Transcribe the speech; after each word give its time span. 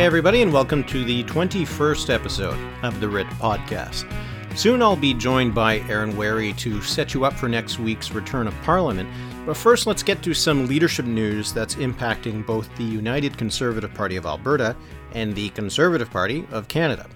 Hey, 0.00 0.06
everybody, 0.06 0.40
and 0.40 0.50
welcome 0.50 0.82
to 0.84 1.04
the 1.04 1.24
21st 1.24 2.08
episode 2.08 2.58
of 2.82 3.00
the 3.00 3.08
Writ 3.10 3.26
podcast. 3.26 4.10
Soon 4.56 4.80
I'll 4.80 4.96
be 4.96 5.12
joined 5.12 5.54
by 5.54 5.80
Aaron 5.90 6.16
Wherry 6.16 6.54
to 6.54 6.80
set 6.80 7.12
you 7.12 7.26
up 7.26 7.34
for 7.34 7.50
next 7.50 7.78
week's 7.78 8.10
return 8.10 8.46
of 8.46 8.54
Parliament. 8.62 9.10
But 9.44 9.58
first, 9.58 9.86
let's 9.86 10.02
get 10.02 10.22
to 10.22 10.32
some 10.32 10.66
leadership 10.66 11.04
news 11.04 11.52
that's 11.52 11.74
impacting 11.74 12.46
both 12.46 12.74
the 12.76 12.82
United 12.82 13.36
Conservative 13.36 13.92
Party 13.92 14.16
of 14.16 14.24
Alberta 14.24 14.74
and 15.12 15.34
the 15.34 15.50
Conservative 15.50 16.10
Party 16.10 16.46
of 16.50 16.66
Canada. 16.66 17.06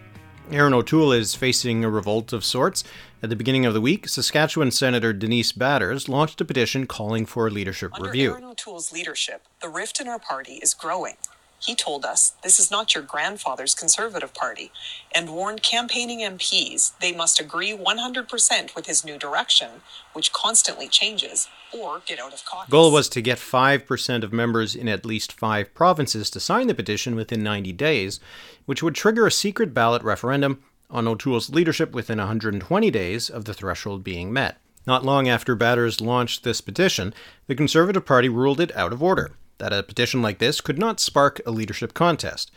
Erin 0.51 0.75
O'Toole 0.75 1.13
is 1.13 1.35
facing 1.35 1.85
a 1.85 1.89
revolt 1.89 2.35
of 2.35 2.45
sorts. 2.45 2.85
At 3.23 3.31
the 3.31 3.37
beginning 3.37 3.65
of 3.65 3.73
the 3.73 3.81
week, 3.81 4.07
Saskatchewan 4.09 4.71
Senator 4.71 5.15
Denise 5.15 5.53
Batters 5.53 6.07
launched 6.07 6.43
a 6.43 6.45
petition 6.45 6.87
calling 6.87 7.25
for 7.25 7.47
a 7.47 7.51
leadership 7.51 7.93
Under 7.95 8.11
review. 8.11 8.33
Erin 8.33 8.45
O'Toole's 8.45 8.93
leadership, 8.93 9.47
the 9.63 9.71
rift 9.71 10.03
in 10.03 10.07
our 10.07 10.19
party 10.19 10.57
is 10.57 10.75
growing. 10.75 11.15
He 11.65 11.75
told 11.75 12.05
us 12.05 12.35
this 12.43 12.61
is 12.61 12.71
not 12.71 12.95
your 12.95 13.03
grandfather's 13.03 13.75
Conservative 13.75 14.35
Party 14.35 14.71
and 15.15 15.31
warned 15.31 15.63
campaigning 15.63 16.19
MPs 16.21 16.93
they 17.01 17.13
must 17.13 17.41
agree 17.41 17.73
100% 17.75 18.75
with 18.75 18.87
his 18.87 19.03
new 19.03 19.17
direction, 19.17 19.71
which 20.13 20.33
constantly 20.33 20.89
changes, 20.89 21.49
or 21.73 22.03
get 22.05 22.21
out 22.21 22.35
of 22.35 22.45
caucus. 22.45 22.71
Goal 22.71 22.93
was 22.93 23.09
to 23.11 23.23
get 23.23 23.39
5% 23.39 24.23
of 24.23 24.33
members 24.33 24.75
in 24.75 24.89
at 24.89 25.07
least 25.07 25.33
five 25.33 25.73
provinces 25.73 26.29
to 26.31 26.41
sign 26.41 26.67
the 26.67 26.75
petition 26.75 27.17
within 27.17 27.43
90 27.43 27.73
days, 27.73 28.21
which 28.67 28.83
would 28.83 28.95
trigger 28.95 29.27
a 29.27 29.33
secret 29.33 29.73
ballot 29.73 30.03
referendum 30.03 30.63
on 30.91 31.09
O'Toole's 31.09 31.49
leadership 31.49 31.93
within 31.93 32.19
120 32.19 32.91
days 32.91 33.31
of 33.31 33.47
the 33.47 33.55
threshold 33.55 34.05
being 34.05 34.31
met. 34.31 34.59
Not 34.87 35.03
long 35.03 35.29
after 35.29 35.55
Batters 35.55 36.03
launched 36.03 36.45
this 36.45 36.61
petition, 36.61 37.15
the 37.47 37.55
Conservative 37.55 38.05
Party 38.05 38.29
ruled 38.29 38.61
it 38.61 38.77
out 38.77 38.93
of 38.93 39.03
order 39.03 39.33
that 39.59 39.73
a 39.73 39.83
petition 39.83 40.23
like 40.23 40.39
this 40.39 40.61
could 40.61 40.79
not 40.79 41.01
spark 41.01 41.41
a 41.47 41.51
leadership 41.51 41.95
contest. 41.95 42.51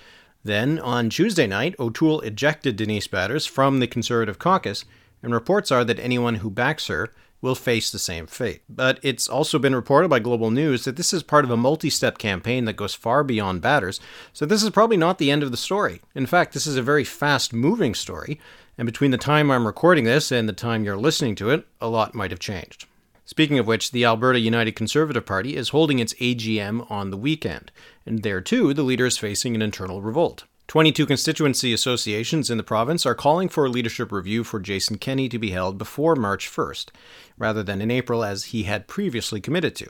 Then, 0.44 0.80
on 0.80 1.10
Tuesday 1.10 1.48
night, 1.48 1.76
O'Toole 1.80 2.22
ejected 2.22 2.76
Denise 2.76 3.08
Batters 3.08 3.46
from 3.46 3.80
the 3.80 3.88
Conservative 3.88 4.40
caucus, 4.40 4.86
and 5.22 5.34
reports 5.34 5.72
are 5.72 5.84
that 5.84 6.00
anyone 6.00 6.36
who 6.36 6.50
backs 6.50 6.88
her 6.88 7.12
will 7.42 7.56
face 7.56 7.92
the 7.92 8.00
same 8.00 8.26
fate. 8.28 8.62
But 8.68 9.00
it's 9.04 9.28
also 9.28 9.60
been 9.60 9.76
reported 9.76 10.10
by 10.10 10.20
Global 10.20 10.50
News 10.50 10.86
that 10.86 10.96
this 10.96 11.14
is 11.14 11.24
part 11.24 11.46
of 11.46 11.52
a 11.52 11.58
multi 11.58 11.90
step 11.90 12.18
campaign 12.18 12.66
that 12.66 12.74
goes 12.74 12.94
far 12.94 13.24
beyond 13.24 13.62
Batters, 13.62 14.00
so 14.34 14.46
this 14.46 14.64
is 14.64 14.70
probably 14.70 14.98
not 14.98 15.18
the 15.18 15.32
end 15.32 15.44
of 15.44 15.52
the 15.52 15.58
story. 15.58 16.02
In 16.16 16.26
fact, 16.26 16.54
this 16.54 16.66
is 16.66 16.78
a 16.78 16.82
very 16.82 17.04
fast 17.04 17.54
moving 17.54 17.94
story, 17.94 18.40
and 18.78 18.86
between 18.86 19.12
the 19.12 19.18
time 19.18 19.52
I'm 19.52 19.68
recording 19.68 20.06
this 20.06 20.32
and 20.32 20.48
the 20.48 20.54
time 20.54 20.84
you're 20.84 20.98
listening 20.98 21.36
to 21.36 21.50
it, 21.50 21.68
a 21.82 21.88
lot 21.88 22.16
might 22.16 22.32
have 22.32 22.40
changed. 22.40 22.86
Speaking 23.28 23.60
of 23.60 23.68
which, 23.68 23.92
the 23.92 24.06
Alberta 24.06 24.40
United 24.40 24.78
Conservative 24.78 25.26
Party 25.26 25.58
is 25.58 25.70
holding 25.70 26.00
its 26.00 26.14
AGM 26.14 26.90
on 26.90 27.12
the 27.12 27.18
weekend, 27.18 27.74
and 28.06 28.24
there 28.24 28.40
too, 28.40 28.74
the 28.74 28.84
leader 28.84 29.06
is 29.06 29.18
facing 29.18 29.54
an 29.54 29.62
internal 29.62 30.02
revolt. 30.02 30.46
22 30.70 31.06
constituency 31.06 31.74
associations 31.74 32.50
in 32.50 32.56
the 32.56 32.64
province 32.64 33.06
are 33.06 33.14
calling 33.14 33.50
for 33.50 33.66
a 33.66 33.70
leadership 33.70 34.14
review 34.14 34.46
for 34.46 34.62
Jason 34.62 34.98
Kenney 34.98 35.28
to 35.28 35.38
be 35.38 35.52
held 35.52 35.78
before 35.78 36.16
March 36.16 36.50
1st, 36.50 36.92
rather 37.38 37.64
than 37.64 37.82
in 37.82 37.92
April 37.92 38.24
as 38.24 38.46
he 38.46 38.64
had 38.64 38.88
previously 38.88 39.42
committed 39.42 39.76
to. 39.76 39.90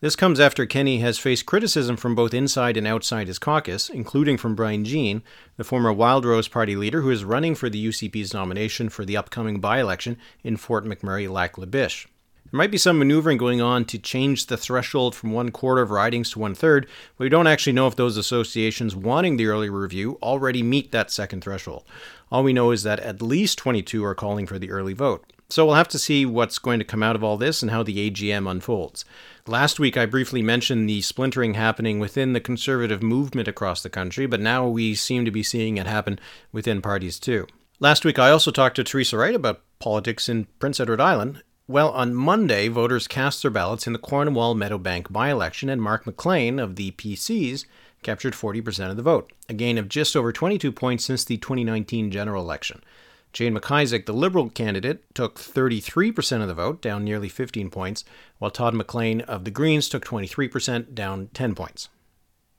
This 0.00 0.16
comes 0.16 0.40
after 0.40 0.66
Kenney 0.66 0.98
has 0.98 1.20
faced 1.20 1.46
criticism 1.46 1.96
from 1.96 2.16
both 2.16 2.34
inside 2.34 2.76
and 2.76 2.88
outside 2.88 3.28
his 3.28 3.38
caucus, 3.38 3.90
including 3.90 4.36
from 4.36 4.56
Brian 4.56 4.84
Jean, 4.84 5.22
the 5.56 5.62
former 5.62 5.92
Wildrose 5.92 6.48
Party 6.48 6.74
leader 6.74 7.02
who 7.02 7.10
is 7.10 7.22
running 7.22 7.54
for 7.54 7.70
the 7.70 7.86
UCP's 7.86 8.34
nomination 8.34 8.88
for 8.88 9.04
the 9.04 9.16
upcoming 9.16 9.60
by 9.60 9.78
election 9.78 10.18
in 10.42 10.56
Fort 10.56 10.84
McMurray 10.84 11.30
Lac 11.30 11.56
La 11.56 11.66
Biche. 11.66 12.08
There 12.52 12.58
might 12.58 12.70
be 12.70 12.76
some 12.76 12.98
maneuvering 12.98 13.38
going 13.38 13.62
on 13.62 13.86
to 13.86 13.98
change 13.98 14.44
the 14.44 14.58
threshold 14.58 15.14
from 15.14 15.32
one 15.32 15.50
quarter 15.50 15.80
of 15.80 15.90
ridings 15.90 16.32
to 16.32 16.38
one 16.38 16.54
third, 16.54 16.86
but 17.16 17.24
we 17.24 17.30
don't 17.30 17.46
actually 17.46 17.72
know 17.72 17.86
if 17.86 17.96
those 17.96 18.18
associations 18.18 18.94
wanting 18.94 19.38
the 19.38 19.46
early 19.46 19.70
review 19.70 20.18
already 20.22 20.62
meet 20.62 20.92
that 20.92 21.10
second 21.10 21.42
threshold. 21.42 21.84
All 22.30 22.42
we 22.42 22.52
know 22.52 22.70
is 22.70 22.82
that 22.82 23.00
at 23.00 23.22
least 23.22 23.56
22 23.56 24.04
are 24.04 24.14
calling 24.14 24.46
for 24.46 24.58
the 24.58 24.70
early 24.70 24.92
vote. 24.92 25.24
So 25.48 25.64
we'll 25.64 25.76
have 25.76 25.88
to 25.88 25.98
see 25.98 26.26
what's 26.26 26.58
going 26.58 26.78
to 26.78 26.84
come 26.84 27.02
out 27.02 27.16
of 27.16 27.24
all 27.24 27.38
this 27.38 27.62
and 27.62 27.70
how 27.70 27.82
the 27.82 28.10
AGM 28.10 28.50
unfolds. 28.50 29.06
Last 29.46 29.80
week, 29.80 29.96
I 29.96 30.04
briefly 30.04 30.42
mentioned 30.42 30.86
the 30.86 31.00
splintering 31.00 31.54
happening 31.54 32.00
within 32.00 32.34
the 32.34 32.40
conservative 32.40 33.02
movement 33.02 33.48
across 33.48 33.82
the 33.82 33.88
country, 33.88 34.26
but 34.26 34.40
now 34.40 34.68
we 34.68 34.94
seem 34.94 35.24
to 35.24 35.30
be 35.30 35.42
seeing 35.42 35.78
it 35.78 35.86
happen 35.86 36.20
within 36.52 36.82
parties 36.82 37.18
too. 37.18 37.46
Last 37.80 38.04
week, 38.04 38.18
I 38.18 38.30
also 38.30 38.50
talked 38.50 38.76
to 38.76 38.84
Teresa 38.84 39.16
Wright 39.16 39.34
about 39.34 39.62
politics 39.78 40.28
in 40.28 40.48
Prince 40.58 40.80
Edward 40.80 41.00
Island, 41.00 41.42
well, 41.72 41.88
on 41.92 42.14
Monday, 42.14 42.68
voters 42.68 43.08
cast 43.08 43.40
their 43.40 43.50
ballots 43.50 43.86
in 43.86 43.94
the 43.94 43.98
Cornwall 43.98 44.54
Meadowbank 44.54 45.10
by 45.10 45.30
election, 45.30 45.70
and 45.70 45.80
Mark 45.80 46.04
McLane 46.04 46.62
of 46.62 46.76
the 46.76 46.90
PCs 46.90 47.64
captured 48.02 48.34
40% 48.34 48.90
of 48.90 48.98
the 48.98 49.02
vote, 49.02 49.32
a 49.48 49.54
gain 49.54 49.78
of 49.78 49.88
just 49.88 50.14
over 50.14 50.32
22 50.32 50.70
points 50.70 51.02
since 51.02 51.24
the 51.24 51.38
2019 51.38 52.10
general 52.10 52.42
election. 52.42 52.84
Jane 53.32 53.56
McIsaac, 53.56 54.04
the 54.04 54.12
Liberal 54.12 54.50
candidate, 54.50 55.02
took 55.14 55.40
33% 55.40 56.42
of 56.42 56.48
the 56.48 56.52
vote, 56.52 56.82
down 56.82 57.04
nearly 57.04 57.30
15 57.30 57.70
points, 57.70 58.04
while 58.38 58.50
Todd 58.50 58.74
McLean 58.74 59.22
of 59.22 59.46
the 59.46 59.50
Greens 59.50 59.88
took 59.88 60.04
23%, 60.04 60.94
down 60.94 61.30
10 61.32 61.54
points. 61.54 61.88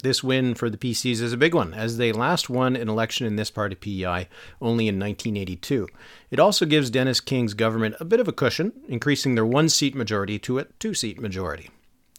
This 0.03 0.21
win 0.21 0.53
for 0.53 0.69
the 0.69 0.77
PCs 0.77 1.21
is 1.21 1.31
a 1.31 1.37
big 1.37 1.55
one, 1.55 1.73
as 1.73 1.95
they 1.95 2.11
last 2.11 2.49
won 2.49 2.75
an 2.75 2.89
election 2.89 3.25
in 3.25 3.37
this 3.37 3.49
part 3.49 3.71
of 3.71 3.79
PEI 3.79 4.27
only 4.61 4.89
in 4.89 4.99
1982. 4.99 5.87
It 6.29 6.41
also 6.41 6.65
gives 6.65 6.89
Dennis 6.89 7.21
King's 7.21 7.53
government 7.53 7.95
a 8.01 8.05
bit 8.05 8.19
of 8.19 8.27
a 8.27 8.33
cushion, 8.33 8.73
increasing 8.89 9.35
their 9.35 9.45
one 9.45 9.69
seat 9.69 9.95
majority 9.95 10.37
to 10.39 10.59
a 10.59 10.65
two 10.77 10.93
seat 10.93 11.21
majority. 11.21 11.69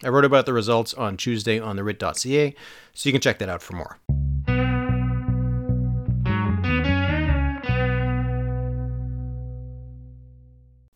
I 0.02 0.08
wrote 0.08 0.24
about 0.24 0.46
the 0.46 0.54
results 0.54 0.94
on 0.94 1.18
Tuesday 1.18 1.60
on 1.60 1.76
the 1.76 1.84
Writ.ca, 1.84 2.54
so 2.94 3.06
you 3.06 3.12
can 3.12 3.20
check 3.20 3.38
that 3.40 3.50
out 3.50 3.60
for 3.60 3.76
more. 3.76 3.98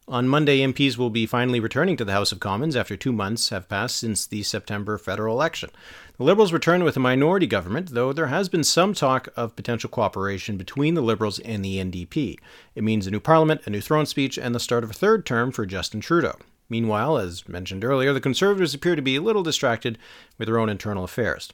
On 0.08 0.26
Monday, 0.26 0.60
MPs 0.60 0.96
will 0.96 1.10
be 1.10 1.26
finally 1.26 1.60
returning 1.60 1.94
to 1.98 2.04
the 2.04 2.12
House 2.12 2.32
of 2.32 2.41
Commons 2.41 2.74
after 2.74 2.96
two 2.96 3.12
months 3.12 3.50
have 3.50 3.69
passed 3.69 3.96
since 3.96 4.24
the 4.24 4.42
September 4.42 4.96
federal 4.96 5.34
election. 5.34 5.69
The 6.16 6.24
Liberals 6.24 6.50
return 6.50 6.82
with 6.82 6.96
a 6.96 7.00
minority 7.00 7.46
government, 7.46 7.91
though 7.91 8.14
there 8.14 8.28
has 8.28 8.48
been 8.48 8.64
some 8.64 8.94
talk 8.94 9.28
of 9.36 9.54
potential 9.54 9.91
cooperation 9.91 10.56
between 10.56 10.94
the 10.94 11.02
Liberals 11.02 11.41
and 11.41 11.62
the 11.62 11.76
NDP. 11.76 12.38
It 12.74 12.82
means 12.82 13.06
a 13.06 13.10
new 13.10 13.20
parliament, 13.20 13.60
a 13.66 13.70
new 13.70 13.82
throne 13.82 14.06
speech, 14.06 14.38
and 14.38 14.54
the 14.54 14.60
start 14.60 14.82
of 14.82 14.88
a 14.88 14.94
third 14.94 15.26
term 15.26 15.52
for 15.52 15.66
Justin 15.66 16.00
Trudeau. 16.00 16.36
Meanwhile, 16.70 17.18
as 17.18 17.47
mentioned 17.47 17.84
earlier, 17.84 18.14
the 18.14 18.20
Conservatives 18.20 18.72
appear 18.72 18.97
to 18.97 19.02
be 19.02 19.16
a 19.16 19.22
little 19.22 19.42
distracted 19.42 19.98
with 20.38 20.48
their 20.48 20.58
own 20.58 20.70
internal 20.70 21.04
affairs. 21.04 21.52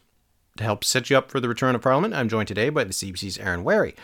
To 0.59 0.62
help 0.62 0.84
set 0.84 1.10
you 1.10 1.19
up 1.19 1.28
for 1.28 1.41
the 1.41 1.48
return 1.48 1.75
of 1.75 1.82
Parliament, 1.82 2.14
I'm 2.14 2.28
joined 2.28 2.47
today 2.47 2.69
by 2.69 2.84
the 2.84 2.93
CBC's 2.93 3.37
Aaron 3.38 3.64
Wherry. 3.64 3.97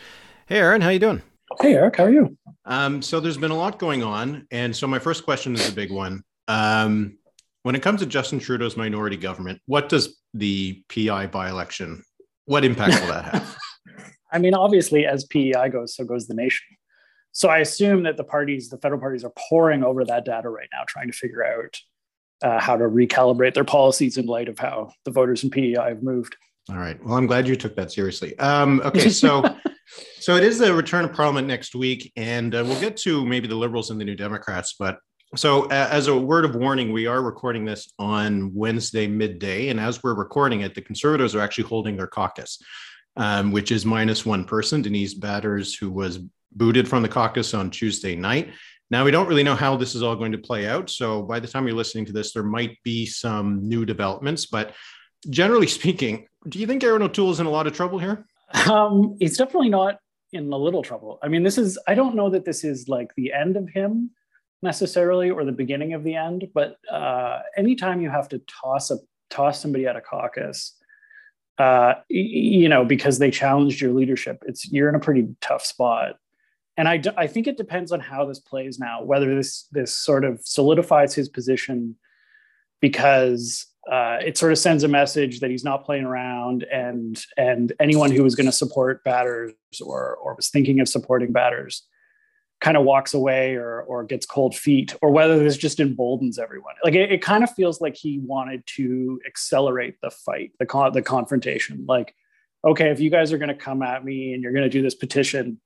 Hey, 0.47 0.57
Aaron, 0.57 0.81
how 0.81 0.89
you 0.89 0.99
doing? 0.99 1.21
Hey, 1.59 1.73
Eric, 1.73 1.97
how 1.97 2.05
are 2.05 2.11
you? 2.11 2.37
Um, 2.65 3.01
so 3.01 3.19
there's 3.19 3.37
been 3.37 3.51
a 3.51 3.57
lot 3.57 3.79
going 3.79 4.03
on, 4.03 4.47
and 4.51 4.75
so 4.75 4.87
my 4.87 4.99
first 4.99 5.23
question 5.23 5.53
is 5.53 5.67
a 5.69 5.73
big 5.73 5.91
one. 5.91 6.23
Um, 6.47 7.17
when 7.63 7.75
it 7.75 7.81
comes 7.81 7.99
to 8.01 8.05
Justin 8.05 8.39
Trudeau's 8.39 8.77
minority 8.77 9.17
government, 9.17 9.59
what 9.65 9.89
does 9.89 10.19
the 10.33 10.83
PEI 10.89 11.27
by-election? 11.27 12.03
What 12.45 12.63
impact 12.63 12.99
will 13.01 13.07
that 13.07 13.25
have? 13.25 13.57
I 14.31 14.39
mean, 14.39 14.53
obviously, 14.53 15.05
as 15.05 15.25
PEI 15.25 15.69
goes, 15.69 15.95
so 15.95 16.05
goes 16.05 16.27
the 16.27 16.33
nation. 16.33 16.65
So 17.33 17.49
I 17.49 17.59
assume 17.59 18.03
that 18.03 18.17
the 18.17 18.23
parties, 18.23 18.69
the 18.69 18.77
federal 18.77 18.99
parties, 18.99 19.23
are 19.23 19.33
poring 19.49 19.83
over 19.83 20.05
that 20.05 20.25
data 20.25 20.49
right 20.49 20.67
now, 20.73 20.83
trying 20.87 21.07
to 21.07 21.13
figure 21.13 21.43
out 21.45 21.77
uh, 22.41 22.59
how 22.59 22.77
to 22.77 22.85
recalibrate 22.85 23.53
their 23.53 23.63
policies 23.63 24.17
in 24.17 24.25
light 24.25 24.49
of 24.49 24.57
how 24.57 24.91
the 25.05 25.11
voters 25.11 25.43
in 25.43 25.49
PEI 25.49 25.89
have 25.89 26.03
moved. 26.03 26.35
All 26.69 26.77
right. 26.77 27.03
Well, 27.03 27.15
I'm 27.15 27.27
glad 27.27 27.47
you 27.47 27.55
took 27.55 27.75
that 27.75 27.91
seriously. 27.91 28.37
Um, 28.39 28.81
okay, 28.83 29.09
so 29.09 29.43
so 30.19 30.35
it 30.35 30.43
is 30.43 30.59
the 30.59 30.73
return 30.73 31.05
of 31.05 31.13
Parliament 31.13 31.47
next 31.47 31.75
week, 31.75 32.11
and 32.15 32.53
uh, 32.53 32.63
we'll 32.65 32.79
get 32.79 32.97
to 32.97 33.25
maybe 33.25 33.47
the 33.47 33.55
Liberals 33.55 33.89
and 33.89 33.99
the 33.99 34.05
New 34.05 34.15
Democrats. 34.15 34.75
But 34.77 34.99
so, 35.35 35.65
uh, 35.65 35.87
as 35.89 36.07
a 36.07 36.17
word 36.17 36.43
of 36.43 36.55
warning, 36.55 36.91
we 36.91 37.07
are 37.07 37.21
recording 37.21 37.63
this 37.63 37.93
on 37.97 38.53
Wednesday 38.53 39.07
midday, 39.07 39.69
and 39.69 39.79
as 39.79 40.03
we're 40.03 40.13
recording 40.13 40.61
it, 40.61 40.75
the 40.75 40.81
Conservatives 40.81 41.35
are 41.35 41.39
actually 41.39 41.65
holding 41.65 41.95
their 41.95 42.07
caucus, 42.07 42.61
um, 43.15 43.51
which 43.53 43.71
is 43.71 43.85
minus 43.85 44.25
one 44.25 44.43
person, 44.43 44.81
Denise 44.81 45.13
Batters, 45.13 45.73
who 45.73 45.89
was 45.89 46.19
booted 46.51 46.87
from 46.87 47.01
the 47.01 47.09
caucus 47.09 47.53
on 47.53 47.69
Tuesday 47.69 48.13
night. 48.13 48.49
Now, 48.89 49.05
we 49.05 49.11
don't 49.11 49.27
really 49.27 49.43
know 49.43 49.55
how 49.55 49.77
this 49.77 49.95
is 49.95 50.03
all 50.03 50.17
going 50.17 50.33
to 50.33 50.37
play 50.37 50.67
out. 50.67 50.89
So, 50.89 51.23
by 51.23 51.39
the 51.39 51.47
time 51.47 51.65
you're 51.65 51.77
listening 51.77 52.05
to 52.07 52.13
this, 52.13 52.33
there 52.33 52.43
might 52.43 52.77
be 52.83 53.05
some 53.05 53.67
new 53.67 53.85
developments. 53.85 54.47
But 54.47 54.73
generally 55.29 55.67
speaking, 55.79 56.27
do 56.47 56.59
you 56.59 56.67
think 56.67 56.83
Erin 56.83 57.03
O'Toole 57.03 57.31
is 57.31 57.39
in 57.39 57.45
a 57.45 57.51
lot 57.51 57.67
of 57.67 57.73
trouble 57.73 57.99
here? 57.99 58.25
Um, 58.69 59.15
he's 59.19 59.37
definitely 59.37 59.69
not 59.69 59.99
in 60.33 60.51
a 60.51 60.57
little 60.57 60.83
trouble. 60.83 61.19
I 61.21 61.27
mean, 61.27 61.43
this 61.43 61.57
is, 61.57 61.77
I 61.87 61.95
don't 61.95 62.15
know 62.15 62.29
that 62.29 62.45
this 62.45 62.63
is 62.63 62.87
like 62.87 63.13
the 63.15 63.33
end 63.33 63.57
of 63.57 63.69
him 63.69 64.11
necessarily 64.61 65.29
or 65.29 65.43
the 65.43 65.51
beginning 65.51 65.93
of 65.93 66.03
the 66.03 66.15
end, 66.15 66.47
but 66.53 66.77
uh, 66.89 67.39
anytime 67.57 68.01
you 68.01 68.09
have 68.09 68.29
to 68.29 68.39
toss 68.39 68.91
a 68.91 68.97
toss 69.29 69.61
somebody 69.61 69.87
out 69.87 69.95
of 69.95 70.03
caucus, 70.03 70.75
uh, 71.57 71.93
you 72.09 72.69
know, 72.69 72.85
because 72.85 73.19
they 73.19 73.31
challenged 73.31 73.81
your 73.81 73.93
leadership, 73.93 74.43
it's 74.45 74.71
you're 74.71 74.89
in 74.89 74.95
a 74.95 74.99
pretty 74.99 75.27
tough 75.41 75.65
spot. 75.65 76.15
And 76.77 76.87
I, 76.87 77.01
I 77.17 77.27
think 77.27 77.47
it 77.47 77.57
depends 77.57 77.91
on 77.91 77.99
how 77.99 78.25
this 78.25 78.39
plays 78.39 78.79
now, 78.79 79.03
whether 79.03 79.35
this 79.35 79.67
this 79.71 79.95
sort 79.95 80.23
of 80.23 80.41
solidifies 80.43 81.13
his 81.13 81.29
position 81.29 81.95
because 82.79 83.67
uh, 83.89 84.17
it 84.23 84.37
sort 84.37 84.51
of 84.51 84.59
sends 84.59 84.83
a 84.83 84.87
message 84.87 85.39
that 85.39 85.49
he's 85.49 85.63
not 85.63 85.85
playing 85.85 86.03
around, 86.03 86.63
and 86.71 87.23
and 87.37 87.73
anyone 87.79 88.11
who 88.11 88.23
was 88.23 88.35
going 88.35 88.45
to 88.45 88.51
support 88.51 89.03
batters 89.03 89.53
or 89.83 90.15
or 90.15 90.35
was 90.35 90.49
thinking 90.49 90.79
of 90.79 90.87
supporting 90.87 91.31
batters 91.31 91.83
kind 92.59 92.77
of 92.77 92.83
walks 92.83 93.15
away 93.15 93.55
or 93.55 93.81
or 93.81 94.03
gets 94.03 94.25
cold 94.25 94.55
feet, 94.55 94.95
or 95.01 95.11
whether 95.11 95.39
this 95.39 95.57
just 95.57 95.79
emboldens 95.79 96.37
everyone. 96.37 96.75
Like 96.83 96.93
it, 96.93 97.11
it 97.11 97.21
kind 97.23 97.43
of 97.43 97.51
feels 97.53 97.81
like 97.81 97.95
he 97.95 98.19
wanted 98.19 98.63
to 98.75 99.19
accelerate 99.25 99.99
the 100.01 100.11
fight, 100.11 100.51
the 100.59 100.67
con- 100.67 100.93
the 100.93 101.01
confrontation. 101.01 101.83
Like, 101.87 102.13
okay, 102.63 102.91
if 102.91 102.99
you 102.99 103.09
guys 103.09 103.33
are 103.33 103.39
going 103.39 103.49
to 103.49 103.55
come 103.55 103.81
at 103.81 104.05
me 104.05 104.33
and 104.33 104.43
you're 104.43 104.53
going 104.53 104.63
to 104.63 104.69
do 104.69 104.83
this 104.83 104.95
petition, 104.95 105.59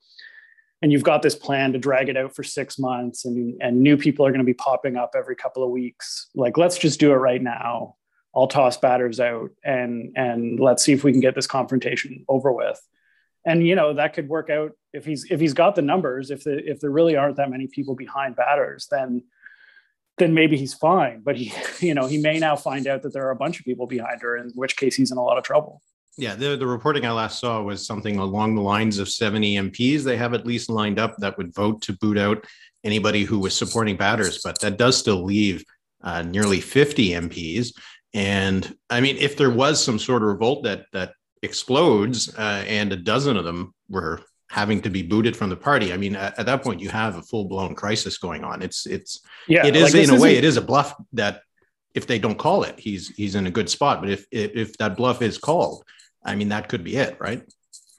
and 0.82 0.92
you've 0.92 1.04
got 1.04 1.22
this 1.22 1.36
plan 1.36 1.74
to 1.74 1.80
drag 1.80 2.08
it 2.08 2.16
out 2.16 2.34
for 2.34 2.44
six 2.44 2.80
months 2.80 3.26
and, 3.26 3.60
and 3.62 3.82
new 3.82 3.98
people 3.98 4.26
are 4.26 4.30
going 4.30 4.40
to 4.40 4.46
be 4.46 4.54
popping 4.54 4.96
up 4.96 5.16
every 5.18 5.36
couple 5.36 5.64
of 5.64 5.72
weeks 5.72 6.30
like 6.36 6.58
let's 6.58 6.78
just 6.78 7.00
do 7.00 7.12
it 7.12 7.16
right 7.16 7.42
now 7.42 7.96
I'll 8.36 8.48
toss 8.48 8.78
batters 8.78 9.20
out 9.20 9.52
and 9.64 10.12
and 10.16 10.60
let's 10.60 10.84
see 10.84 10.94
if 10.94 11.04
we 11.04 11.12
can 11.12 11.22
get 11.22 11.36
this 11.36 11.48
confrontation 11.48 12.26
over 12.28 12.52
with. 12.52 12.80
And 13.46 13.66
you 13.66 13.76
know 13.76 13.94
that 13.94 14.14
could 14.14 14.28
work 14.28 14.50
out 14.50 14.72
if 14.94 15.06
he's 15.06 15.26
if 15.30 15.40
he's 15.40 15.54
got 15.54 15.76
the 15.76 15.82
numbers. 15.82 16.32
If 16.32 16.44
the 16.44 16.58
if 16.70 16.80
there 16.80 16.90
really 16.90 17.16
aren't 17.16 17.38
that 17.38 17.50
many 17.50 17.68
people 17.68 17.96
behind 17.96 18.36
batters, 18.36 18.88
then 18.90 19.24
then 20.18 20.34
maybe 20.34 20.58
he's 20.58 20.74
fine. 20.74 21.22
But 21.24 21.38
he 21.38 21.54
you 21.86 21.94
know 21.94 22.08
he 22.08 22.18
may 22.18 22.40
now 22.40 22.56
find 22.56 22.88
out 22.88 23.04
that 23.04 23.14
there 23.14 23.26
are 23.26 23.32
a 23.32 23.36
bunch 23.36 23.60
of 23.60 23.66
people 23.66 23.88
behind 23.88 24.22
her, 24.22 24.36
in 24.38 24.52
which 24.56 24.76
case 24.76 24.96
he's 24.96 25.12
in 25.12 25.18
a 25.18 25.24
lot 25.24 25.38
of 25.38 25.44
trouble. 25.44 25.82
Yeah, 26.18 26.36
the, 26.36 26.56
the 26.56 26.66
reporting 26.66 27.06
I 27.06 27.12
last 27.12 27.40
saw 27.40 27.62
was 27.62 27.86
something 27.86 28.18
along 28.18 28.56
the 28.56 28.62
lines 28.62 29.00
of 29.00 29.10
70 29.10 29.56
MPs 29.56 30.04
they 30.04 30.16
have 30.16 30.34
at 30.34 30.46
least 30.46 30.70
lined 30.70 30.98
up 30.98 31.18
that 31.18 31.38
would 31.38 31.54
vote 31.54 31.82
to 31.84 31.94
boot 31.98 32.18
out 32.18 32.46
anybody 32.86 33.26
who 33.26 33.38
was 33.38 33.54
supporting 33.54 33.98
batters, 33.98 34.40
but 34.42 34.60
that 34.62 34.78
does 34.78 34.98
still 34.98 35.26
leave 35.26 35.66
uh, 36.04 36.22
nearly 36.22 36.62
50 36.62 37.10
MPs. 37.10 37.74
And 38.16 38.76
I 38.90 39.02
mean, 39.02 39.18
if 39.18 39.36
there 39.36 39.52
was 39.52 39.84
some 39.84 40.00
sort 40.00 40.24
of 40.24 40.30
revolt 40.30 40.64
that 40.64 40.86
that 40.94 41.12
explodes, 41.44 42.34
uh, 42.34 42.64
and 42.66 42.94
a 42.94 42.96
dozen 42.96 43.36
of 43.36 43.44
them 43.44 43.76
were 43.90 44.22
having 44.50 44.82
to 44.84 44.90
be 44.90 45.02
booted 45.02 45.36
from 45.36 45.50
the 45.50 45.58
party, 45.58 45.92
I 45.92 45.98
mean, 45.98 46.16
at, 46.16 46.40
at 46.40 46.46
that 46.46 46.64
point, 46.64 46.80
you 46.80 46.88
have 46.90 47.18
a 47.18 47.22
full 47.22 47.46
blown 47.46 47.76
crisis 47.76 48.18
going 48.18 48.46
on. 48.46 48.62
It's 48.62 48.88
it's 48.88 49.22
yeah, 49.50 49.66
it 49.66 49.76
is 49.76 49.94
like 49.94 50.08
in 50.08 50.16
a 50.16 50.20
way, 50.20 50.38
it 50.38 50.46
is 50.46 50.56
a 50.56 50.62
bluff 50.62 50.96
that 51.12 51.42
if 51.94 52.08
they 52.08 52.18
don't 52.18 52.38
call 52.38 52.64
it, 52.64 52.80
he's 52.80 53.10
he's 53.10 53.36
in 53.36 53.48
a 53.48 53.52
good 53.52 53.70
spot. 53.70 54.00
But 54.00 54.10
if 54.10 54.26
if, 54.32 54.52
if 54.56 54.78
that 54.78 54.96
bluff 54.96 55.22
is 55.22 55.38
called, 55.38 55.84
I 56.24 56.36
mean, 56.36 56.50
that 56.50 56.70
could 56.70 56.86
be 56.86 56.96
it, 56.96 57.18
right? 57.20 57.44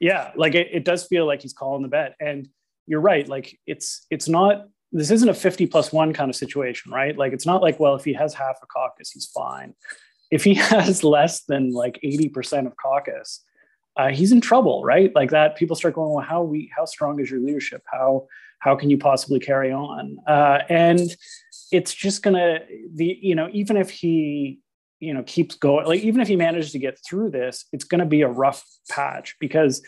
Yeah, 0.00 0.32
like 0.34 0.54
it, 0.54 0.68
it 0.72 0.84
does 0.86 1.06
feel 1.06 1.26
like 1.26 1.42
he's 1.42 1.52
calling 1.52 1.82
the 1.82 1.88
bet, 1.88 2.14
and 2.20 2.48
you're 2.86 3.02
right. 3.02 3.28
Like 3.28 3.58
it's 3.66 4.06
it's 4.10 4.30
not 4.30 4.64
this 4.92 5.10
isn't 5.10 5.28
a 5.28 5.34
50 5.34 5.66
plus 5.66 5.92
one 5.92 6.12
kind 6.12 6.30
of 6.30 6.36
situation, 6.36 6.92
right? 6.92 7.16
Like 7.16 7.32
it's 7.32 7.46
not 7.46 7.62
like, 7.62 7.78
well, 7.80 7.94
if 7.96 8.04
he 8.04 8.12
has 8.14 8.34
half 8.34 8.58
a 8.62 8.66
caucus, 8.66 9.10
he's 9.10 9.26
fine 9.26 9.74
if 10.30 10.44
he 10.44 10.54
has 10.54 11.04
less 11.04 11.42
than 11.44 11.72
like 11.72 11.98
80% 12.04 12.66
of 12.66 12.76
caucus, 12.76 13.42
uh, 13.96 14.08
he's 14.08 14.32
in 14.32 14.40
trouble, 14.40 14.84
right? 14.84 15.14
Like 15.14 15.30
that, 15.30 15.56
people 15.56 15.76
start 15.76 15.94
going, 15.94 16.12
well, 16.12 16.24
how 16.24 16.42
we, 16.42 16.70
how 16.76 16.84
strong 16.84 17.20
is 17.20 17.30
your 17.30 17.40
leadership? 17.40 17.82
How, 17.90 18.26
how 18.58 18.76
can 18.76 18.90
you 18.90 18.98
possibly 18.98 19.40
carry 19.40 19.72
on? 19.72 20.18
Uh, 20.26 20.60
and 20.68 21.16
it's 21.72 21.94
just 21.94 22.22
gonna, 22.22 22.60
the, 22.94 23.18
you 23.20 23.34
know, 23.34 23.48
even 23.52 23.76
if 23.76 23.90
he, 23.90 24.60
you 25.00 25.14
know, 25.14 25.22
keeps 25.22 25.54
going, 25.56 25.86
like 25.86 26.00
even 26.00 26.20
if 26.20 26.28
he 26.28 26.36
manages 26.36 26.72
to 26.72 26.78
get 26.78 26.98
through 26.98 27.30
this, 27.30 27.66
it's 27.72 27.84
gonna 27.84 28.06
be 28.06 28.22
a 28.22 28.28
rough 28.28 28.64
patch 28.90 29.36
because 29.40 29.82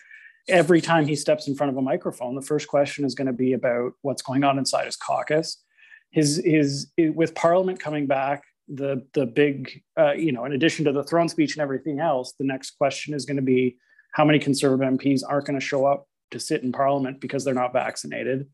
every 0.49 0.81
time 0.81 1.07
he 1.07 1.17
steps 1.17 1.49
in 1.49 1.55
front 1.55 1.71
of 1.71 1.77
a 1.77 1.83
microphone, 1.83 2.35
the 2.35 2.43
first 2.43 2.69
question 2.69 3.05
is 3.05 3.15
going 3.15 3.27
to 3.27 3.33
be 3.33 3.53
about 3.53 3.93
what's 4.03 4.23
going 4.23 4.45
on 4.45 4.59
inside 4.59 4.87
his 4.87 4.97
caucus. 4.97 5.63
His 6.11 6.41
his 6.45 6.91
with 6.97 7.35
Parliament 7.35 7.81
coming 7.81 8.07
back, 8.07 8.43
the 8.69 9.07
the 9.15 9.27
big 9.27 9.83
uh, 9.99 10.13
you 10.13 10.33
know 10.33 10.45
in 10.45 10.53
addition 10.53 10.85
to 10.85 10.93
the 10.93 11.03
throne 11.03 11.29
speech 11.29 11.57
and 11.57 11.63
everything 11.63 12.01
else 12.01 12.35
the 12.39 12.45
next 12.45 12.73
question 12.73 13.15
is 13.15 13.25
going 13.25 13.37
to 13.37 13.43
be 13.43 13.79
how 14.13 14.25
many 14.25 14.39
conservative 14.39 14.93
mps 14.95 15.23
aren't 15.27 15.47
going 15.47 15.59
to 15.59 15.65
show 15.65 15.87
up 15.87 16.07
to 16.31 16.39
sit 16.39 16.63
in 16.63 16.71
parliament 16.71 17.21
because 17.21 17.45
they're 17.45 17.55
not 17.55 17.73
vaccinated 17.73 18.47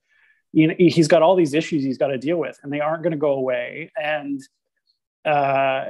you 0.53 0.69
know 0.69 0.75
he's 0.79 1.09
got 1.09 1.23
all 1.23 1.35
these 1.35 1.55
issues 1.55 1.83
he's 1.83 1.99
got 1.99 2.09
to 2.09 2.19
deal 2.19 2.37
with 2.37 2.59
and 2.63 2.73
they 2.73 2.81
aren't 2.81 3.03
going 3.03 3.11
to 3.11 3.17
go 3.17 3.33
away 3.33 3.91
and 3.97 4.41
uh, 5.25 5.87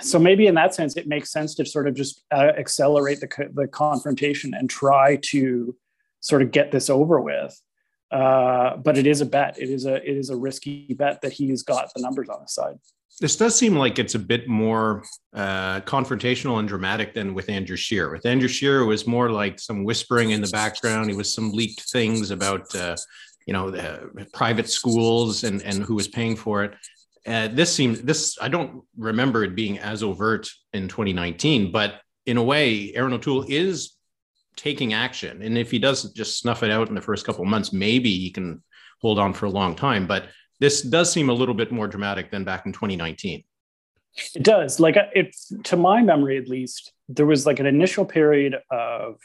so 0.00 0.18
maybe 0.18 0.46
in 0.46 0.54
that 0.54 0.74
sense 0.74 0.96
it 0.96 1.06
makes 1.06 1.30
sense 1.30 1.54
to 1.54 1.64
sort 1.64 1.86
of 1.86 1.94
just 1.94 2.24
uh, 2.32 2.52
accelerate 2.58 3.20
the, 3.20 3.50
the 3.54 3.66
confrontation 3.68 4.54
and 4.54 4.68
try 4.68 5.16
to 5.22 5.76
sort 6.20 6.42
of 6.42 6.50
get 6.50 6.72
this 6.72 6.90
over 6.90 7.20
with 7.20 7.60
uh, 8.10 8.76
but 8.76 8.98
it 8.98 9.06
is 9.06 9.20
a 9.20 9.26
bet 9.26 9.58
it 9.58 9.70
is 9.70 9.86
a 9.86 9.96
it 9.96 10.16
is 10.16 10.30
a 10.30 10.36
risky 10.36 10.94
bet 10.94 11.20
that 11.22 11.32
he's 11.32 11.62
got 11.62 11.92
the 11.94 12.02
numbers 12.02 12.28
on 12.28 12.40
his 12.42 12.52
side 12.54 12.78
this 13.20 13.36
does 13.36 13.56
seem 13.56 13.76
like 13.76 13.98
it's 13.98 14.14
a 14.14 14.18
bit 14.18 14.48
more 14.48 15.04
uh, 15.34 15.80
confrontational 15.82 16.58
and 16.58 16.68
dramatic 16.68 17.14
than 17.14 17.34
with 17.34 17.48
Andrew 17.48 17.76
Scheer. 17.76 18.10
With 18.10 18.24
Andrew 18.24 18.48
Scheer, 18.48 18.80
it 18.80 18.86
was 18.86 19.06
more 19.06 19.30
like 19.30 19.60
some 19.60 19.84
whispering 19.84 20.30
in 20.30 20.40
the 20.40 20.48
background. 20.48 21.10
It 21.10 21.16
was 21.16 21.32
some 21.32 21.52
leaked 21.52 21.82
things 21.90 22.30
about, 22.30 22.74
uh, 22.74 22.96
you 23.46 23.52
know, 23.52 23.70
the 23.70 24.26
private 24.32 24.68
schools 24.68 25.44
and 25.44 25.62
and 25.62 25.82
who 25.82 25.94
was 25.94 26.08
paying 26.08 26.36
for 26.36 26.64
it. 26.64 26.74
Uh, 27.26 27.48
this 27.48 27.74
seems 27.74 28.02
this 28.02 28.36
I 28.40 28.48
don't 28.48 28.82
remember 28.96 29.44
it 29.44 29.54
being 29.54 29.78
as 29.78 30.02
overt 30.02 30.50
in 30.72 30.88
2019, 30.88 31.70
but 31.70 32.00
in 32.26 32.36
a 32.36 32.42
way, 32.42 32.92
Erin 32.94 33.12
O'Toole 33.12 33.44
is 33.48 33.96
taking 34.56 34.92
action, 34.92 35.42
and 35.42 35.56
if 35.56 35.70
he 35.70 35.78
does 35.78 36.12
just 36.12 36.38
snuff 36.38 36.62
it 36.62 36.70
out 36.70 36.88
in 36.88 36.94
the 36.94 37.00
first 37.00 37.24
couple 37.24 37.44
months, 37.44 37.72
maybe 37.72 38.10
he 38.10 38.30
can 38.30 38.62
hold 39.00 39.18
on 39.18 39.32
for 39.32 39.46
a 39.46 39.50
long 39.50 39.74
time. 39.74 40.06
But 40.06 40.26
this 40.60 40.82
does 40.82 41.12
seem 41.12 41.28
a 41.28 41.32
little 41.32 41.54
bit 41.54 41.72
more 41.72 41.88
dramatic 41.88 42.30
than 42.30 42.44
back 42.44 42.66
in 42.66 42.72
2019. 42.72 43.44
It 44.34 44.42
does. 44.42 44.78
Like 44.78 44.96
it, 44.96 45.34
to 45.64 45.76
my 45.76 46.02
memory, 46.02 46.38
at 46.38 46.48
least, 46.48 46.92
there 47.08 47.26
was 47.26 47.46
like 47.46 47.60
an 47.60 47.66
initial 47.66 48.04
period 48.04 48.56
of 48.70 49.16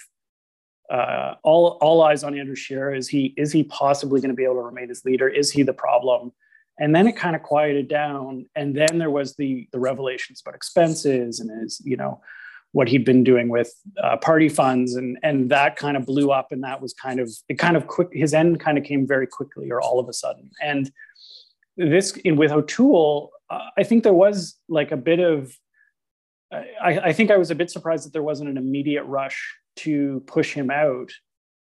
uh, 0.89 1.35
all 1.43 1.77
all 1.81 2.01
eyes 2.03 2.23
on 2.23 2.37
Andrew 2.37 2.55
Scheer. 2.55 2.93
Is 2.93 3.07
he 3.07 3.33
is 3.37 3.51
he 3.51 3.63
possibly 3.63 4.21
going 4.21 4.29
to 4.29 4.35
be 4.35 4.45
able 4.45 4.55
to 4.55 4.61
remain 4.61 4.89
as 4.89 5.03
leader? 5.03 5.27
Is 5.27 5.51
he 5.51 5.63
the 5.63 5.73
problem? 5.73 6.31
And 6.79 6.95
then 6.95 7.07
it 7.07 7.13
kind 7.13 7.35
of 7.35 7.41
quieted 7.41 7.87
down. 7.87 8.45
And 8.55 8.75
then 8.75 8.97
there 8.97 9.09
was 9.09 9.35
the 9.35 9.67
the 9.71 9.79
revelations 9.79 10.41
about 10.41 10.55
expenses 10.55 11.39
and 11.39 11.49
his 11.61 11.81
you 11.83 11.97
know 11.97 12.21
what 12.73 12.87
he'd 12.87 13.05
been 13.05 13.23
doing 13.23 13.47
with 13.49 13.73
uh, 14.03 14.17
party 14.17 14.49
funds 14.49 14.95
and 14.95 15.17
and 15.23 15.49
that 15.49 15.77
kind 15.77 15.97
of 15.97 16.05
blew 16.05 16.31
up 16.31 16.51
and 16.51 16.63
that 16.63 16.81
was 16.81 16.93
kind 16.93 17.19
of 17.19 17.31
it 17.47 17.57
kind 17.57 17.77
of 17.77 17.87
quick 17.87 18.09
his 18.11 18.33
end 18.33 18.59
kind 18.59 18.77
of 18.77 18.83
came 18.83 19.07
very 19.07 19.25
quickly 19.25 19.71
or 19.71 19.81
all 19.81 19.99
of 19.99 20.09
a 20.09 20.13
sudden 20.13 20.51
and 20.61 20.91
this 21.77 22.11
in 22.17 22.35
with 22.35 22.51
O'Toole, 22.51 23.31
uh, 23.49 23.59
I 23.77 23.83
think 23.83 24.03
there 24.03 24.13
was 24.13 24.55
like 24.67 24.91
a 24.91 24.97
bit 24.97 25.19
of. 25.19 25.55
I, 26.51 26.99
I 26.99 27.13
think 27.13 27.29
I 27.29 27.35
was 27.35 27.51
a 27.51 27.55
bit 27.55 27.69
surprised 27.69 28.05
that 28.05 28.13
there 28.13 28.23
wasn't 28.23 28.49
an 28.49 28.57
immediate 28.57 29.03
rush 29.03 29.53
to 29.77 30.23
push 30.27 30.53
him 30.53 30.71
out 30.71 31.11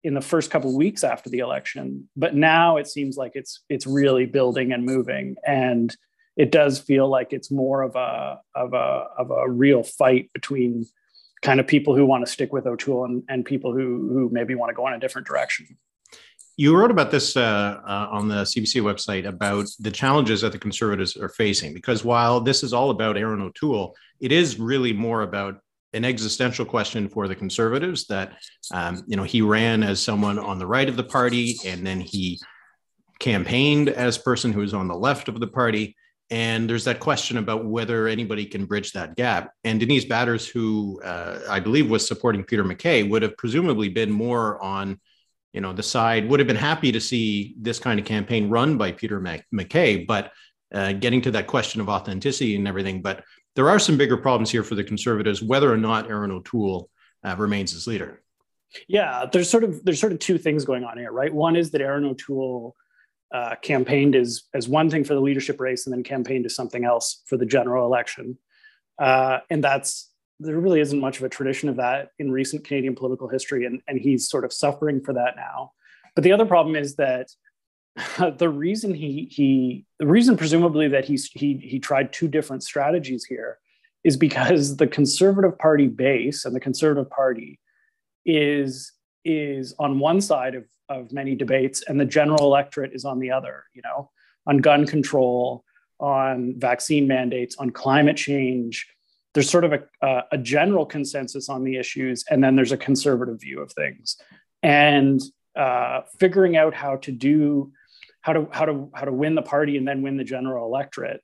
in 0.03 0.13
the 0.13 0.21
first 0.21 0.49
couple 0.51 0.75
weeks 0.75 1.03
after 1.03 1.29
the 1.29 1.39
election 1.39 2.07
but 2.15 2.35
now 2.35 2.77
it 2.77 2.87
seems 2.87 3.17
like 3.17 3.31
it's 3.35 3.63
it's 3.69 3.85
really 3.85 4.25
building 4.25 4.71
and 4.71 4.85
moving 4.85 5.35
and 5.45 5.95
it 6.37 6.51
does 6.51 6.79
feel 6.79 7.07
like 7.09 7.33
it's 7.33 7.51
more 7.51 7.81
of 7.81 7.95
a 7.95 8.39
of 8.55 8.73
a 8.73 9.05
of 9.17 9.31
a 9.31 9.49
real 9.49 9.83
fight 9.83 10.31
between 10.33 10.85
kind 11.41 11.59
of 11.59 11.67
people 11.67 11.95
who 11.95 12.05
want 12.05 12.25
to 12.25 12.31
stick 12.31 12.53
with 12.53 12.67
O'Toole 12.67 13.05
and, 13.05 13.23
and 13.27 13.45
people 13.45 13.73
who 13.73 14.09
who 14.09 14.29
maybe 14.31 14.55
want 14.55 14.69
to 14.69 14.73
go 14.73 14.87
in 14.87 14.93
a 14.93 14.99
different 14.99 15.27
direction 15.27 15.77
you 16.57 16.75
wrote 16.75 16.91
about 16.91 17.09
this 17.09 17.35
uh, 17.35 17.79
uh, 17.83 18.07
on 18.11 18.27
the 18.27 18.43
CBC 18.43 18.81
website 18.83 19.25
about 19.25 19.67
the 19.79 19.89
challenges 19.89 20.41
that 20.41 20.51
the 20.51 20.59
Conservatives 20.59 21.15
are 21.17 21.29
facing. 21.29 21.73
Because 21.73 22.03
while 22.03 22.39
this 22.39 22.61
is 22.61 22.73
all 22.73 22.89
about 22.91 23.17
Erin 23.17 23.41
O'Toole, 23.41 23.95
it 24.19 24.31
is 24.31 24.59
really 24.59 24.93
more 24.93 25.23
about 25.23 25.55
an 25.93 26.05
existential 26.05 26.65
question 26.65 27.09
for 27.09 27.27
the 27.27 27.35
Conservatives. 27.35 28.07
That 28.07 28.37
um, 28.71 29.03
you 29.07 29.17
know 29.17 29.23
he 29.23 29.41
ran 29.41 29.83
as 29.83 30.01
someone 30.01 30.39
on 30.39 30.59
the 30.59 30.67
right 30.67 30.87
of 30.87 30.95
the 30.95 31.03
party, 31.03 31.57
and 31.65 31.85
then 31.85 31.99
he 31.99 32.39
campaigned 33.19 33.89
as 33.89 34.17
person 34.17 34.51
who 34.51 34.61
was 34.61 34.73
on 34.73 34.87
the 34.87 34.95
left 34.95 35.27
of 35.27 35.39
the 35.39 35.47
party. 35.47 35.95
And 36.29 36.69
there's 36.69 36.85
that 36.85 37.01
question 37.01 37.37
about 37.37 37.65
whether 37.65 38.07
anybody 38.07 38.45
can 38.45 38.65
bridge 38.65 38.93
that 38.93 39.15
gap. 39.17 39.51
And 39.65 39.81
Denise 39.81 40.05
Batters, 40.05 40.47
who 40.47 41.01
uh, 41.03 41.39
I 41.49 41.59
believe 41.59 41.89
was 41.89 42.07
supporting 42.07 42.45
Peter 42.45 42.63
MacKay, 42.63 43.03
would 43.03 43.21
have 43.21 43.35
presumably 43.35 43.89
been 43.89 44.11
more 44.11 44.61
on 44.63 44.99
you 45.53 45.59
know 45.59 45.73
the 45.73 45.83
side 45.83 46.29
would 46.29 46.39
have 46.39 46.47
been 46.47 46.55
happy 46.55 46.91
to 46.93 47.01
see 47.01 47.55
this 47.59 47.79
kind 47.79 47.99
of 47.99 48.05
campaign 48.05 48.49
run 48.49 48.77
by 48.77 48.91
Peter 48.91 49.19
MacKay, 49.51 50.05
but 50.05 50.31
uh, 50.73 50.93
getting 50.93 51.21
to 51.21 51.31
that 51.31 51.47
question 51.47 51.81
of 51.81 51.89
authenticity 51.89 52.55
and 52.55 52.67
everything. 52.67 53.01
But 53.01 53.23
there 53.55 53.69
are 53.69 53.79
some 53.79 53.97
bigger 53.97 54.17
problems 54.17 54.49
here 54.51 54.63
for 54.63 54.75
the 54.75 54.83
Conservatives, 54.83 55.41
whether 55.41 55.71
or 55.71 55.77
not 55.77 56.09
Erin 56.09 56.31
O'Toole 56.31 56.89
uh, 57.23 57.35
remains 57.37 57.73
as 57.75 57.87
leader. 57.87 58.21
Yeah, 58.87 59.25
there's 59.31 59.49
sort 59.49 59.63
of 59.63 59.83
there's 59.83 59.99
sort 59.99 60.13
of 60.13 60.19
two 60.19 60.37
things 60.37 60.63
going 60.63 60.83
on 60.83 60.97
here, 60.97 61.11
right? 61.11 61.33
One 61.33 61.55
is 61.55 61.71
that 61.71 61.81
Erin 61.81 62.05
O'Toole 62.05 62.75
uh, 63.33 63.55
campaigned 63.61 64.15
as 64.15 64.43
as 64.53 64.69
one 64.69 64.89
thing 64.89 65.03
for 65.03 65.13
the 65.13 65.19
leadership 65.19 65.59
race, 65.59 65.85
and 65.85 65.93
then 65.93 66.03
campaigned 66.03 66.45
as 66.45 66.55
something 66.55 66.85
else 66.85 67.21
for 67.25 67.37
the 67.37 67.45
general 67.45 67.85
election, 67.85 68.37
uh, 68.97 69.39
and 69.49 69.63
that's 69.63 70.09
there 70.39 70.57
really 70.57 70.79
isn't 70.79 70.99
much 70.99 71.17
of 71.17 71.23
a 71.23 71.29
tradition 71.29 71.69
of 71.69 71.75
that 71.75 72.09
in 72.17 72.31
recent 72.31 72.63
Canadian 72.63 72.95
political 72.95 73.27
history, 73.27 73.65
and, 73.65 73.81
and 73.87 73.99
he's 73.99 74.27
sort 74.27 74.43
of 74.43 74.51
suffering 74.51 75.01
for 75.01 75.13
that 75.13 75.35
now. 75.35 75.71
But 76.15 76.23
the 76.23 76.31
other 76.31 76.45
problem 76.45 76.75
is 76.75 76.95
that 76.95 77.27
the 78.37 78.49
reason 78.49 78.93
he 78.93 79.27
he 79.29 79.85
the 79.99 80.07
reason 80.07 80.37
presumably 80.37 80.87
that 80.87 81.05
he's 81.05 81.29
he 81.31 81.57
he 81.57 81.79
tried 81.79 82.13
two 82.13 82.27
different 82.27 82.63
strategies 82.63 83.25
here 83.25 83.59
is 84.03 84.17
because 84.17 84.77
the 84.77 84.87
Conservative 84.87 85.57
Party 85.57 85.87
base 85.87 86.45
and 86.45 86.55
the 86.55 86.59
Conservative 86.59 87.09
Party 87.09 87.59
is 88.25 88.93
is 89.25 89.75
on 89.77 89.99
one 89.99 90.21
side 90.21 90.55
of, 90.55 90.65
of 90.89 91.11
many 91.11 91.35
debates 91.35 91.83
and 91.87 91.99
the 91.99 92.05
general 92.05 92.43
electorate 92.43 92.93
is 92.93 93.05
on 93.05 93.19
the 93.19 93.31
other, 93.31 93.65
you 93.73 93.81
know, 93.83 94.09
on 94.47 94.57
gun 94.57 94.87
control, 94.87 95.63
on 95.99 96.55
vaccine 96.57 97.07
mandates, 97.07 97.55
on 97.57 97.69
climate 97.69 98.17
change. 98.17 98.87
There's 99.33 99.49
sort 99.49 99.63
of 99.63 99.73
a, 99.73 100.23
a 100.31 100.37
general 100.37 100.85
consensus 100.85 101.47
on 101.47 101.63
the 101.63 101.77
issues, 101.77 102.25
and 102.29 102.43
then 102.43 102.55
there's 102.55 102.71
a 102.71 102.77
conservative 102.77 103.39
view 103.39 103.61
of 103.61 103.71
things. 103.71 104.17
And 104.63 105.21
uh, 105.55 106.01
figuring 106.19 106.57
out 106.57 106.73
how 106.73 106.97
to 106.97 107.11
do 107.11 107.71
how 108.21 108.33
to 108.33 108.47
how 108.51 108.65
to 108.65 108.89
how 108.93 109.05
to 109.05 109.11
win 109.11 109.35
the 109.35 109.41
party 109.41 109.77
and 109.77 109.87
then 109.87 110.01
win 110.01 110.17
the 110.17 110.23
general 110.23 110.65
electorate. 110.65 111.21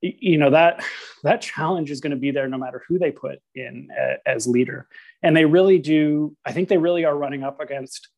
You 0.00 0.38
know 0.38 0.50
that 0.50 0.84
that 1.22 1.40
challenge 1.40 1.90
is 1.90 2.00
going 2.00 2.10
to 2.10 2.16
be 2.16 2.30
there 2.30 2.48
no 2.48 2.58
matter 2.58 2.82
who 2.88 2.98
they 2.98 3.10
put 3.10 3.38
in 3.54 3.88
as 4.26 4.46
leader. 4.46 4.86
And 5.22 5.36
they 5.36 5.44
really 5.44 5.78
do 5.78 6.36
i 6.44 6.52
think 6.52 6.68
they 6.68 6.78
really 6.78 7.04
are 7.04 7.16
running 7.16 7.42
up 7.42 7.60
against 7.60 8.08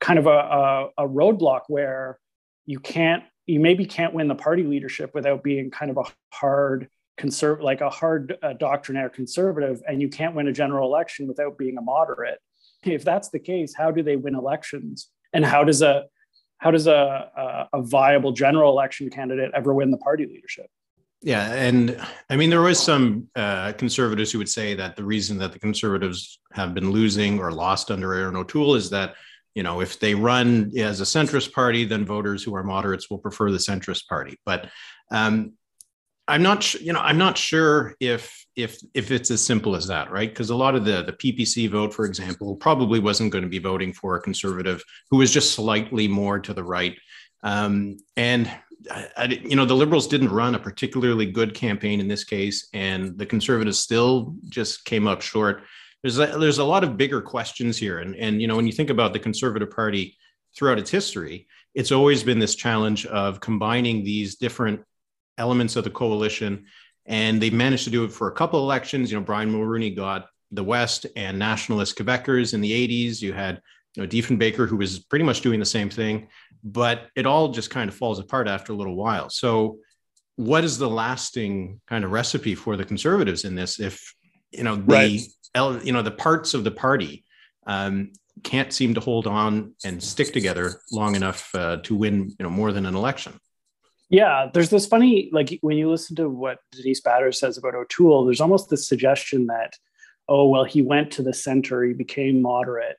kind 0.00 0.18
of 0.18 0.26
a, 0.26 0.30
a, 0.30 0.88
a 0.98 1.08
roadblock 1.08 1.62
where 1.68 2.18
you 2.66 2.78
can't 2.78 3.24
you 3.46 3.60
maybe 3.60 3.86
can't 3.86 4.12
win 4.12 4.28
the 4.28 4.34
party 4.34 4.62
leadership 4.62 5.14
without 5.14 5.42
being 5.42 5.70
kind 5.70 5.90
of 5.90 5.96
a 5.96 6.04
hard 6.34 6.88
conservative 7.16 7.64
like 7.64 7.80
a 7.80 7.90
hard 7.90 8.36
uh, 8.42 8.52
doctrinaire 8.52 9.08
conservative 9.08 9.82
and 9.88 10.00
you 10.00 10.08
can't 10.08 10.34
win 10.34 10.48
a 10.48 10.52
general 10.52 10.88
election 10.88 11.26
without 11.26 11.56
being 11.58 11.78
a 11.78 11.82
moderate. 11.82 12.38
If 12.84 13.04
that's 13.04 13.30
the 13.30 13.38
case 13.38 13.74
how 13.76 13.90
do 13.90 14.02
they 14.02 14.16
win 14.16 14.34
elections? 14.34 15.08
And 15.32 15.44
how 15.44 15.64
does 15.64 15.82
a 15.82 16.04
how 16.58 16.70
does 16.70 16.86
a, 16.86 17.68
a, 17.72 17.78
a 17.78 17.82
viable 17.82 18.32
general 18.32 18.70
election 18.72 19.10
candidate 19.10 19.50
ever 19.54 19.72
win 19.72 19.90
the 19.90 19.98
party 19.98 20.26
leadership 20.26 20.66
yeah, 21.20 21.52
and 21.52 22.00
I 22.30 22.36
mean, 22.36 22.48
there 22.48 22.60
was 22.60 22.80
some 22.80 23.28
uh, 23.34 23.72
conservatives 23.72 24.30
who 24.30 24.38
would 24.38 24.48
say 24.48 24.74
that 24.74 24.94
the 24.94 25.02
reason 25.02 25.38
that 25.38 25.52
the 25.52 25.58
conservatives 25.58 26.38
have 26.52 26.74
been 26.74 26.92
losing 26.92 27.40
or 27.40 27.50
lost 27.50 27.90
under 27.90 28.14
Erin 28.14 28.36
O'Toole 28.36 28.76
is 28.76 28.90
that 28.90 29.14
you 29.54 29.64
know 29.64 29.80
if 29.80 29.98
they 29.98 30.14
run 30.14 30.70
as 30.78 31.00
a 31.00 31.04
centrist 31.04 31.52
party, 31.52 31.84
then 31.84 32.04
voters 32.04 32.44
who 32.44 32.54
are 32.54 32.62
moderates 32.62 33.10
will 33.10 33.18
prefer 33.18 33.50
the 33.50 33.58
centrist 33.58 34.06
party. 34.06 34.38
But 34.46 34.70
um, 35.10 35.54
I'm 36.28 36.42
not, 36.42 36.74
you 36.74 36.92
know, 36.92 37.00
I'm 37.00 37.18
not 37.18 37.36
sure 37.36 37.96
if 37.98 38.46
if 38.58 38.80
if 38.92 39.12
it's 39.12 39.30
as 39.30 39.40
simple 39.40 39.76
as 39.76 39.86
that, 39.86 40.10
right? 40.10 40.28
Because 40.28 40.50
a 40.50 40.56
lot 40.56 40.74
of 40.74 40.84
the 40.84 41.02
the 41.02 41.12
PPC 41.12 41.70
vote, 41.70 41.94
for 41.94 42.04
example, 42.04 42.56
probably 42.56 42.98
wasn't 42.98 43.30
going 43.30 43.44
to 43.44 43.48
be 43.48 43.60
voting 43.60 43.92
for 43.92 44.16
a 44.16 44.20
conservative 44.20 44.82
who 45.10 45.18
was 45.18 45.32
just 45.32 45.54
slightly 45.54 46.08
more 46.08 46.40
to 46.40 46.52
the 46.52 46.64
right. 46.64 46.98
Um, 47.44 47.98
and 48.16 48.50
I, 48.90 49.26
you 49.44 49.54
know, 49.54 49.64
the 49.64 49.76
liberals 49.76 50.08
didn't 50.08 50.30
run 50.30 50.56
a 50.56 50.58
particularly 50.58 51.26
good 51.26 51.54
campaign 51.54 52.00
in 52.00 52.08
this 52.08 52.24
case, 52.24 52.68
and 52.72 53.16
the 53.16 53.26
conservatives 53.26 53.78
still 53.78 54.34
just 54.48 54.84
came 54.84 55.06
up 55.06 55.22
short. 55.22 55.62
There's 56.02 56.18
a, 56.18 56.26
there's 56.26 56.58
a 56.58 56.64
lot 56.64 56.82
of 56.82 56.96
bigger 56.96 57.20
questions 57.22 57.78
here, 57.78 58.00
and 58.00 58.16
and 58.16 58.42
you 58.42 58.48
know, 58.48 58.56
when 58.56 58.66
you 58.66 58.72
think 58.72 58.90
about 58.90 59.12
the 59.12 59.20
Conservative 59.20 59.70
Party 59.70 60.16
throughout 60.56 60.80
its 60.80 60.90
history, 60.90 61.46
it's 61.76 61.92
always 61.92 62.24
been 62.24 62.40
this 62.40 62.56
challenge 62.56 63.06
of 63.06 63.38
combining 63.38 64.02
these 64.02 64.34
different 64.34 64.80
elements 65.38 65.76
of 65.76 65.84
the 65.84 65.90
coalition, 65.90 66.66
and 67.08 67.40
they've 67.40 67.52
managed 67.52 67.84
to 67.84 67.90
do 67.90 68.04
it 68.04 68.12
for 68.12 68.28
a 68.28 68.32
couple 68.32 68.60
of 68.60 68.64
elections. 68.64 69.10
You 69.10 69.18
know, 69.18 69.24
Brian 69.24 69.50
Mulroney 69.50 69.96
got 69.96 70.28
the 70.52 70.62
West 70.62 71.06
and 71.16 71.38
nationalist 71.38 71.98
Quebecers 71.98 72.54
in 72.54 72.60
the 72.60 72.70
80s. 72.70 73.20
You 73.22 73.32
had 73.32 73.60
you 73.94 74.02
know, 74.02 74.08
Diefenbaker, 74.08 74.68
who 74.68 74.76
was 74.76 75.00
pretty 75.00 75.24
much 75.24 75.40
doing 75.40 75.58
the 75.58 75.66
same 75.66 75.88
thing, 75.88 76.28
but 76.62 77.08
it 77.16 77.26
all 77.26 77.48
just 77.48 77.70
kind 77.70 77.88
of 77.88 77.96
falls 77.96 78.18
apart 78.18 78.46
after 78.46 78.72
a 78.72 78.76
little 78.76 78.94
while. 78.94 79.30
So, 79.30 79.78
what 80.36 80.62
is 80.62 80.78
the 80.78 80.88
lasting 80.88 81.80
kind 81.88 82.04
of 82.04 82.12
recipe 82.12 82.54
for 82.54 82.76
the 82.76 82.84
conservatives 82.84 83.44
in 83.44 83.56
this? 83.56 83.80
If 83.80 84.14
you 84.52 84.62
know 84.62 84.76
the 84.76 84.82
right. 85.56 85.84
you 85.84 85.92
know 85.92 86.02
the 86.02 86.12
parts 86.12 86.54
of 86.54 86.62
the 86.62 86.70
party 86.70 87.24
um, 87.66 88.12
can't 88.44 88.72
seem 88.72 88.94
to 88.94 89.00
hold 89.00 89.26
on 89.26 89.74
and 89.84 90.02
stick 90.02 90.32
together 90.32 90.80
long 90.92 91.16
enough 91.16 91.52
uh, 91.54 91.78
to 91.84 91.96
win 91.96 92.28
you 92.38 92.42
know 92.44 92.50
more 92.50 92.72
than 92.72 92.86
an 92.86 92.94
election. 92.94 93.40
Yeah, 94.10 94.48
there's 94.52 94.70
this 94.70 94.86
funny 94.86 95.28
like 95.32 95.58
when 95.60 95.76
you 95.76 95.90
listen 95.90 96.16
to 96.16 96.28
what 96.28 96.58
Denise 96.72 97.00
Batters 97.00 97.38
says 97.38 97.58
about 97.58 97.74
O'Toole, 97.74 98.24
there's 98.24 98.40
almost 98.40 98.70
this 98.70 98.88
suggestion 98.88 99.46
that 99.46 99.76
oh 100.28 100.48
well 100.48 100.64
he 100.64 100.82
went 100.82 101.10
to 101.12 101.22
the 101.22 101.34
center, 101.34 101.84
he 101.84 101.92
became 101.92 102.40
moderate 102.40 102.98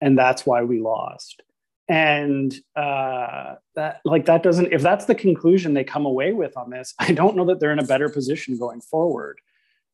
and 0.00 0.18
that's 0.18 0.46
why 0.46 0.62
we 0.62 0.80
lost. 0.80 1.42
And 1.88 2.54
uh, 2.76 3.54
that 3.74 4.00
like 4.04 4.26
that 4.26 4.42
doesn't 4.42 4.72
if 4.72 4.82
that's 4.82 5.06
the 5.06 5.14
conclusion 5.14 5.74
they 5.74 5.84
come 5.84 6.04
away 6.04 6.32
with 6.32 6.56
on 6.56 6.70
this 6.70 6.92
i 6.98 7.12
don't 7.12 7.36
know 7.36 7.46
that 7.46 7.60
they're 7.60 7.72
in 7.72 7.78
a 7.78 7.84
better 7.84 8.08
position 8.08 8.58
going 8.58 8.80
forward. 8.80 9.40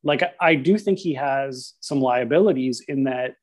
Like 0.03 0.23
i 0.39 0.55
do 0.55 0.77
think 0.77 0.99
he 0.99 1.13
has 1.13 1.73
some 1.79 2.01
liabilities 2.01 2.81
in 2.87 3.05
that 3.05 3.35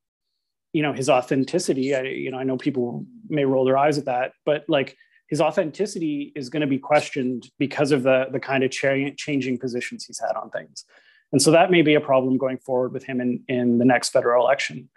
you 0.73 0.83
know 0.83 0.93
his 0.93 1.09
authenticity 1.09 1.95
I, 1.95 2.03
you 2.03 2.31
know 2.31 2.39
i 2.39 2.45
know 2.45 2.57
people 2.57 3.05
may 3.29 3.45
roll 3.45 3.65
their 3.65 3.77
eyes 3.79 3.99
at 3.99 4.05
that 4.05 4.33
but 4.45 4.65
like 4.69 4.97
his 5.33 5.41
authenticity 5.41 6.33
is 6.37 6.51
going 6.51 6.61
to 6.61 6.67
be 6.67 6.79
questioned 6.79 7.49
because 7.59 7.91
of 7.91 8.03
the 8.03 8.27
the 8.31 8.41
kind 8.41 8.63
of 8.65 8.71
cha- 8.71 9.15
changing 9.17 9.59
positions 9.59 10.05
he's 10.05 10.21
had 10.21 10.37
on 10.37 10.51
things 10.51 10.85
and 11.33 11.41
so 11.41 11.51
that 11.51 11.71
may 11.71 11.83
be 11.83 11.95
a 11.95 12.01
problem 12.01 12.37
going 12.37 12.59
forward 12.59 12.93
with 12.93 13.05
him 13.05 13.21
in 13.21 13.43
in 13.49 13.79
the 13.79 13.85
next 13.85 14.11
federal 14.11 14.45
election 14.45 14.89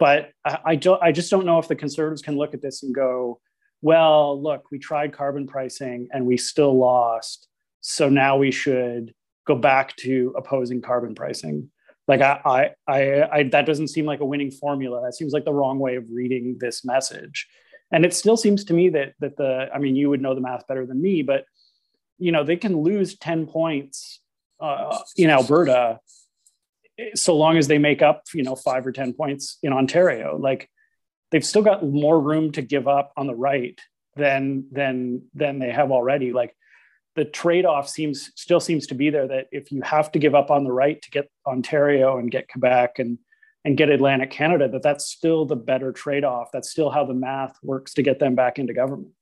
but 0.00 0.32
I, 0.44 0.58
I 0.64 0.74
don't. 0.76 1.00
I 1.00 1.12
just 1.12 1.30
don't 1.30 1.46
know 1.46 1.60
if 1.60 1.68
the 1.68 1.76
conservatives 1.76 2.22
can 2.22 2.36
look 2.36 2.54
at 2.54 2.62
this 2.62 2.82
and 2.82 2.92
go, 2.92 3.38
"Well, 3.82 4.42
look, 4.42 4.64
we 4.72 4.80
tried 4.80 5.12
carbon 5.12 5.46
pricing 5.46 6.08
and 6.10 6.26
we 6.26 6.38
still 6.38 6.76
lost, 6.76 7.46
so 7.82 8.08
now 8.08 8.38
we 8.38 8.50
should 8.50 9.14
go 9.46 9.54
back 9.54 9.94
to 9.96 10.34
opposing 10.36 10.80
carbon 10.80 11.14
pricing." 11.14 11.70
Like 12.08 12.22
I, 12.22 12.40
I, 12.44 12.70
I, 12.92 13.28
I 13.30 13.42
that 13.44 13.66
doesn't 13.66 13.88
seem 13.88 14.06
like 14.06 14.20
a 14.20 14.24
winning 14.24 14.50
formula. 14.50 15.02
That 15.04 15.14
seems 15.14 15.32
like 15.32 15.44
the 15.44 15.52
wrong 15.52 15.78
way 15.78 15.94
of 15.96 16.04
reading 16.10 16.56
this 16.58 16.84
message. 16.84 17.46
And 17.92 18.04
it 18.04 18.14
still 18.14 18.36
seems 18.36 18.64
to 18.64 18.74
me 18.74 18.90
that 18.90 19.14
that 19.20 19.36
the. 19.36 19.68
I 19.74 19.78
mean, 19.78 19.96
you 19.96 20.10
would 20.10 20.22
know 20.22 20.34
the 20.34 20.40
math 20.40 20.66
better 20.66 20.86
than 20.86 21.00
me, 21.00 21.22
but 21.22 21.44
you 22.18 22.32
know 22.32 22.44
they 22.44 22.56
can 22.56 22.82
lose 22.82 23.18
ten 23.18 23.46
points 23.46 24.20
uh, 24.60 24.98
in 25.16 25.30
Alberta 25.30 26.00
so 27.14 27.36
long 27.36 27.56
as 27.56 27.68
they 27.68 27.78
make 27.78 28.02
up, 28.02 28.24
you 28.34 28.42
know, 28.42 28.56
five 28.56 28.86
or 28.86 28.92
10 28.92 29.14
points 29.14 29.58
in 29.62 29.72
Ontario, 29.72 30.36
like 30.36 30.68
they've 31.30 31.44
still 31.44 31.62
got 31.62 31.86
more 31.86 32.20
room 32.20 32.52
to 32.52 32.62
give 32.62 32.88
up 32.88 33.12
on 33.16 33.26
the 33.26 33.34
right 33.34 33.80
than, 34.16 34.66
than, 34.70 35.22
than 35.34 35.58
they 35.58 35.70
have 35.70 35.90
already. 35.90 36.32
Like 36.32 36.54
the 37.14 37.24
trade-off 37.24 37.88
seems 37.88 38.30
still 38.34 38.60
seems 38.60 38.88
to 38.88 38.94
be 38.94 39.10
there 39.10 39.28
that 39.28 39.46
if 39.50 39.72
you 39.72 39.82
have 39.82 40.12
to 40.12 40.18
give 40.18 40.34
up 40.34 40.50
on 40.50 40.64
the 40.64 40.72
right 40.72 41.00
to 41.02 41.10
get 41.10 41.30
Ontario 41.46 42.18
and 42.18 42.30
get 42.30 42.48
Quebec 42.48 42.98
and, 42.98 43.18
and 43.64 43.76
get 43.76 43.90
Atlantic 43.90 44.30
Canada, 44.30 44.68
that 44.68 44.82
that's 44.82 45.06
still 45.06 45.44
the 45.44 45.56
better 45.56 45.92
trade-off. 45.92 46.50
That's 46.52 46.70
still 46.70 46.90
how 46.90 47.04
the 47.04 47.14
math 47.14 47.58
works 47.62 47.94
to 47.94 48.02
get 48.02 48.18
them 48.18 48.34
back 48.34 48.58
into 48.58 48.72
government. 48.72 49.12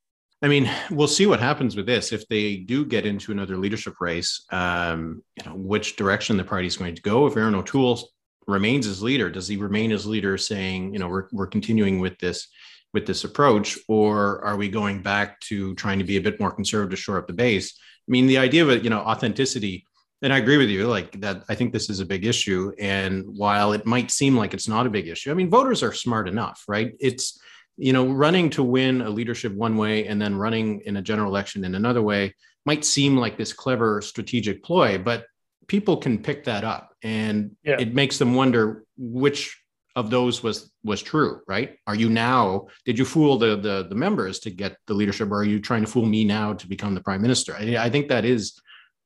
I 0.40 0.47
mean, 0.47 0.71
we'll 0.90 1.09
see 1.09 1.26
what 1.26 1.40
happens 1.40 1.75
with 1.75 1.87
this 1.87 2.12
if 2.12 2.28
they 2.28 2.57
do 2.57 2.85
get 2.85 3.04
into 3.04 3.33
another 3.33 3.57
leadership 3.57 3.97
race. 4.00 4.45
Um, 4.52 5.23
you 5.37 5.45
know, 5.45 5.57
which 5.57 5.97
direction 5.97 6.37
the 6.37 6.45
party 6.45 6.68
is 6.68 6.76
going 6.76 6.95
to 6.95 7.02
go. 7.02 7.26
If 7.26 7.37
Erin 7.37 7.57
O'Toole 7.57 8.09
remains 8.47 8.87
as 8.87 9.02
leader, 9.02 9.30
does 9.30 9.49
he 9.49 9.57
remain 9.57 9.90
as 9.90 10.07
leader, 10.07 10.38
saying, 10.38 10.92
you 10.92 11.00
know, 11.00 11.09
we're 11.09 11.26
we're 11.33 11.49
continuing 11.49 11.99
with 11.99 12.18
this 12.18 12.47
with 12.95 13.04
this 13.04 13.25
approach, 13.25 13.76
or 13.88 14.42
are 14.45 14.57
we 14.57 14.68
going 14.68 15.02
back 15.02 15.40
to 15.40 15.75
trying 15.75 15.99
to 15.99 16.04
be 16.04 16.16
a 16.16 16.23
bit 16.23 16.38
more 16.38 16.52
conservative 16.52 16.90
to 16.90 16.97
shore 16.97 17.18
up 17.18 17.26
the 17.26 17.33
base? 17.33 17.76
I 17.76 18.11
mean, 18.11 18.28
the 18.28 18.38
idea 18.38 18.64
of 18.64 18.85
you 18.85 18.90
know, 18.90 19.00
authenticity. 19.00 19.85
And 20.20 20.32
I 20.32 20.38
agree 20.38 20.56
with 20.56 20.68
you, 20.68 20.88
like 20.88 21.20
that. 21.20 21.44
I 21.48 21.54
think 21.54 21.72
this 21.72 21.88
is 21.88 22.00
a 22.00 22.06
big 22.06 22.26
issue. 22.26 22.72
And 22.78 23.25
while 23.37 23.72
it 23.72 23.87
might 23.87 24.10
seem 24.10 24.37
like 24.37 24.52
it's 24.52 24.66
not 24.66 24.87
a 24.87 24.90
big 24.90 25.06
issue, 25.06 25.30
I 25.30 25.34
mean, 25.34 25.48
voters 25.48 25.82
are 25.82 25.92
smart 25.92 26.28
enough, 26.28 26.64
right? 26.66 26.94
It's 26.98 27.40
you 27.78 27.92
know, 27.92 28.08
running 28.08 28.50
to 28.50 28.62
win 28.62 29.00
a 29.02 29.08
leadership 29.08 29.54
one 29.54 29.76
way 29.76 30.06
and 30.06 30.20
then 30.20 30.34
running 30.34 30.80
in 30.80 30.96
a 30.96 31.02
general 31.02 31.30
election 31.30 31.64
in 31.64 31.76
another 31.76 32.02
way 32.02 32.34
might 32.66 32.84
seem 32.84 33.16
like 33.16 33.38
this 33.38 33.52
clever 33.52 34.02
strategic 34.02 34.62
ploy, 34.64 34.98
but 34.98 35.26
people 35.68 35.96
can 35.96 36.18
pick 36.18 36.44
that 36.44 36.64
up 36.64 36.94
and 37.02 37.56
yeah. 37.62 37.76
it 37.78 37.94
makes 37.94 38.18
them 38.18 38.34
wonder 38.34 38.84
which 38.96 39.62
of 39.94 40.10
those 40.10 40.42
was 40.42 40.70
was 40.84 41.02
true 41.02 41.40
right 41.48 41.76
are 41.87 41.94
you 41.94 42.08
now 42.08 42.66
did 42.84 42.98
you 42.98 43.04
fool 43.04 43.37
the, 43.37 43.56
the 43.56 43.87
the 43.88 43.94
members 43.94 44.38
to 44.38 44.50
get 44.50 44.76
the 44.87 44.94
leadership 44.94 45.30
or 45.30 45.38
are 45.38 45.44
you 45.44 45.60
trying 45.60 45.84
to 45.84 45.90
fool 45.90 46.06
me 46.06 46.25
now 46.25 46.52
to 46.52 46.68
become 46.68 46.94
the 46.94 47.00
prime 47.00 47.20
minister 47.20 47.54
i, 47.56 47.76
I 47.76 47.90
think 47.90 48.08
that 48.08 48.25
is 48.25 48.60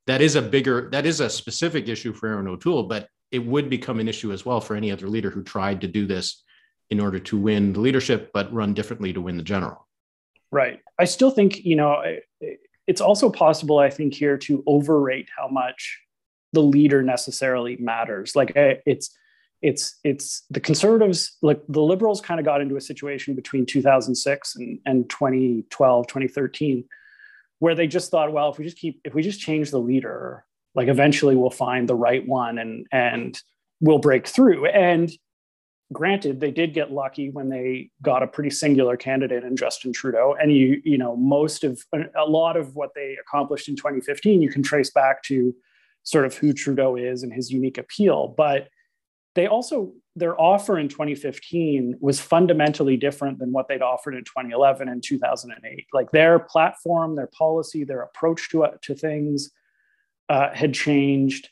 that 0.06 0.21
is 0.21 0.37
a 0.37 0.42
bigger 0.42 0.88
that 0.90 1.06
is 1.06 1.21
a 1.21 1.30
specific 1.30 1.88
issue 1.88 2.12
for 2.12 2.28
Erin 2.28 2.49
o'toole 2.49 2.85
but 2.85 3.09
it 3.32 3.44
would 3.44 3.71
become 3.71 3.99
an 3.99 4.09
issue 4.09 4.30
as 4.30 4.44
well 4.44 4.61
for 4.61 4.76
any 4.76 4.92
other 4.92 5.09
leader 5.09 5.30
who 5.30 5.42
tried 5.42 5.80
to 5.80 5.88
do 5.88 6.06
this 6.06 6.44
in 6.90 7.00
order 7.00 7.18
to 7.18 7.38
win 7.38 7.73
the 7.73 7.80
leadership, 7.80 8.30
but 8.35 8.52
run 8.52 8.75
differently 8.75 9.14
to 9.14 9.21
win 9.23 9.38
the 9.38 9.42
general. 9.42 9.88
Right. 10.50 10.80
I 10.99 11.06
still 11.06 11.30
think, 11.30 11.64
you 11.64 11.75
know, 11.75 12.02
it's 12.87 13.00
also 13.00 13.30
possible, 13.30 13.78
I 13.78 13.88
think, 13.88 14.12
here 14.12 14.37
to 14.37 14.62
overrate 14.66 15.30
how 15.35 15.49
much 15.49 16.00
the 16.52 16.61
leader 16.61 17.02
necessarily 17.02 17.76
matters. 17.78 18.37
Like 18.37 18.52
it's, 18.54 19.16
it's, 19.62 19.99
it's 20.04 20.44
the 20.50 20.61
conservatives, 20.61 21.38
like 21.40 21.62
the 21.66 21.80
liberals 21.80 22.21
kind 22.21 22.38
of 22.38 22.44
got 22.44 22.61
into 22.61 22.76
a 22.76 22.80
situation 22.82 23.35
between 23.35 23.64
2006 23.64 24.56
and, 24.56 24.78
and 24.85 25.09
2012, 25.09 26.06
2013, 26.06 26.85
where 27.62 27.76
they 27.76 27.87
just 27.87 28.11
thought, 28.11 28.33
well, 28.33 28.50
if 28.50 28.59
we 28.59 28.64
just 28.64 28.76
keep, 28.76 29.00
if 29.04 29.14
we 29.14 29.23
just 29.23 29.38
change 29.38 29.71
the 29.71 29.78
leader, 29.78 30.45
like 30.75 30.88
eventually 30.88 31.37
we'll 31.37 31.49
find 31.49 31.88
the 31.88 31.95
right 31.95 32.26
one 32.26 32.59
and 32.59 32.88
and 32.90 33.40
we'll 33.81 34.00
break 34.00 34.26
through. 34.26 34.66
And 34.66 35.12
granted 35.92 36.40
they 36.40 36.50
did 36.50 36.75
get 36.75 36.90
lucky 36.90 37.31
when 37.31 37.50
they 37.50 37.90
got 38.02 38.25
a 38.25 38.26
pretty 38.26 38.50
singular 38.50 38.97
candidate 38.97 39.45
in 39.45 39.57
Justin 39.57 39.92
Trudeau. 39.92 40.35
And 40.40 40.52
you 40.52 40.83
you 40.85 40.99
know 40.99 41.14
most 41.14 41.62
of 41.62 41.81
a 41.92 42.25
lot 42.25 42.57
of 42.57 42.75
what 42.75 42.95
they 42.97 43.16
accomplished 43.25 43.69
in 43.69 43.76
2015 43.76 44.42
you 44.42 44.50
can 44.50 44.64
trace 44.64 44.90
back 44.90 45.23
to 45.25 45.54
sort 46.02 46.26
of 46.26 46.37
who 46.37 46.52
Trudeau 46.52 46.97
is 46.97 47.23
and 47.23 47.33
his 47.33 47.52
unique 47.52 47.78
appeal. 47.78 48.35
But 48.37 48.71
they 49.35 49.47
also 49.47 49.93
their 50.15 50.39
offer 50.39 50.79
in 50.79 50.89
2015 50.89 51.97
was 52.01 52.21
fundamentally 52.21 52.99
different 52.99 53.39
than 53.39 53.51
what 53.51 53.67
they'd 53.67 53.81
offered 53.81 54.15
in 54.15 54.25
2011 54.25 54.89
and 54.89 55.03
2008 55.03 55.87
like 55.95 56.11
their 56.11 56.39
platform 56.39 57.17
their 57.17 57.29
policy 57.29 57.83
their 57.83 58.03
approach 58.03 58.51
to 58.51 58.67
to 58.83 58.95
things 58.95 59.51
uh, 60.33 60.51
had 60.55 60.73
changed. 60.75 61.51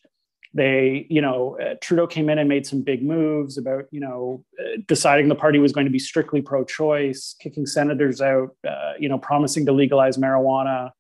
They 0.53 1.07
you 1.09 1.21
know 1.21 1.59
uh, 1.61 1.75
trudeau 1.81 2.09
came 2.09 2.29
in 2.29 2.39
and 2.39 2.49
made 2.49 2.67
some 2.67 2.83
big 2.83 3.05
moves 3.05 3.57
about 3.57 3.85
you 3.93 4.01
know 4.01 4.45
uh, 4.59 4.79
deciding 4.89 5.29
the 5.29 5.37
party 5.37 5.61
was 5.61 5.73
going 5.73 5.87
to 5.87 5.93
be 5.93 5.99
strictly 6.01 6.43
pro-choice 6.43 7.37
kicking 7.41 7.67
senators 7.67 8.21
out 8.21 8.57
uh, 8.67 8.95
you 8.99 9.09
know 9.09 9.19
promising 9.19 9.65
to 9.67 9.73
legalize 9.73 10.17
marijuana 10.17 10.91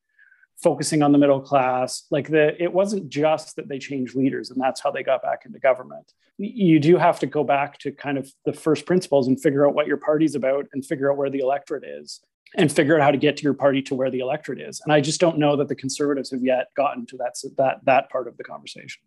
focusing 0.63 1.03
on 1.03 1.13
the 1.13 1.19
middle 1.19 1.41
class 1.41 2.05
like 2.11 2.29
the 2.29 2.61
it 2.63 2.73
wasn't 2.73 3.09
just 3.09 3.57
that 3.57 3.69
they 3.69 3.79
changed 3.79 4.15
leaders 4.15 4.51
and 4.51 4.61
that's 4.61 4.81
how 4.81 4.91
they 4.91 5.03
got 5.03 5.23
back 5.23 5.43
into 5.47 5.59
government. 5.59 6.13
You 6.39 6.79
do 6.79 6.97
have 6.97 7.19
to 7.21 7.27
go 7.27 7.45
back 7.45 7.79
to 7.79 7.93
kind 7.93 8.17
of 8.19 8.31
the 8.45 8.53
first 8.53 8.87
principles 8.87 9.29
and 9.29 9.41
figure 9.41 9.67
out 9.67 9.75
what 9.75 9.87
your 9.87 9.99
party's 9.99 10.35
about 10.35 10.67
and 10.73 10.85
figure 10.85 11.11
out 11.11 11.19
where 11.19 11.31
the 11.31 11.41
electorate 11.41 11.85
is 11.85 12.21
and 12.57 12.71
figure 12.73 12.97
out 12.97 13.03
how 13.03 13.11
to 13.11 13.19
get 13.19 13.37
to 13.37 13.43
your 13.43 13.55
party 13.55 13.81
to 13.83 13.95
where 13.95 14.11
the 14.11 14.21
electorate 14.21 14.61
is. 14.61 14.81
And 14.85 14.93
i 14.93 15.01
just 15.01 15.21
don't 15.21 15.39
know 15.39 15.57
that 15.57 15.69
the 15.69 15.75
conservatives 15.75 16.31
have 16.31 16.43
yet 16.43 16.69
gotten 16.77 17.07
to 17.07 17.17
that 17.19 17.35
that 17.57 17.81
that 17.85 18.11
part 18.11 18.29
of 18.29 18.37
the 18.37 18.45
conversation 18.45 19.03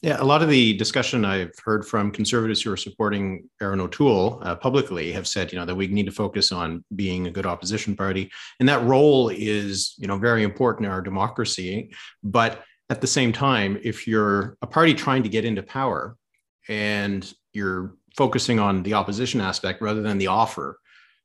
yeah, 0.00 0.16
a 0.20 0.24
lot 0.24 0.42
of 0.42 0.48
the 0.48 0.74
discussion 0.74 1.24
I've 1.24 1.58
heard 1.64 1.84
from 1.84 2.12
conservatives 2.12 2.62
who 2.62 2.72
are 2.72 2.76
supporting 2.76 3.48
Erin 3.60 3.80
O'Toole 3.80 4.40
uh, 4.44 4.54
publicly 4.54 5.10
have 5.10 5.26
said, 5.26 5.52
you 5.52 5.58
know, 5.58 5.64
that 5.64 5.74
we 5.74 5.88
need 5.88 6.06
to 6.06 6.12
focus 6.12 6.52
on 6.52 6.84
being 6.94 7.26
a 7.26 7.32
good 7.32 7.46
opposition 7.46 7.96
party, 7.96 8.30
and 8.60 8.68
that 8.68 8.84
role 8.84 9.28
is, 9.28 9.94
you 9.98 10.06
know, 10.06 10.16
very 10.16 10.44
important 10.44 10.86
in 10.86 10.92
our 10.92 11.02
democracy. 11.02 11.92
But 12.22 12.62
at 12.90 13.00
the 13.00 13.08
same 13.08 13.32
time, 13.32 13.78
if 13.82 14.06
you're 14.06 14.56
a 14.62 14.66
party 14.68 14.94
trying 14.94 15.24
to 15.24 15.28
get 15.28 15.44
into 15.44 15.62
power 15.64 16.16
and 16.68 17.30
you're 17.52 17.96
focusing 18.16 18.60
on 18.60 18.84
the 18.84 18.94
opposition 18.94 19.40
aspect 19.40 19.82
rather 19.82 20.02
than 20.02 20.18
the 20.18 20.28
offer 20.28 20.78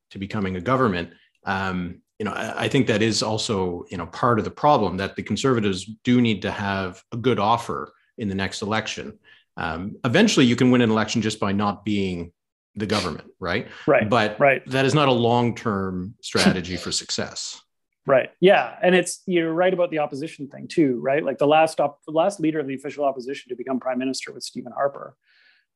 to 0.10 0.20
becoming 0.20 0.56
a 0.56 0.62
government, 0.62 1.12
um, 1.46 2.02
you 2.18 2.26
know, 2.26 2.34
I 2.36 2.68
think 2.70 2.88
that 2.88 3.02
is 3.02 3.22
also, 3.22 3.86
you 3.92 3.98
know, 3.98 4.08
part 4.08 4.40
of 4.40 4.46
the 4.46 4.52
problem 4.52 4.98
that 4.98 5.16
the 5.16 5.24
conservatives 5.24 5.86
do 6.04 6.22
need 6.22 6.42
to 6.42 6.52
have 6.52 7.04
a 7.12 7.18
good 7.18 7.40
offer 7.40 7.94
in 8.18 8.30
the 8.30 8.36
next 8.36 8.62
election. 8.62 9.20
Um, 9.58 9.98
eventually, 10.04 10.46
you 10.46 10.56
can 10.56 10.72
win 10.72 10.82
an 10.82 10.90
election 10.90 11.22
just 11.22 11.40
by 11.40 11.52
not 11.52 11.86
being 11.86 12.32
the 12.76 12.86
government, 12.86 13.30
right? 13.40 13.68
Right. 13.86 14.10
But 14.10 14.40
right. 14.40 14.66
that 14.68 14.86
is 14.86 14.94
not 14.94 15.08
a 15.08 15.12
long-term 15.12 16.16
strategy 16.22 16.78
for 16.78 16.92
success. 16.92 17.60
Right. 18.06 18.32
Yeah, 18.42 18.76
and 18.84 18.96
it's 18.96 19.22
you're 19.26 19.54
right 19.54 19.74
about 19.74 19.90
the 19.90 20.00
opposition 20.00 20.50
thing 20.50 20.68
too, 20.68 21.00
right? 21.00 21.24
Like 21.24 21.38
the 21.38 21.48
last 21.48 21.80
op- 21.80 22.02
last 22.06 22.38
leader 22.42 22.60
of 22.60 22.68
the 22.68 22.76
official 22.76 23.06
opposition 23.06 23.48
to 23.48 23.56
become 23.56 23.80
prime 23.80 23.98
minister 23.98 24.34
was 24.34 24.46
Stephen 24.46 24.74
Harper, 24.74 25.16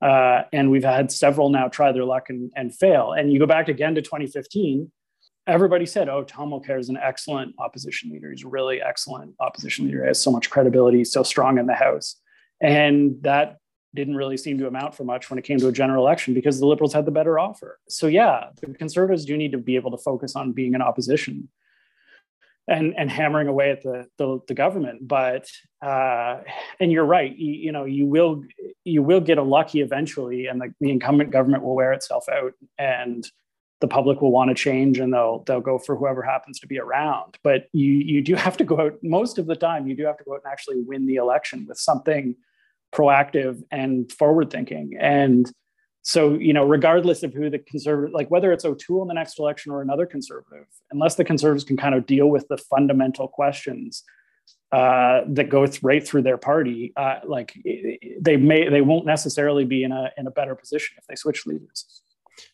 uh, 0.01 0.41
and 0.51 0.69
we've 0.69 0.83
had 0.83 1.09
several 1.09 1.49
now 1.49 1.69
try 1.69 1.93
their 1.93 2.03
luck 2.03 2.25
and, 2.27 2.51
and 2.53 2.75
fail. 2.75 3.13
And 3.13 3.31
you 3.31 3.39
go 3.39 3.45
back 3.45 3.69
again 3.69 3.95
to 3.95 4.01
2015, 4.01 4.91
everybody 5.47 5.85
said, 5.85 6.09
"Oh, 6.09 6.25
Tom 6.25 6.49
Mulcair 6.49 6.77
is 6.77 6.89
an 6.89 6.97
excellent 6.97 7.55
opposition 7.59 8.11
leader. 8.11 8.29
He's 8.29 8.43
a 8.43 8.49
really 8.49 8.81
excellent 8.81 9.33
opposition 9.39 9.85
leader. 9.85 10.01
He 10.03 10.07
has 10.07 10.21
so 10.21 10.29
much 10.29 10.49
credibility, 10.49 11.05
so 11.05 11.23
strong 11.23 11.57
in 11.57 11.65
the 11.65 11.75
House." 11.75 12.17
And 12.61 13.21
that 13.21 13.57
didn't 13.95 14.15
really 14.15 14.37
seem 14.37 14.57
to 14.59 14.67
amount 14.67 14.95
for 14.95 15.03
much 15.03 15.29
when 15.29 15.39
it 15.39 15.43
came 15.43 15.57
to 15.57 15.67
a 15.67 15.71
general 15.71 16.05
election 16.05 16.33
because 16.33 16.59
the 16.59 16.67
liberals 16.67 16.93
had 16.93 17.05
the 17.05 17.11
better 17.11 17.39
offer. 17.39 17.79
So 17.87 18.07
yeah, 18.07 18.49
the 18.61 18.73
conservatives 18.73 19.25
do 19.25 19.37
need 19.37 19.51
to 19.53 19.57
be 19.57 19.75
able 19.75 19.91
to 19.91 19.97
focus 19.97 20.35
on 20.35 20.51
being 20.51 20.73
in 20.73 20.81
opposition 20.81 21.49
and 22.67 22.93
and 22.97 23.09
hammering 23.09 23.47
away 23.47 23.71
at 23.71 23.81
the 23.81 24.07
the, 24.17 24.39
the 24.47 24.53
government. 24.53 25.07
But 25.07 25.49
uh, 25.81 26.41
and 26.79 26.91
you're 26.91 27.05
right, 27.05 27.35
you, 27.35 27.53
you, 27.53 27.71
know 27.71 27.85
you 27.85 28.05
will 28.05 28.43
you 28.83 29.01
will 29.01 29.21
get 29.21 29.37
a 29.37 29.43
lucky 29.43 29.81
eventually, 29.81 30.47
and 30.47 30.61
the, 30.61 30.73
the 30.79 30.91
incumbent 30.91 31.31
government 31.31 31.63
will 31.63 31.75
wear 31.75 31.93
itself 31.93 32.25
out, 32.29 32.53
and 32.77 33.25
the 33.79 33.87
public 33.87 34.21
will 34.21 34.31
want 34.31 34.49
to 34.49 34.55
change, 34.55 34.99
and 34.99 35.13
they'll 35.13 35.43
they'll 35.45 35.61
go 35.61 35.79
for 35.79 35.95
whoever 35.95 36.21
happens 36.21 36.59
to 36.59 36.67
be 36.67 36.79
around. 36.79 37.37
But 37.43 37.67
you 37.71 37.93
you 37.93 38.21
do 38.21 38.35
have 38.35 38.57
to 38.57 38.63
go 38.63 38.79
out 38.79 38.93
most 39.01 39.37
of 39.37 39.47
the 39.47 39.55
time. 39.55 39.87
You 39.87 39.95
do 39.95 40.05
have 40.05 40.17
to 40.17 40.23
go 40.23 40.33
out 40.33 40.41
and 40.43 40.51
actually 40.51 40.81
win 40.81 41.05
the 41.05 41.15
election 41.15 41.65
with 41.67 41.77
something 41.77 42.35
proactive 42.93 43.61
and 43.71 44.11
forward 44.11 44.49
thinking. 44.51 44.97
And 44.99 45.51
so, 46.01 46.35
you 46.35 46.53
know, 46.53 46.65
regardless 46.65 47.23
of 47.23 47.33
who 47.33 47.49
the 47.49 47.59
conservative, 47.59 48.13
like 48.13 48.31
whether 48.31 48.51
it's 48.53 48.63
O'Toole 48.63 49.01
in 49.01 49.07
the 49.09 49.13
next 49.13 49.39
election 49.39 49.73
or 49.73 49.81
another 49.81 50.05
conservative, 50.05 50.65
unless 50.91 51.15
the 51.15 51.25
conservatives 51.25 51.65
can 51.65 51.75
kind 51.75 51.95
of 51.95 52.05
deal 52.05 52.27
with 52.27 52.47
the 52.47 52.57
fundamental 52.57 53.27
questions 53.27 54.03
uh, 54.71 55.21
that 55.27 55.49
go 55.49 55.65
th- 55.65 55.83
right 55.83 56.05
through 56.05 56.21
their 56.21 56.37
party, 56.37 56.93
uh, 56.95 57.19
like 57.25 57.53
they 58.21 58.37
may, 58.37 58.69
they 58.69 58.81
won't 58.81 59.05
necessarily 59.05 59.65
be 59.65 59.83
in 59.83 59.91
a 59.91 60.09
in 60.17 60.27
a 60.27 60.31
better 60.31 60.55
position 60.55 60.95
if 60.97 61.05
they 61.07 61.15
switch 61.15 61.45
leaders. 61.45 62.01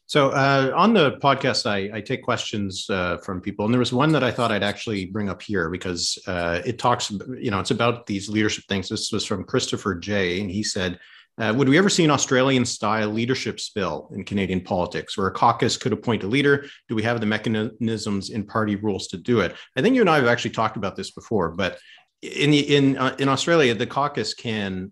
So 0.06 0.30
uh, 0.30 0.72
on 0.76 0.94
the 0.94 1.14
podcast, 1.14 1.66
I, 1.66 1.98
I 1.98 2.02
take 2.02 2.22
questions 2.22 2.88
uh, 2.90 3.18
from 3.18 3.42
people, 3.42 3.66
and 3.66 3.74
there 3.74 3.80
was 3.80 3.94
one 3.94 4.12
that 4.12 4.24
I 4.24 4.32
thought 4.32 4.52
I'd 4.52 4.64
actually 4.64 5.06
bring 5.06 5.30
up 5.30 5.42
here 5.42 5.70
because 5.70 6.20
uh, 6.28 6.62
it 6.66 6.78
talks, 6.78 7.10
you 7.40 7.50
know, 7.50 7.60
it's 7.60 7.72
about 7.72 8.06
these 8.06 8.30
leadership 8.30 8.66
things. 8.70 8.90
This 8.90 9.12
was 9.12 9.26
from 9.26 9.44
Christopher 9.44 9.96
J, 9.96 10.40
and 10.42 10.52
he 10.52 10.62
said, 10.62 11.00
uh, 11.40 11.54
"Would 11.56 11.68
we 11.68 11.80
ever 11.80 11.90
see 11.90 12.04
an 12.04 12.12
Australian-style 12.12 13.10
leadership 13.10 13.60
spill 13.60 14.12
in 14.14 14.24
Canadian 14.24 14.62
politics, 14.62 15.18
where 15.18 15.28
a 15.28 15.32
caucus 15.32 15.78
could 15.78 15.94
appoint 15.94 16.24
a 16.24 16.28
leader? 16.28 16.68
Do 16.90 16.96
we 16.96 17.04
have 17.04 17.20
the 17.20 17.26
mechanisms 17.26 18.30
in 18.30 18.44
party 18.46 18.76
rules 18.76 19.08
to 19.08 19.18
do 19.18 19.40
it?" 19.40 19.56
I 19.76 19.82
think 19.82 19.96
you 19.96 20.02
and 20.02 20.10
I 20.10 20.18
have 20.18 20.28
actually 20.28 20.52
talked 20.52 20.78
about 20.78 20.96
this 20.96 21.12
before, 21.12 21.50
but 21.50 21.80
in 22.22 22.52
the, 22.52 22.76
in 22.76 22.98
uh, 22.98 23.16
in 23.18 23.30
Australia, 23.30 23.74
the 23.74 23.88
caucus 23.88 24.34
can 24.36 24.92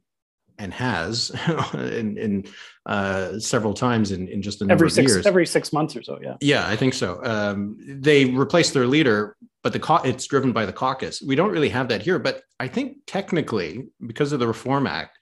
and 0.57 0.73
has 0.73 1.31
in, 1.73 2.17
in 2.17 2.45
uh, 2.85 3.39
several 3.39 3.73
times 3.73 4.11
in, 4.11 4.27
in 4.27 4.41
just 4.41 4.61
a 4.61 4.65
number 4.65 4.73
every 4.73 4.87
of 4.87 4.93
six, 4.93 5.11
years. 5.11 5.25
Every 5.25 5.45
six 5.45 5.73
months 5.73 5.95
or 5.95 6.03
so, 6.03 6.19
yeah. 6.21 6.35
Yeah, 6.41 6.67
I 6.67 6.75
think 6.75 6.93
so. 6.93 7.23
Um, 7.23 7.77
they 7.79 8.25
replaced 8.25 8.73
their 8.73 8.87
leader, 8.87 9.37
but 9.63 9.73
the 9.73 10.01
it's 10.03 10.25
driven 10.25 10.51
by 10.51 10.65
the 10.65 10.73
caucus. 10.73 11.21
We 11.21 11.35
don't 11.35 11.51
really 11.51 11.69
have 11.69 11.87
that 11.89 12.01
here, 12.01 12.19
but 12.19 12.41
I 12.59 12.67
think 12.67 12.97
technically, 13.07 13.87
because 14.05 14.31
of 14.31 14.39
the 14.39 14.47
Reform 14.47 14.87
Act, 14.87 15.17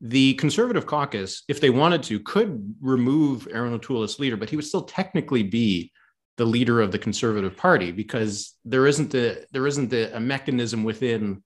the 0.00 0.34
Conservative 0.34 0.86
caucus, 0.86 1.42
if 1.48 1.60
they 1.60 1.70
wanted 1.70 2.02
to, 2.04 2.20
could 2.20 2.74
remove 2.80 3.48
Erin 3.50 3.72
O'Toole 3.72 4.02
as 4.02 4.18
leader, 4.18 4.36
but 4.36 4.50
he 4.50 4.56
would 4.56 4.64
still 4.64 4.82
technically 4.82 5.42
be 5.42 5.92
the 6.36 6.44
leader 6.44 6.80
of 6.80 6.92
the 6.92 6.98
Conservative 6.98 7.56
Party 7.56 7.92
because 7.92 8.54
there 8.64 8.86
isn't 8.86 9.14
a 9.14 9.44
there 9.52 9.66
isn't 9.66 9.92
a, 9.92 10.14
a 10.16 10.20
mechanism 10.20 10.84
within 10.84 11.42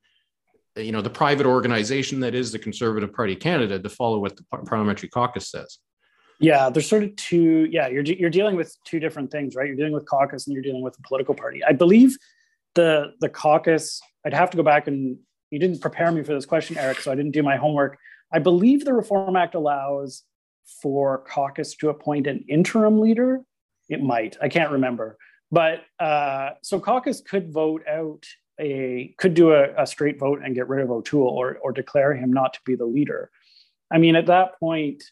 you 0.76 0.92
know 0.92 1.02
the 1.02 1.10
private 1.10 1.46
organization 1.46 2.20
that 2.20 2.34
is 2.34 2.52
the 2.52 2.58
Conservative 2.58 3.12
Party 3.12 3.36
Canada 3.36 3.78
to 3.78 3.88
follow 3.88 4.18
what 4.18 4.36
the 4.36 4.44
parliamentary 4.66 5.08
caucus 5.08 5.50
says. 5.50 5.78
Yeah, 6.38 6.70
there's 6.70 6.88
sort 6.88 7.04
of 7.04 7.14
two. 7.16 7.68
Yeah, 7.70 7.88
you're 7.88 8.02
you're 8.02 8.30
dealing 8.30 8.56
with 8.56 8.74
two 8.84 9.00
different 9.00 9.30
things, 9.30 9.54
right? 9.54 9.66
You're 9.66 9.76
dealing 9.76 9.92
with 9.92 10.06
caucus 10.06 10.46
and 10.46 10.54
you're 10.54 10.62
dealing 10.62 10.82
with 10.82 10.98
a 10.98 11.02
political 11.02 11.34
party. 11.34 11.62
I 11.64 11.72
believe 11.72 12.16
the 12.74 13.12
the 13.20 13.28
caucus. 13.28 14.00
I'd 14.24 14.34
have 14.34 14.50
to 14.50 14.56
go 14.56 14.62
back 14.62 14.86
and 14.86 15.18
you 15.50 15.58
didn't 15.58 15.80
prepare 15.80 16.12
me 16.12 16.22
for 16.22 16.32
this 16.32 16.46
question, 16.46 16.78
Eric, 16.78 17.00
so 17.00 17.10
I 17.10 17.14
didn't 17.14 17.32
do 17.32 17.42
my 17.42 17.56
homework. 17.56 17.98
I 18.32 18.38
believe 18.38 18.84
the 18.84 18.92
Reform 18.92 19.36
Act 19.36 19.54
allows 19.54 20.22
for 20.80 21.24
caucus 21.24 21.74
to 21.76 21.88
appoint 21.88 22.26
an 22.26 22.44
interim 22.48 23.00
leader. 23.00 23.40
It 23.88 24.02
might. 24.02 24.36
I 24.40 24.48
can't 24.48 24.70
remember. 24.70 25.18
But 25.50 25.80
uh, 25.98 26.50
so 26.62 26.78
caucus 26.78 27.20
could 27.20 27.52
vote 27.52 27.82
out 27.88 28.24
a 28.60 29.14
could 29.18 29.34
do 29.34 29.52
a, 29.52 29.82
a, 29.82 29.86
straight 29.86 30.18
vote 30.18 30.40
and 30.44 30.54
get 30.54 30.68
rid 30.68 30.84
of 30.84 30.90
O'Toole 30.90 31.28
or 31.28 31.56
or 31.58 31.72
declare 31.72 32.14
him 32.14 32.32
not 32.32 32.54
to 32.54 32.60
be 32.64 32.76
the 32.76 32.84
leader. 32.84 33.30
I 33.90 33.98
mean, 33.98 34.16
at 34.16 34.26
that 34.26 34.58
point, 34.60 35.02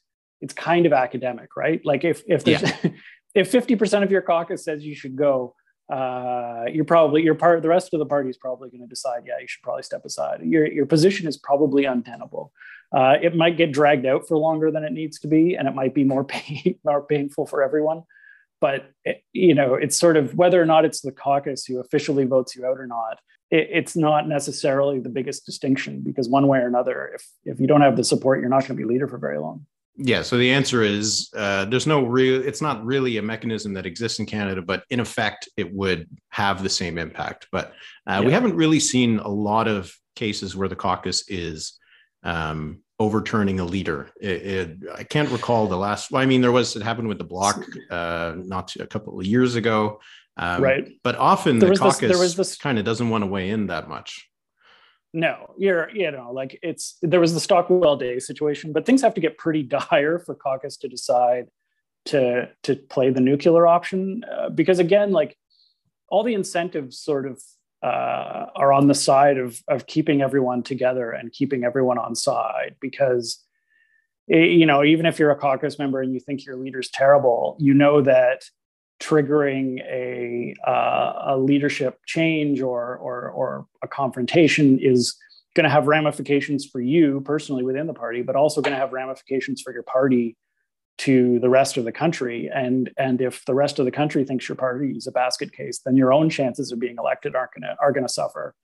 it's 0.41 0.55
kind 0.55 0.87
of 0.87 0.93
academic, 0.93 1.57
right? 1.57 1.81
Like 1.85 2.05
if 2.05 2.23
if 2.27 2.47
yeah. 2.47 2.77
if 3.35 3.51
fifty 3.51 3.77
percent 3.77 4.05
of 4.05 4.11
your 4.11 4.23
caucus 4.23 4.65
says 4.65 4.85
you 4.85 4.95
should 4.95 5.17
go, 5.17 5.55
uh, 5.93 6.65
you're 6.71 6.85
probably 6.85 7.23
your 7.23 7.35
part. 7.35 7.63
The 7.63 7.69
rest 7.69 7.93
of 7.95 7.99
the 7.99 8.07
party 8.07 8.29
is 8.29 8.37
probably 8.37 8.69
going 8.69 8.83
to 8.83 8.87
decide, 8.87 9.23
yeah, 9.27 9.39
you 9.41 9.49
should 9.49 9.63
probably 9.63 9.83
step 9.83 10.05
aside. 10.05 10.43
Your 10.43 10.67
your 10.67 10.87
position 10.87 11.27
is 11.27 11.37
probably 11.37 11.87
untenable. 11.87 12.53
Uh, 12.95 13.17
it 13.21 13.37
might 13.37 13.57
get 13.57 13.73
dragged 13.73 14.07
out 14.07 14.27
for 14.27 14.39
longer 14.39 14.71
than 14.71 14.85
it 14.85 14.93
needs 14.93 15.19
to 15.21 15.29
be, 15.29 15.57
and 15.57 15.67
it 15.67 15.75
might 15.75 15.95
be 15.95 16.05
more 16.05 16.25
pain 16.37 16.79
more 16.85 17.03
painful 17.03 17.47
for 17.47 17.63
everyone 17.63 18.03
but 18.61 18.91
it, 19.05 19.23
you 19.33 19.55
know 19.55 19.75
it's 19.75 19.97
sort 19.97 20.17
of 20.17 20.35
whether 20.35 20.61
or 20.61 20.67
not 20.67 20.85
it's 20.85 21.01
the 21.01 21.13
caucus 21.13 21.65
who 21.65 21.79
officially 21.79 22.25
votes 22.25 22.57
you 22.57 22.67
out 22.67 22.79
or 22.79 22.87
not 22.87 23.21
it, 23.51 23.69
it's 23.71 23.97
not 23.97 24.29
necessarily 24.29 25.01
the 25.01 25.09
biggest 25.09 25.47
distinction 25.47 26.01
because 26.03 26.29
one 26.29 26.47
way 26.47 26.59
or 26.59 26.67
another 26.67 27.11
if 27.15 27.27
if 27.45 27.61
you 27.61 27.67
don't 27.67 27.81
have 27.81 27.97
the 27.97 28.05
support 28.05 28.41
you're 28.41 28.49
not 28.49 28.61
going 28.61 28.77
to 28.77 28.83
be 28.83 28.85
leader 28.85 29.09
for 29.09 29.19
very 29.19 29.39
long 29.39 29.65
yeah 29.97 30.23
so 30.23 30.37
the 30.37 30.51
answer 30.51 30.83
is 30.83 31.31
uh, 31.37 31.65
there's 31.65 31.87
no 31.87 32.05
real 32.05 32.43
it's 32.47 32.63
not 32.63 32.85
really 32.85 33.17
a 33.17 33.23
mechanism 33.23 33.73
that 33.75 33.87
exists 33.87 34.19
in 34.19 34.27
canada 34.27 34.63
but 34.63 34.85
in 34.91 35.01
effect 35.01 35.49
it 35.57 35.73
would 35.73 36.09
have 36.31 36.63
the 36.63 36.69
same 36.69 36.99
impact 36.99 37.47
but 37.53 37.73
uh, 38.07 38.19
yeah. 38.21 38.21
we 38.21 38.33
haven't 38.33 38.55
really 38.55 38.81
seen 38.81 39.19
a 39.19 39.29
lot 39.29 39.67
of 39.67 39.93
cases 40.15 40.57
where 40.57 40.69
the 40.69 40.77
caucus 40.77 41.29
is 41.29 41.79
um, 42.25 42.83
overturning 42.99 43.61
a 43.61 43.65
leader. 43.65 44.11
It, 44.21 44.29
it, 44.29 44.79
I 44.95 45.05
can't 45.05 45.31
recall 45.31 45.69
the 45.69 45.77
last. 45.77 46.11
Well, 46.11 46.21
I 46.21 46.27
mean, 46.27 46.41
there 46.41 46.53
was 46.53 46.75
it 46.77 46.83
happened 46.83 47.09
with 47.09 47.19
the 47.19 47.25
bloc 47.25 47.65
uh, 47.91 48.35
not 48.37 48.75
a 48.77 48.87
couple 48.87 49.19
of 49.19 49.27
years 49.27 49.55
ago, 49.55 50.01
um, 50.39 50.63
right? 50.63 50.89
But 51.03 51.17
often 51.17 51.59
there 51.59 51.71
the 51.71 51.77
caucus 51.77 51.99
this, 51.99 52.11
there 52.11 52.19
was 52.19 52.37
this 52.37 52.57
kind 52.57 52.79
of 52.79 52.85
doesn't 52.85 53.09
want 53.09 53.23
to 53.23 53.27
weigh 53.27 53.51
in 53.51 53.67
that 53.67 53.89
much. 53.89 54.29
No, 55.13 55.55
you're 55.57 55.91
you 55.91 56.11
know 56.11 56.33
like 56.33 56.59
it's 56.63 56.97
there 57.03 57.21
was 57.21 57.35
the 57.35 57.41
Stockwell 57.41 57.97
Day 57.97 58.19
situation, 58.19 58.73
but 58.73 58.87
things 58.87 59.03
have 59.03 59.15
to 59.15 59.21
get 59.21 59.39
pretty 59.39 59.63
dire 59.91 60.19
for 60.19 60.35
caucus 60.35 60.77
to 60.79 60.89
decide 60.89 61.49
to 62.07 62.49
to 62.63 62.77
play 62.77 63.11
the 63.11 63.21
nuclear 63.21 63.67
option 63.67 64.25
uh, 64.31 64.49
because 64.49 64.79
again, 64.79 65.13
like 65.13 65.37
all 66.09 66.23
the 66.23 66.35
incentives 66.35 66.99
sort 66.99 67.27
of 67.27 67.43
uh, 67.83 68.47
are 68.57 68.73
on 68.73 68.89
the 68.89 68.95
side 68.95 69.39
of 69.39 69.63
of 69.69 69.87
keeping 69.87 70.21
everyone 70.21 70.63
together 70.63 71.11
and 71.11 71.33
keeping 71.33 71.65
everyone 71.65 71.99
on 71.99 72.15
side 72.15 72.75
because 72.81 73.45
eh, 74.31 74.37
you 74.37 74.67
know 74.67 74.83
even 74.85 75.07
if 75.07 75.19
you're 75.19 75.31
a 75.31 75.37
caucus 75.37 75.79
member 75.79 76.01
and 76.01 76.13
you 76.13 76.21
think 76.21 76.45
your 76.45 76.57
leader's 76.57 76.91
terrible 76.91 77.57
you 77.61 77.73
know 77.73 78.03
that 78.03 78.43
triggering 79.01 79.81
a 79.85 80.55
uh, 80.69 81.35
a 81.35 81.39
leadership 81.39 81.99
change 82.07 82.61
or 82.61 82.97
or 82.97 83.31
or 83.31 83.67
a 83.83 83.89
confrontation 83.89 84.79
is 84.81 85.17
going 85.55 85.65
to 85.65 85.71
have 85.71 85.87
ramifications 85.87 86.67
for 86.67 86.81
you 86.81 87.21
personally 87.25 87.65
within 87.65 87.87
the 87.87 87.95
party 87.95 88.23
but 88.23 88.37
also 88.37 88.61
going 88.61 88.75
to 88.75 88.81
have 88.81 88.93
ramifications 88.93 89.61
for 89.63 89.73
your 89.73 89.83
party 89.83 90.37
to 90.99 91.39
the 91.39 91.49
rest 91.49 91.77
of 91.77 91.85
the 91.85 91.93
country. 91.93 92.51
And 92.53 92.91
and 92.99 93.21
if 93.21 93.45
the 93.45 93.55
rest 93.55 93.79
of 93.79 93.85
the 93.85 93.93
country 93.93 94.25
thinks 94.25 94.49
your 94.49 94.57
party 94.57 94.91
is 94.97 95.07
a 95.07 95.13
basket 95.13 95.53
case 95.53 95.81
then 95.85 95.97
your 95.97 96.13
own 96.13 96.29
chances 96.29 96.73
of 96.73 96.81
being 96.81 96.97
elected 96.99 97.35
aren't 97.35 97.53
going 97.55 97.63
to 97.63 97.77
are 97.81 97.93
going 97.93 98.07
to 98.07 98.13
suffer 98.13 98.55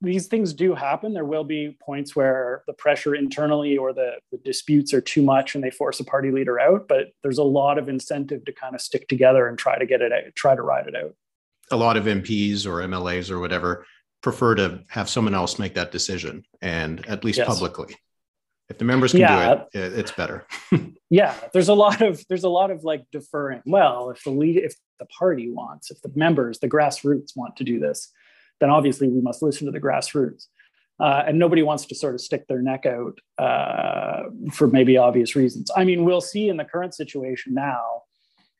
these 0.00 0.26
things 0.28 0.54
do 0.54 0.74
happen 0.74 1.12
there 1.12 1.24
will 1.24 1.44
be 1.44 1.76
points 1.80 2.16
where 2.16 2.62
the 2.66 2.72
pressure 2.72 3.14
internally 3.14 3.76
or 3.76 3.92
the, 3.92 4.14
the 4.32 4.38
disputes 4.38 4.94
are 4.94 5.00
too 5.00 5.22
much 5.22 5.54
and 5.54 5.62
they 5.62 5.70
force 5.70 6.00
a 6.00 6.04
party 6.04 6.30
leader 6.30 6.58
out 6.58 6.88
but 6.88 7.08
there's 7.22 7.38
a 7.38 7.44
lot 7.44 7.78
of 7.78 7.88
incentive 7.88 8.44
to 8.44 8.52
kind 8.52 8.74
of 8.74 8.80
stick 8.80 9.08
together 9.08 9.46
and 9.46 9.58
try 9.58 9.78
to 9.78 9.86
get 9.86 10.00
it 10.00 10.12
out 10.12 10.34
try 10.34 10.54
to 10.54 10.62
ride 10.62 10.86
it 10.86 10.96
out 10.96 11.14
a 11.70 11.76
lot 11.76 11.96
of 11.96 12.04
mps 12.04 12.66
or 12.66 12.80
mlas 12.86 13.30
or 13.30 13.38
whatever 13.38 13.86
prefer 14.22 14.54
to 14.54 14.82
have 14.88 15.08
someone 15.08 15.34
else 15.34 15.58
make 15.58 15.74
that 15.74 15.92
decision 15.92 16.44
and 16.60 17.04
at 17.06 17.24
least 17.24 17.38
yes. 17.38 17.46
publicly 17.46 17.94
if 18.70 18.78
the 18.78 18.84
members 18.84 19.10
can 19.10 19.20
yeah. 19.20 19.54
do 19.54 19.62
it, 19.80 19.98
it's 19.98 20.12
better. 20.12 20.46
yeah, 21.10 21.34
there's 21.52 21.68
a 21.68 21.74
lot 21.74 22.00
of 22.00 22.24
there's 22.28 22.44
a 22.44 22.48
lot 22.48 22.70
of 22.70 22.84
like 22.84 23.04
deferring. 23.10 23.62
Well, 23.66 24.10
if 24.10 24.22
the 24.22 24.30
lead, 24.30 24.58
if 24.58 24.76
the 25.00 25.06
party 25.06 25.50
wants, 25.50 25.90
if 25.90 26.00
the 26.02 26.12
members, 26.14 26.60
the 26.60 26.68
grassroots 26.68 27.36
want 27.36 27.56
to 27.56 27.64
do 27.64 27.80
this, 27.80 28.12
then 28.60 28.70
obviously 28.70 29.08
we 29.08 29.20
must 29.20 29.42
listen 29.42 29.66
to 29.66 29.72
the 29.72 29.80
grassroots. 29.80 30.46
Uh, 30.98 31.24
and 31.26 31.38
nobody 31.38 31.62
wants 31.62 31.86
to 31.86 31.94
sort 31.94 32.14
of 32.14 32.20
stick 32.20 32.46
their 32.46 32.60
neck 32.60 32.84
out 32.84 33.18
uh, 33.38 34.24
for 34.52 34.66
maybe 34.66 34.98
obvious 34.98 35.34
reasons. 35.34 35.70
I 35.74 35.84
mean, 35.84 36.04
we'll 36.04 36.20
see 36.20 36.50
in 36.50 36.58
the 36.58 36.64
current 36.64 36.94
situation 36.94 37.54
now. 37.54 38.02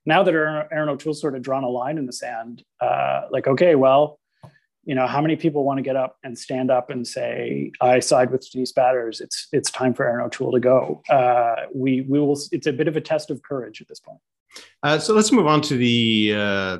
Now 0.06 0.22
that 0.22 0.32
Erin 0.32 0.88
O'Toole's 0.88 1.20
sort 1.20 1.36
of 1.36 1.42
drawn 1.42 1.64
a 1.64 1.68
line 1.68 1.98
in 1.98 2.06
the 2.06 2.14
sand, 2.14 2.64
uh, 2.80 3.26
like, 3.30 3.46
okay, 3.46 3.74
well, 3.74 4.20
you 4.84 4.94
know 4.94 5.06
how 5.06 5.20
many 5.20 5.36
people 5.36 5.64
want 5.64 5.78
to 5.78 5.82
get 5.82 5.96
up 5.96 6.16
and 6.24 6.38
stand 6.38 6.70
up 6.70 6.90
and 6.90 7.06
say 7.06 7.70
i 7.80 8.00
side 8.00 8.30
with 8.30 8.48
denise 8.50 8.72
batters 8.72 9.20
it's 9.20 9.46
it's 9.52 9.70
time 9.70 9.92
for 9.94 10.06
Erin 10.06 10.24
o'toole 10.24 10.52
to 10.52 10.60
go 10.60 11.02
uh, 11.10 11.66
we 11.74 12.02
we 12.02 12.18
will 12.18 12.38
it's 12.50 12.66
a 12.66 12.72
bit 12.72 12.88
of 12.88 12.96
a 12.96 13.00
test 13.00 13.30
of 13.30 13.42
courage 13.42 13.80
at 13.80 13.88
this 13.88 14.00
point 14.00 14.18
uh, 14.82 14.98
so 14.98 15.14
let's 15.14 15.30
move 15.30 15.46
on 15.46 15.60
to 15.60 15.76
the 15.76 16.34
uh, 16.36 16.78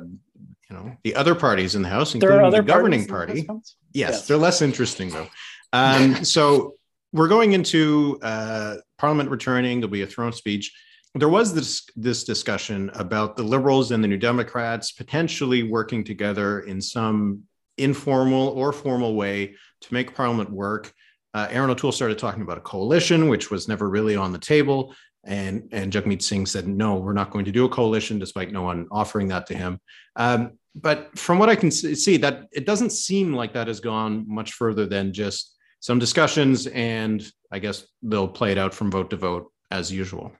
you 0.71 0.77
know 0.77 0.95
the 1.03 1.15
other 1.15 1.35
parties 1.35 1.75
in 1.75 1.81
the 1.81 1.89
house 1.89 2.15
including 2.15 2.49
the 2.49 2.61
governing 2.61 3.05
party 3.05 3.45
yes, 3.47 3.75
yes, 3.93 4.27
they're 4.27 4.37
less 4.37 4.61
interesting 4.61 5.09
though 5.09 5.27
um, 5.73 6.23
so 6.35 6.75
we're 7.13 7.27
going 7.27 7.53
into 7.53 8.17
uh, 8.23 8.75
parliament 8.97 9.29
returning 9.29 9.79
there'll 9.79 9.91
be 9.91 10.03
a 10.03 10.07
throne 10.07 10.33
speech 10.33 10.73
there 11.15 11.29
was 11.29 11.53
this 11.53 11.85
this 11.95 12.23
discussion 12.23 12.89
about 12.93 13.35
the 13.35 13.43
liberals 13.43 13.91
and 13.91 14.03
the 14.03 14.07
new 14.07 14.17
democrats 14.17 14.91
potentially 14.91 15.63
working 15.63 16.03
together 16.03 16.61
in 16.61 16.81
some 16.81 17.43
informal 17.77 18.49
or 18.49 18.71
formal 18.71 19.15
way 19.15 19.55
to 19.81 19.93
make 19.93 20.15
Parliament 20.15 20.49
work. 20.49 20.91
Uh, 21.33 21.47
Erin 21.49 21.69
O'Toole 21.69 21.91
started 21.91 22.17
talking 22.17 22.43
about 22.43 22.57
a 22.57 22.61
coalition, 22.61 23.27
which 23.27 23.49
was 23.49 23.67
never 23.67 23.89
really 23.89 24.15
on 24.15 24.31
the 24.31 24.39
table. 24.39 24.93
And, 25.23 25.69
and 25.71 25.91
Jagmeet 25.91 26.21
Singh 26.21 26.45
said, 26.45 26.67
no, 26.67 26.95
we're 26.95 27.13
not 27.13 27.31
going 27.31 27.45
to 27.45 27.51
do 27.51 27.65
a 27.65 27.69
coalition, 27.69 28.19
despite 28.19 28.51
no 28.51 28.63
one 28.63 28.87
offering 28.91 29.27
that 29.29 29.47
to 29.47 29.55
him. 29.55 29.79
Um, 30.15 30.57
but 30.75 31.17
from 31.17 31.37
what 31.37 31.49
I 31.49 31.55
can 31.55 31.71
see, 31.71 32.17
that 32.17 32.47
it 32.51 32.65
doesn't 32.65 32.91
seem 32.91 33.33
like 33.33 33.53
that 33.53 33.67
has 33.67 33.79
gone 33.79 34.25
much 34.27 34.53
further 34.53 34.85
than 34.85 35.13
just 35.13 35.57
some 35.79 35.99
discussions, 35.99 36.67
and 36.67 37.29
I 37.51 37.59
guess 37.59 37.85
they'll 38.01 38.27
play 38.27 38.51
it 38.51 38.57
out 38.57 38.73
from 38.73 38.91
vote 38.91 39.09
to 39.09 39.17
vote 39.17 39.51
as 39.69 39.91
usual. 39.91 40.31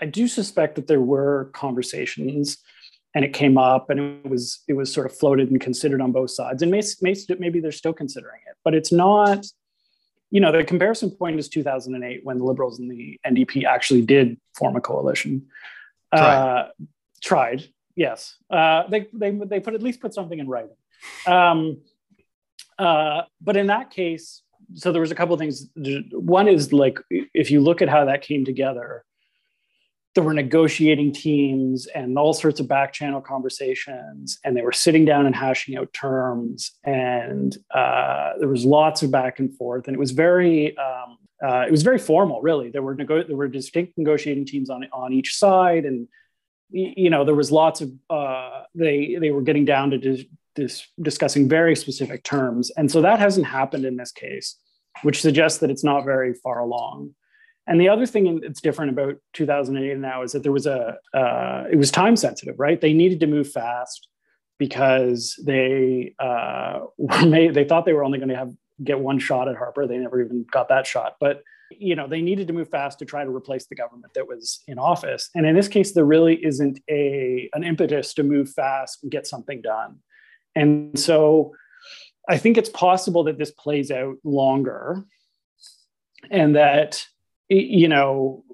I 0.00 0.06
do 0.06 0.28
suspect 0.28 0.74
that 0.76 0.86
there 0.86 1.00
were 1.00 1.50
conversations 1.54 2.58
and 3.14 3.24
it 3.24 3.32
came 3.32 3.56
up 3.56 3.88
and 3.88 3.98
it 3.98 4.28
was 4.28 4.62
it 4.68 4.74
was 4.74 4.92
sort 4.92 5.06
of 5.06 5.16
floated 5.16 5.50
and 5.50 5.58
considered 5.58 6.02
on 6.02 6.12
both 6.12 6.30
sides 6.30 6.62
and 6.62 6.70
may, 6.70 6.82
may, 7.00 7.14
maybe 7.38 7.60
they're 7.60 7.72
still 7.72 7.94
considering 7.94 8.42
it 8.46 8.56
but 8.62 8.74
it's 8.74 8.92
not 8.92 9.46
you 10.30 10.38
know 10.38 10.52
the 10.52 10.62
comparison 10.62 11.10
point 11.10 11.38
is 11.38 11.48
2008 11.48 12.20
when 12.24 12.36
the 12.36 12.44
liberals 12.44 12.78
and 12.78 12.90
the 12.90 13.18
ndp 13.26 13.64
actually 13.64 14.02
did 14.02 14.38
form 14.54 14.76
a 14.76 14.80
coalition. 14.82 15.46
Tried, 16.14 16.36
uh, 16.36 16.68
tried 17.22 17.68
yes. 17.96 18.36
Uh, 18.48 18.86
they, 18.88 19.08
they, 19.12 19.30
they 19.30 19.60
put 19.60 19.74
at 19.74 19.82
least 19.82 20.00
put 20.00 20.14
something 20.14 20.38
in 20.38 20.48
writing. 20.48 20.76
Um, 21.26 21.78
uh, 22.78 23.22
but 23.40 23.56
in 23.56 23.66
that 23.68 23.90
case 23.90 24.42
so 24.74 24.90
there 24.92 25.00
was 25.00 25.10
a 25.10 25.14
couple 25.14 25.32
of 25.32 25.38
things. 25.38 25.68
One 26.12 26.48
is 26.48 26.72
like 26.72 26.98
if 27.10 27.50
you 27.50 27.60
look 27.60 27.82
at 27.82 27.88
how 27.88 28.04
that 28.06 28.22
came 28.22 28.44
together 28.44 29.04
there 30.16 30.24
were 30.24 30.32
negotiating 30.32 31.12
teams 31.12 31.86
and 31.88 32.16
all 32.16 32.32
sorts 32.32 32.58
of 32.58 32.66
back 32.66 32.90
channel 32.90 33.20
conversations 33.20 34.38
and 34.42 34.56
they 34.56 34.62
were 34.62 34.72
sitting 34.72 35.04
down 35.04 35.26
and 35.26 35.36
hashing 35.36 35.76
out 35.76 35.92
terms 35.92 36.72
and 36.84 37.58
uh, 37.74 38.32
there 38.38 38.48
was 38.48 38.64
lots 38.64 39.02
of 39.02 39.10
back 39.10 39.38
and 39.38 39.54
forth 39.58 39.86
and 39.86 39.94
it 39.94 39.98
was 39.98 40.12
very 40.12 40.74
um, 40.78 41.18
uh, 41.46 41.66
it 41.68 41.70
was 41.70 41.82
very 41.82 41.98
formal 41.98 42.40
really. 42.40 42.70
There 42.70 42.82
were 42.82 42.94
nego- 42.94 43.24
there 43.24 43.36
were 43.36 43.46
distinct 43.46 43.98
negotiating 43.98 44.46
teams 44.46 44.70
on 44.70 44.88
on 44.90 45.12
each 45.12 45.36
side 45.36 45.84
and 45.84 46.08
you 46.70 47.10
know 47.10 47.24
there 47.24 47.34
was 47.34 47.52
lots 47.52 47.80
of 47.80 47.92
uh, 48.10 48.62
they 48.74 49.16
they 49.20 49.30
were 49.30 49.42
getting 49.42 49.64
down 49.64 49.90
to 49.90 49.98
dis- 49.98 50.24
dis- 50.54 50.88
discussing 51.00 51.48
very 51.48 51.76
specific 51.76 52.24
terms 52.24 52.70
and 52.76 52.90
so 52.90 53.00
that 53.02 53.18
hasn't 53.18 53.46
happened 53.46 53.84
in 53.84 53.96
this 53.96 54.12
case 54.12 54.56
which 55.02 55.20
suggests 55.20 55.58
that 55.58 55.70
it's 55.70 55.84
not 55.84 56.04
very 56.04 56.34
far 56.34 56.58
along 56.58 57.14
and 57.66 57.80
the 57.80 57.88
other 57.88 58.06
thing 58.06 58.40
that's 58.40 58.60
different 58.60 58.92
about 58.92 59.16
2008 59.32 59.98
now 59.98 60.22
is 60.22 60.32
that 60.32 60.42
there 60.42 60.52
was 60.52 60.66
a, 60.66 60.98
uh, 61.12 61.64
it 61.70 61.76
was 61.76 61.90
time 61.90 62.14
sensitive, 62.14 62.54
right? 62.58 62.80
They 62.80 62.92
needed 62.92 63.20
to 63.20 63.26
move 63.26 63.50
fast 63.50 64.06
because 64.58 65.38
they 65.44 66.14
uh, 66.18 66.80
made, 67.26 67.54
they 67.54 67.64
thought 67.64 67.84
they 67.84 67.92
were 67.92 68.04
only 68.04 68.18
going 68.18 68.28
to 68.28 68.36
have 68.36 68.52
get 68.84 69.00
one 69.00 69.18
shot 69.18 69.48
at 69.48 69.56
Harper. 69.56 69.86
They 69.86 69.96
never 69.96 70.22
even 70.22 70.44
got 70.50 70.68
that 70.68 70.86
shot, 70.86 71.16
but 71.18 71.42
you 71.70 71.96
know 71.96 72.06
they 72.06 72.22
needed 72.22 72.46
to 72.46 72.52
move 72.52 72.70
fast 72.70 72.98
to 72.98 73.04
try 73.04 73.24
to 73.24 73.34
replace 73.34 73.66
the 73.66 73.74
government 73.74 74.14
that 74.14 74.26
was 74.26 74.62
in 74.68 74.78
office. 74.78 75.30
And 75.34 75.46
in 75.46 75.54
this 75.54 75.68
case, 75.68 75.92
there 75.92 76.04
really 76.04 76.44
isn't 76.44 76.80
a 76.88 77.48
an 77.52 77.64
impetus 77.64 78.14
to 78.14 78.22
move 78.22 78.50
fast 78.50 79.02
and 79.02 79.12
get 79.12 79.26
something 79.26 79.62
done. 79.62 79.98
And 80.54 80.98
so, 80.98 81.54
I 82.28 82.38
think 82.38 82.56
it's 82.56 82.70
possible 82.70 83.24
that 83.24 83.38
this 83.38 83.50
plays 83.50 83.90
out 83.90 84.16
longer, 84.24 85.04
and 86.30 86.56
that 86.56 87.06
you 87.48 87.88
know, 87.88 88.44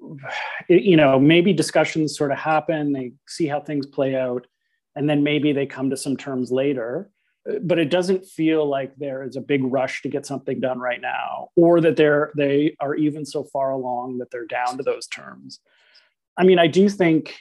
you 0.69 0.97
know, 0.97 1.19
maybe 1.19 1.53
discussions 1.53 2.15
sort 2.15 2.31
of 2.31 2.37
happen. 2.37 2.93
They 2.93 3.13
see 3.27 3.47
how 3.47 3.59
things 3.59 3.85
play 3.87 4.15
out, 4.15 4.45
and 4.95 5.09
then 5.09 5.23
maybe 5.23 5.51
they 5.51 5.65
come 5.65 5.89
to 5.89 5.97
some 5.97 6.17
terms 6.17 6.51
later. 6.51 7.09
But 7.61 7.77
it 7.77 7.89
doesn't 7.89 8.25
feel 8.25 8.65
like 8.65 8.95
there 8.95 9.23
is 9.23 9.35
a 9.35 9.41
big 9.41 9.63
rush 9.63 10.01
to 10.03 10.09
get 10.09 10.25
something 10.25 10.59
done 10.61 10.79
right 10.79 11.01
now, 11.01 11.49
or 11.55 11.81
that 11.81 11.97
they're 11.97 12.31
they 12.37 12.75
are 12.79 12.95
even 12.95 13.25
so 13.25 13.43
far 13.43 13.71
along 13.71 14.19
that 14.19 14.31
they're 14.31 14.45
down 14.45 14.77
to 14.77 14.83
those 14.83 15.07
terms. 15.07 15.59
I 16.37 16.43
mean, 16.43 16.57
I 16.57 16.67
do 16.67 16.87
think 16.87 17.35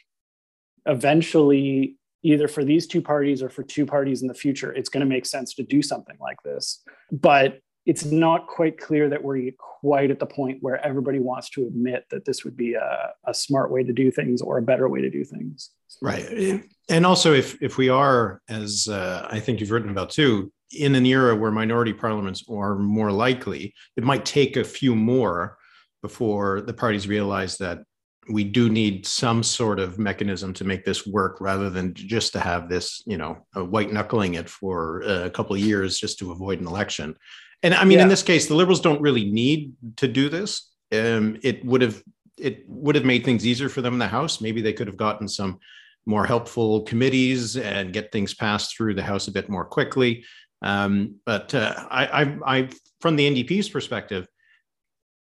eventually, 0.86 1.96
either 2.22 2.48
for 2.48 2.64
these 2.64 2.86
two 2.86 3.00
parties 3.00 3.42
or 3.42 3.48
for 3.48 3.62
two 3.62 3.86
parties 3.86 4.22
in 4.22 4.28
the 4.28 4.34
future, 4.34 4.72
it's 4.72 4.88
going 4.88 5.02
to 5.02 5.06
make 5.06 5.24
sense 5.24 5.54
to 5.54 5.62
do 5.62 5.82
something 5.82 6.16
like 6.20 6.42
this. 6.42 6.82
But 7.12 7.60
it's 7.84 8.04
not 8.04 8.46
quite 8.46 8.78
clear 8.78 9.08
that 9.08 9.22
we're 9.22 9.50
quite 9.58 10.10
at 10.10 10.20
the 10.20 10.26
point 10.26 10.58
where 10.60 10.84
everybody 10.86 11.18
wants 11.18 11.50
to 11.50 11.66
admit 11.66 12.06
that 12.10 12.24
this 12.24 12.44
would 12.44 12.56
be 12.56 12.74
a, 12.74 13.10
a 13.26 13.34
smart 13.34 13.70
way 13.70 13.82
to 13.82 13.92
do 13.92 14.10
things 14.10 14.40
or 14.40 14.58
a 14.58 14.62
better 14.62 14.88
way 14.88 15.00
to 15.00 15.10
do 15.10 15.24
things. 15.24 15.70
Right. 16.00 16.62
And 16.88 17.06
also, 17.06 17.32
if, 17.32 17.60
if 17.60 17.78
we 17.78 17.88
are, 17.88 18.40
as 18.48 18.88
uh, 18.88 19.26
I 19.30 19.40
think 19.40 19.60
you've 19.60 19.70
written 19.70 19.90
about 19.90 20.10
too, 20.10 20.52
in 20.72 20.94
an 20.94 21.04
era 21.04 21.34
where 21.34 21.50
minority 21.50 21.92
parliaments 21.92 22.44
are 22.48 22.76
more 22.76 23.10
likely, 23.10 23.74
it 23.96 24.04
might 24.04 24.24
take 24.24 24.56
a 24.56 24.64
few 24.64 24.94
more 24.94 25.58
before 26.00 26.60
the 26.60 26.72
parties 26.72 27.08
realize 27.08 27.58
that 27.58 27.82
we 28.30 28.44
do 28.44 28.70
need 28.70 29.04
some 29.04 29.42
sort 29.42 29.80
of 29.80 29.98
mechanism 29.98 30.52
to 30.54 30.64
make 30.64 30.84
this 30.84 31.06
work 31.06 31.40
rather 31.40 31.68
than 31.68 31.92
just 31.92 32.32
to 32.32 32.40
have 32.40 32.68
this, 32.68 33.02
you 33.04 33.18
know, 33.18 33.44
white 33.54 33.92
knuckling 33.92 34.34
it 34.34 34.48
for 34.48 35.00
a 35.02 35.28
couple 35.30 35.56
of 35.56 35.60
years 35.60 35.98
just 35.98 36.20
to 36.20 36.30
avoid 36.30 36.60
an 36.60 36.68
election 36.68 37.16
And 37.62 37.74
I 37.74 37.84
mean, 37.84 37.98
yeah. 37.98 38.04
in 38.04 38.08
this 38.08 38.22
case, 38.22 38.48
the 38.48 38.54
Liberals 38.54 38.80
don't 38.80 39.00
really 39.00 39.30
need 39.30 39.74
to 39.96 40.08
do 40.08 40.28
this. 40.28 40.70
Um, 40.92 41.38
it 41.42 41.64
would 41.64 41.82
have 41.82 42.02
it 42.38 42.64
would 42.66 42.94
have 42.94 43.04
made 43.04 43.24
things 43.24 43.46
easier 43.46 43.68
for 43.68 43.82
them 43.82 43.92
in 43.92 43.98
the 43.98 44.08
House. 44.08 44.40
Maybe 44.40 44.60
they 44.60 44.72
could 44.72 44.86
have 44.86 44.96
gotten 44.96 45.28
some 45.28 45.60
more 46.06 46.26
helpful 46.26 46.82
committees 46.82 47.56
and 47.56 47.92
get 47.92 48.10
things 48.10 48.34
passed 48.34 48.76
through 48.76 48.94
the 48.94 49.02
House 49.02 49.28
a 49.28 49.32
bit 49.32 49.48
more 49.48 49.64
quickly. 49.64 50.24
Um, 50.62 51.16
but 51.24 51.54
uh, 51.54 51.74
I, 51.90 52.06
I, 52.06 52.38
I, 52.46 52.68
from 53.00 53.16
the 53.16 53.44
NDP's 53.44 53.68
perspective, 53.68 54.26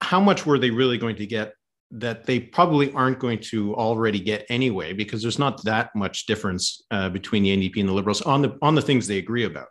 how 0.01 0.21
much 0.21 0.47
were 0.47 0.59
they 0.59 0.71
really 0.71 0.99
going 0.99 1.17
to 1.17 1.27
get 1.27 1.55
that 1.91 2.27
they 2.27 2.39
probably 2.39 2.93
aren't 2.93 3.19
going 3.19 3.39
to 3.39 3.75
already 3.75 4.21
get 4.21 4.45
anyway 4.51 4.93
because 4.93 5.23
there's 5.23 5.39
not 5.39 5.63
that 5.65 5.95
much 5.97 6.27
difference 6.27 6.83
uh, 6.91 7.09
between 7.09 7.43
the 7.43 7.57
NDP 7.57 7.81
and 7.81 7.89
the 7.89 7.93
Liberals 7.93 8.21
on 8.23 8.43
the 8.43 8.59
on 8.61 8.75
the 8.75 8.83
things 8.83 9.07
they 9.07 9.19
agree 9.19 9.45
about. 9.45 9.69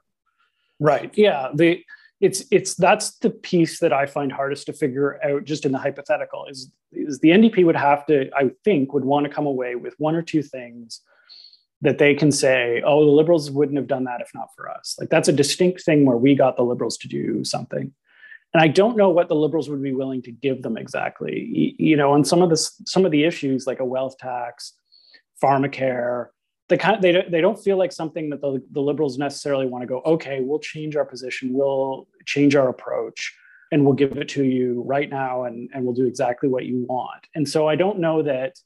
Right. 0.80 1.16
Yeah. 1.18 1.50
The 1.54 1.84
it's 2.20 2.44
it's 2.52 2.76
that's 2.76 3.18
the 3.20 3.30
piece 3.30 3.80
that 3.80 3.94
I 3.94 4.06
find 4.06 4.32
hardest 4.32 4.66
to 4.68 4.74
figure 4.74 5.24
out 5.24 5.46
just 5.46 5.66
in 5.66 5.72
the 5.72 5.78
hypothetical 5.78 6.46
is 6.46 6.72
is 6.92 7.20
the 7.20 7.30
NDP 7.30 7.66
would 7.66 7.76
have 7.76 8.06
to 8.08 8.30
I 8.36 8.52
think 8.64 8.94
would 8.94 9.06
want 9.06 9.26
to 9.26 9.32
come 9.32 9.46
away 9.46 9.76
with 9.76 9.94
one 9.98 10.16
or 10.16 10.22
two 10.22 10.42
things 10.42 11.02
that 11.82 12.00
they 12.00 12.16
can 12.16 12.32
say 12.32 12.82
oh 12.86 13.06
the 13.06 13.12
liberals 13.12 13.52
wouldn't 13.52 13.78
have 13.78 13.88
done 13.88 14.06
that 14.06 14.22
if 14.22 14.32
not 14.34 14.50
for 14.56 14.70
us 14.70 14.96
like 15.00 15.10
that's 15.10 15.28
a 15.28 15.34
distinct 15.34 15.84
thing 15.84 16.06
where 16.06 16.18
we 16.18 16.34
got 16.34 16.58
the 16.58 16.64
liberals 16.64 16.98
to 16.98 17.08
do 17.08 17.44
something 17.44 17.94
and 18.54 18.64
I 18.64 18.68
don't 18.68 18.98
know 18.98 19.10
what 19.10 19.28
the 19.28 19.36
liberals 19.36 19.70
would 19.70 19.84
be 19.84 19.94
willing 19.94 20.22
to 20.24 20.32
give 20.32 20.64
them 20.64 20.78
exactly. 20.78 21.76
You 21.78 21.98
know, 21.98 22.14
on 22.14 22.24
some 22.24 22.42
of 22.42 22.50
the 22.50 22.58
some 22.58 23.06
of 23.06 23.12
the 23.12 23.24
issues 23.24 23.68
like 23.68 23.80
a 23.80 23.86
wealth 23.86 24.18
tax, 24.18 24.74
pharmacare, 25.44 26.28
they 26.70 26.78
kind 26.78 27.02
they 27.02 27.12
don't, 27.12 27.32
they 27.32 27.42
don't 27.42 27.62
feel 27.62 27.78
like 27.78 27.92
something 27.92 28.30
that 28.30 28.42
the, 28.42 28.62
the 28.72 28.82
liberals 28.82 29.18
necessarily 29.18 29.66
want 29.66 29.84
to 29.84 29.88
go. 29.88 30.02
Okay, 30.06 30.42
we'll 30.42 30.60
change 30.60 30.96
our 30.96 31.06
position, 31.06 31.54
we'll 31.54 32.08
change 32.26 32.56
our 32.56 32.70
approach, 32.70 33.34
and 33.72 33.86
we'll 33.86 33.94
give 33.94 34.18
it 34.18 34.30
to 34.30 34.44
you 34.44 34.84
right 34.86 35.10
now, 35.10 35.46
and 35.46 35.70
and 35.74 35.86
we'll 35.86 35.96
do 35.96 36.06
exactly 36.06 36.50
what 36.50 36.66
you 36.66 36.86
want. 36.88 37.28
And 37.36 37.48
so 37.48 37.68
I 37.68 37.76
don't 37.76 38.00
know 38.00 38.22
that. 38.24 38.60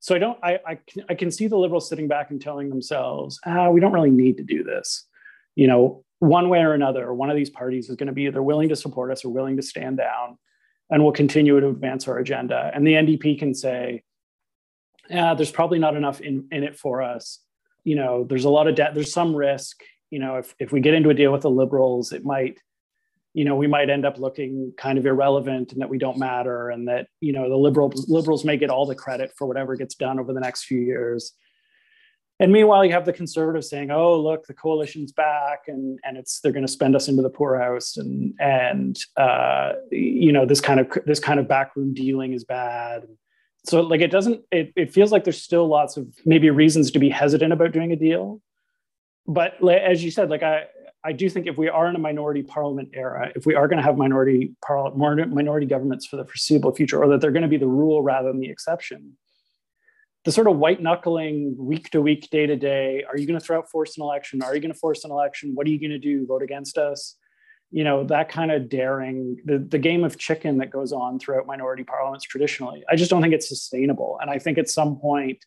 So 0.00 0.14
I 0.14 0.18
don't. 0.18 0.38
I 0.42 0.60
I 0.66 0.74
can, 0.86 1.04
I 1.08 1.14
can 1.14 1.30
see 1.30 1.48
the 1.48 1.56
liberals 1.56 1.88
sitting 1.88 2.08
back 2.08 2.30
and 2.30 2.40
telling 2.40 2.68
themselves, 2.68 3.40
ah, 3.46 3.70
we 3.70 3.80
don't 3.80 3.92
really 3.92 4.10
need 4.10 4.36
to 4.36 4.44
do 4.44 4.62
this. 4.62 5.06
You 5.56 5.66
know, 5.66 6.04
one 6.20 6.48
way 6.48 6.60
or 6.60 6.72
another, 6.72 7.12
one 7.12 7.30
of 7.30 7.36
these 7.36 7.50
parties 7.50 7.90
is 7.90 7.96
going 7.96 8.06
to 8.06 8.12
be 8.12 8.26
either 8.26 8.42
willing 8.42 8.68
to 8.68 8.76
support 8.76 9.10
us 9.10 9.24
or 9.24 9.30
willing 9.30 9.56
to 9.56 9.62
stand 9.62 9.96
down, 9.96 10.38
and 10.90 11.02
we'll 11.02 11.12
continue 11.12 11.58
to 11.58 11.68
advance 11.68 12.06
our 12.06 12.18
agenda. 12.18 12.70
And 12.72 12.86
the 12.86 12.92
NDP 12.92 13.38
can 13.38 13.54
say, 13.54 14.04
yeah, 15.08 15.34
there's 15.34 15.50
probably 15.50 15.78
not 15.78 15.96
enough 15.96 16.20
in, 16.20 16.48
in 16.50 16.62
it 16.62 16.76
for 16.76 17.02
us. 17.02 17.40
You 17.84 17.96
know, 17.96 18.24
there's 18.24 18.44
a 18.44 18.50
lot 18.50 18.68
of 18.68 18.74
debt, 18.74 18.94
there's 18.94 19.12
some 19.12 19.34
risk. 19.34 19.82
You 20.10 20.18
know, 20.18 20.36
if, 20.36 20.54
if 20.58 20.72
we 20.72 20.80
get 20.80 20.94
into 20.94 21.10
a 21.10 21.14
deal 21.14 21.32
with 21.32 21.42
the 21.42 21.50
liberals, 21.50 22.12
it 22.12 22.24
might, 22.24 22.58
you 23.32 23.44
know, 23.44 23.56
we 23.56 23.66
might 23.66 23.90
end 23.90 24.06
up 24.06 24.18
looking 24.18 24.72
kind 24.76 24.96
of 24.96 25.06
irrelevant 25.06 25.72
and 25.72 25.82
that 25.82 25.88
we 25.88 25.98
don't 25.98 26.18
matter 26.18 26.70
and 26.70 26.88
that, 26.88 27.08
you 27.20 27.32
know, 27.32 27.48
the 27.48 27.56
liberal 27.56 27.92
liberals 28.08 28.44
may 28.44 28.56
get 28.56 28.70
all 28.70 28.86
the 28.86 28.94
credit 28.94 29.32
for 29.36 29.46
whatever 29.46 29.74
gets 29.76 29.94
done 29.94 30.18
over 30.18 30.32
the 30.32 30.40
next 30.40 30.64
few 30.64 30.80
years 30.80 31.32
and 32.40 32.52
meanwhile 32.52 32.84
you 32.84 32.92
have 32.92 33.04
the 33.04 33.12
conservatives 33.12 33.68
saying 33.68 33.90
oh 33.90 34.20
look 34.20 34.46
the 34.46 34.54
coalition's 34.54 35.12
back 35.12 35.60
and 35.68 35.98
and 36.04 36.16
it's 36.16 36.40
they're 36.40 36.52
going 36.52 36.66
to 36.66 36.72
spend 36.72 36.96
us 36.96 37.08
into 37.08 37.22
the 37.22 37.30
poorhouse 37.30 37.96
and 37.96 38.34
and 38.38 38.98
uh, 39.16 39.72
you 39.90 40.32
know 40.32 40.44
this 40.44 40.60
kind 40.60 40.80
of 40.80 40.88
this 41.06 41.20
kind 41.20 41.38
of 41.38 41.48
backroom 41.48 41.94
dealing 41.94 42.32
is 42.32 42.44
bad 42.44 43.04
so 43.64 43.80
like 43.80 44.00
it 44.00 44.10
doesn't 44.10 44.42
it, 44.50 44.72
it 44.76 44.92
feels 44.92 45.12
like 45.12 45.24
there's 45.24 45.42
still 45.42 45.66
lots 45.66 45.96
of 45.96 46.06
maybe 46.24 46.50
reasons 46.50 46.90
to 46.90 46.98
be 46.98 47.08
hesitant 47.08 47.52
about 47.52 47.72
doing 47.72 47.92
a 47.92 47.96
deal 47.96 48.40
but 49.26 49.54
as 49.68 50.04
you 50.04 50.10
said 50.10 50.30
like 50.30 50.42
i 50.42 50.64
i 51.04 51.12
do 51.12 51.28
think 51.28 51.46
if 51.46 51.56
we 51.56 51.68
are 51.68 51.88
in 51.88 51.96
a 51.96 51.98
minority 51.98 52.42
parliament 52.42 52.88
era 52.94 53.30
if 53.34 53.46
we 53.46 53.54
are 53.54 53.68
going 53.68 53.78
to 53.78 53.82
have 53.82 53.96
minority 53.96 54.54
parliament 54.64 55.32
minority 55.32 55.66
governments 55.66 56.06
for 56.06 56.16
the 56.16 56.24
foreseeable 56.24 56.74
future 56.74 57.02
or 57.02 57.08
that 57.08 57.20
they're 57.20 57.32
going 57.32 57.42
to 57.42 57.48
be 57.48 57.56
the 57.56 57.66
rule 57.66 58.02
rather 58.02 58.28
than 58.28 58.40
the 58.40 58.48
exception 58.48 59.16
the 60.24 60.32
sort 60.32 60.46
of 60.46 60.56
white 60.56 60.82
knuckling 60.82 61.54
week 61.58 61.90
to 61.90 62.00
week, 62.00 62.30
day 62.30 62.46
to 62.46 62.56
day. 62.56 63.04
Are 63.06 63.16
you 63.16 63.26
going 63.26 63.38
to 63.38 63.44
throw 63.44 63.58
out 63.58 63.70
force 63.70 63.96
an 63.96 64.02
election? 64.02 64.42
Are 64.42 64.54
you 64.54 64.60
going 64.60 64.72
to 64.72 64.78
force 64.78 65.04
an 65.04 65.10
election? 65.10 65.54
What 65.54 65.66
are 65.66 65.70
you 65.70 65.78
going 65.78 65.90
to 65.90 65.98
do? 65.98 66.26
Vote 66.26 66.42
against 66.42 66.78
us? 66.78 67.16
You 67.74 67.84
know, 67.84 68.04
that 68.04 68.28
kind 68.28 68.52
of 68.52 68.68
daring, 68.68 69.38
the, 69.44 69.58
the 69.58 69.78
game 69.78 70.04
of 70.04 70.16
chicken 70.16 70.58
that 70.58 70.70
goes 70.70 70.92
on 70.92 71.18
throughout 71.18 71.46
minority 71.46 71.82
parliaments 71.82 72.24
traditionally. 72.24 72.84
I 72.88 72.96
just 72.96 73.10
don't 73.10 73.20
think 73.20 73.34
it's 73.34 73.48
sustainable. 73.48 74.18
And 74.20 74.30
I 74.30 74.38
think 74.38 74.58
at 74.58 74.68
some 74.68 74.96
point, 74.96 75.44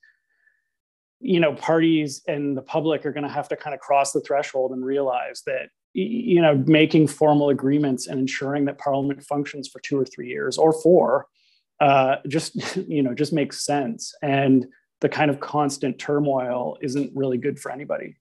you 1.20 1.40
know, 1.40 1.54
parties 1.54 2.22
and 2.28 2.58
the 2.58 2.62
public 2.62 3.06
are 3.06 3.14
going 3.14 3.24
to 3.24 3.30
have 3.30 3.48
to 3.50 3.56
kind 3.56 3.74
of 3.74 3.80
cross 3.80 4.12
the 4.12 4.22
threshold 4.22 4.72
and 4.72 4.86
realize 4.86 5.42
that, 5.46 5.70
you 5.94 6.42
know, 6.42 6.64
making 6.68 7.08
formal 7.08 7.50
agreements 7.50 8.08
and 8.08 8.20
ensuring 8.20 8.66
that 8.66 8.78
parliament 8.78 9.24
functions 9.24 9.68
for 9.68 9.80
two 9.80 9.98
or 9.98 10.06
three 10.06 10.28
years 10.28 10.58
or 10.58 10.74
four 10.74 11.28
uh, 11.80 12.18
just 12.28 12.76
you 12.88 13.04
know 13.04 13.14
just 13.14 13.34
makes 13.34 13.66
sense 13.66 14.14
and 14.22 14.66
the 15.00 15.10
kind 15.10 15.30
of 15.30 15.40
constant 15.40 16.00
turmoil 16.00 16.78
isn't 16.82 17.12
really 17.16 17.38
good 17.38 17.60
for 17.60 17.72
anybody 17.72 18.16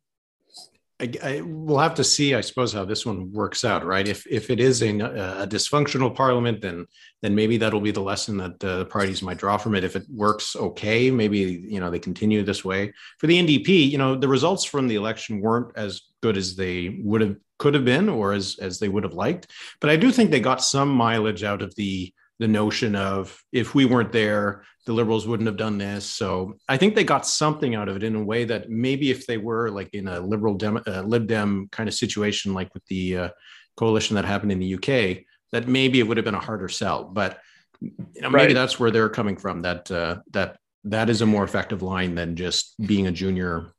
I, 0.99 1.13
I, 1.23 1.41
we'll 1.43 1.79
have 1.79 1.95
to 1.97 2.05
see, 2.05 2.35
I 2.35 2.41
suppose, 2.41 2.73
how 2.73 2.87
this 2.87 3.05
one 3.05 3.31
works 3.31 3.65
out, 3.65 3.85
right? 3.85 4.09
If 4.09 4.27
if 4.27 4.49
it 4.49 4.61
is 4.61 4.83
a, 4.83 4.89
a 4.89 5.47
dysfunctional 5.47 6.15
parliament, 6.15 6.63
then 6.63 6.87
then 7.21 7.35
maybe 7.35 7.59
that'll 7.59 7.83
be 7.83 7.91
the 7.91 8.01
lesson 8.01 8.39
that 8.39 8.65
uh, 8.65 8.79
the 8.79 8.87
parties 8.87 9.21
might 9.21 9.37
draw 9.37 9.59
from 9.59 9.75
it. 9.75 9.85
If 9.85 9.95
it 9.95 10.07
works 10.09 10.57
okay, 10.57 11.11
maybe 11.11 11.65
you 11.69 11.81
know 11.81 11.91
they 11.91 11.99
continue 11.99 12.43
this 12.43 12.65
way. 12.65 12.95
For 13.19 13.27
the 13.27 13.39
NDP, 13.39 13.91
you 13.91 13.99
know, 13.99 14.17
the 14.17 14.29
results 14.29 14.65
from 14.65 14.89
the 14.89 14.95
election 14.95 15.41
weren't 15.41 15.77
as 15.77 16.01
good 16.23 16.39
as 16.39 16.57
they 16.57 16.99
would 17.03 17.21
have 17.21 17.37
could 17.59 17.75
have 17.75 17.85
been, 17.85 18.09
or 18.09 18.33
as 18.33 18.57
as 18.59 18.79
they 18.79 18.89
would 18.89 19.05
have 19.05 19.15
liked. 19.15 19.49
But 19.83 19.91
I 19.91 19.97
do 19.97 20.11
think 20.11 20.31
they 20.31 20.41
got 20.41 20.63
some 20.63 20.89
mileage 20.89 21.45
out 21.45 21.61
of 21.61 21.75
the 21.75 22.13
the 22.39 22.49
notion 22.49 22.95
of 22.95 23.43
if 23.53 23.75
we 23.75 23.85
weren't 23.85 24.13
there, 24.13 24.65
the 24.85 24.93
liberals 24.93 25.27
wouldn't 25.27 25.47
have 25.47 25.57
done 25.57 25.79
this. 25.79 26.05
So 26.05 26.57
I 26.69 26.77
think 26.77 26.95
they 26.95 27.05
got 27.05 27.27
something 27.27 27.75
out 27.75 27.89
of 27.89 27.97
it 27.97 28.03
in 28.03 28.15
a 28.15 28.23
way 28.23 28.45
that 28.45 28.71
maybe 28.71 29.11
if 29.11 29.27
they 29.27 29.39
were 29.39 29.71
like 29.71 29.93
in 29.95 30.07
a 30.07 30.21
liberal 30.21 30.55
dem, 30.55 30.81
uh, 30.87 31.03
lib 31.03 31.27
dem 31.27 31.69
kind 31.73 31.89
of 31.89 31.95
situation, 31.95 32.55
like 32.55 32.73
with 32.75 32.85
the 32.87 33.17
uh, 33.17 33.29
coalition 33.77 34.17
that 34.17 34.25
happened 34.25 34.53
in 34.53 34.61
the 34.61 34.75
UK, 34.75 35.25
that 35.53 35.67
maybe 35.67 35.99
it 35.99 36.05
would 36.05 36.17
have 36.17 36.25
been 36.25 36.35
a 36.35 36.41
harder 36.41 36.69
sell. 36.69 37.05
But 37.05 37.41
you 37.81 37.93
know, 38.21 38.31
maybe 38.31 38.47
right. 38.47 38.55
that's 38.55 38.79
where 38.79 38.91
they're 38.91 39.09
coming 39.09 39.37
from. 39.37 39.63
That 39.63 39.91
uh, 39.91 40.19
that 40.33 40.59
that 40.85 41.11
is 41.11 41.21
a 41.21 41.27
more 41.27 41.45
effective 41.45 41.83
line 41.83 42.15
than 42.15 42.37
just 42.37 42.75
being 42.87 43.07
a 43.07 43.13
junior, 43.13 43.73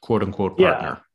quote 0.00 0.22
unquote, 0.22 0.58
partner. 0.58 0.88
Yeah. 0.88 1.05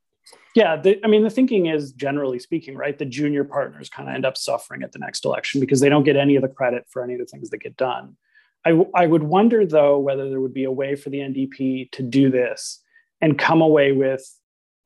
Yeah, 0.54 0.76
the, 0.76 1.00
I 1.02 1.08
mean, 1.08 1.22
the 1.22 1.30
thinking 1.30 1.66
is 1.66 1.92
generally 1.92 2.38
speaking, 2.38 2.76
right? 2.76 2.98
The 2.98 3.06
junior 3.06 3.44
partners 3.44 3.88
kind 3.88 4.08
of 4.08 4.14
end 4.14 4.26
up 4.26 4.36
suffering 4.36 4.82
at 4.82 4.92
the 4.92 4.98
next 4.98 5.24
election 5.24 5.60
because 5.60 5.80
they 5.80 5.88
don't 5.88 6.04
get 6.04 6.16
any 6.16 6.36
of 6.36 6.42
the 6.42 6.48
credit 6.48 6.84
for 6.90 7.02
any 7.02 7.14
of 7.14 7.20
the 7.20 7.26
things 7.26 7.50
that 7.50 7.58
get 7.58 7.76
done. 7.76 8.16
I, 8.64 8.84
I 8.94 9.06
would 9.06 9.22
wonder, 9.22 9.64
though, 9.66 9.98
whether 9.98 10.28
there 10.28 10.40
would 10.40 10.54
be 10.54 10.64
a 10.64 10.70
way 10.70 10.94
for 10.94 11.10
the 11.10 11.18
NDP 11.18 11.90
to 11.92 12.02
do 12.02 12.30
this 12.30 12.80
and 13.20 13.38
come 13.38 13.62
away 13.62 13.92
with 13.92 14.24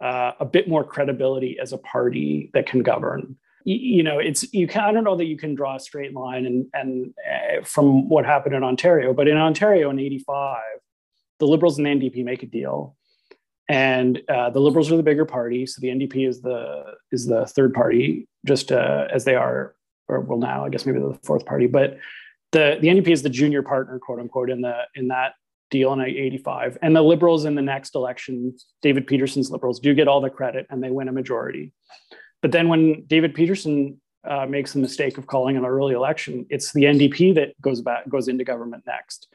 uh, 0.00 0.32
a 0.38 0.44
bit 0.44 0.68
more 0.68 0.84
credibility 0.84 1.58
as 1.60 1.72
a 1.72 1.78
party 1.78 2.50
that 2.54 2.66
can 2.66 2.82
govern. 2.82 3.36
You, 3.64 3.96
you 3.96 4.02
know, 4.02 4.18
it's 4.18 4.52
you 4.54 4.68
can. 4.68 4.84
I 4.84 4.92
don't 4.92 5.04
know 5.04 5.16
that 5.16 5.24
you 5.24 5.36
can 5.36 5.54
draw 5.54 5.76
a 5.76 5.80
straight 5.80 6.14
line 6.14 6.46
and 6.46 6.66
and 6.72 7.14
uh, 7.28 7.64
from 7.64 8.08
what 8.08 8.24
happened 8.24 8.54
in 8.54 8.62
Ontario, 8.62 9.12
but 9.12 9.26
in 9.26 9.36
Ontario 9.36 9.90
in 9.90 9.98
'85, 9.98 10.62
the 11.38 11.46
Liberals 11.46 11.78
and 11.78 11.86
the 11.86 11.90
NDP 11.90 12.24
make 12.24 12.42
a 12.42 12.46
deal 12.46 12.96
and 13.68 14.22
uh, 14.28 14.50
the 14.50 14.60
Liberals 14.60 14.92
are 14.92 14.96
the 14.96 15.02
bigger 15.02 15.24
party, 15.24 15.66
so 15.66 15.80
the 15.80 15.88
NDP 15.88 16.28
is 16.28 16.40
the 16.40 16.84
is 17.10 17.26
the 17.26 17.46
third 17.46 17.74
party, 17.74 18.28
just 18.44 18.70
uh, 18.70 19.08
as 19.12 19.24
they 19.24 19.34
are, 19.34 19.74
or 20.08 20.20
well 20.20 20.38
now 20.38 20.64
I 20.64 20.68
guess 20.68 20.86
maybe 20.86 21.00
the 21.00 21.18
fourth 21.24 21.44
party, 21.46 21.66
but 21.66 21.98
the 22.52 22.78
the 22.80 22.88
NDP 22.88 23.08
is 23.08 23.22
the 23.22 23.28
junior 23.28 23.62
partner, 23.62 23.98
quote 23.98 24.20
unquote, 24.20 24.50
in 24.50 24.60
the 24.60 24.82
in 24.94 25.08
that 25.08 25.34
deal 25.70 25.92
in 25.92 26.00
'85, 26.00 26.78
and 26.80 26.94
the 26.94 27.02
Liberals 27.02 27.44
in 27.44 27.56
the 27.56 27.62
next 27.62 27.96
election, 27.96 28.56
David 28.82 29.06
Peterson's 29.06 29.50
Liberals 29.50 29.80
do 29.80 29.94
get 29.94 30.06
all 30.06 30.20
the 30.20 30.30
credit 30.30 30.66
and 30.70 30.82
they 30.82 30.90
win 30.90 31.08
a 31.08 31.12
majority, 31.12 31.72
but 32.42 32.52
then 32.52 32.68
when 32.68 33.04
David 33.06 33.34
Peterson 33.34 34.00
uh, 34.24 34.46
makes 34.46 34.74
the 34.74 34.78
mistake 34.78 35.18
of 35.18 35.26
calling 35.26 35.56
an 35.56 35.64
early 35.64 35.94
election, 35.94 36.46
it's 36.50 36.72
the 36.72 36.84
NDP 36.84 37.34
that 37.34 37.60
goes 37.60 37.80
back 37.80 38.08
goes 38.08 38.28
into 38.28 38.44
government 38.44 38.84
next, 38.86 39.26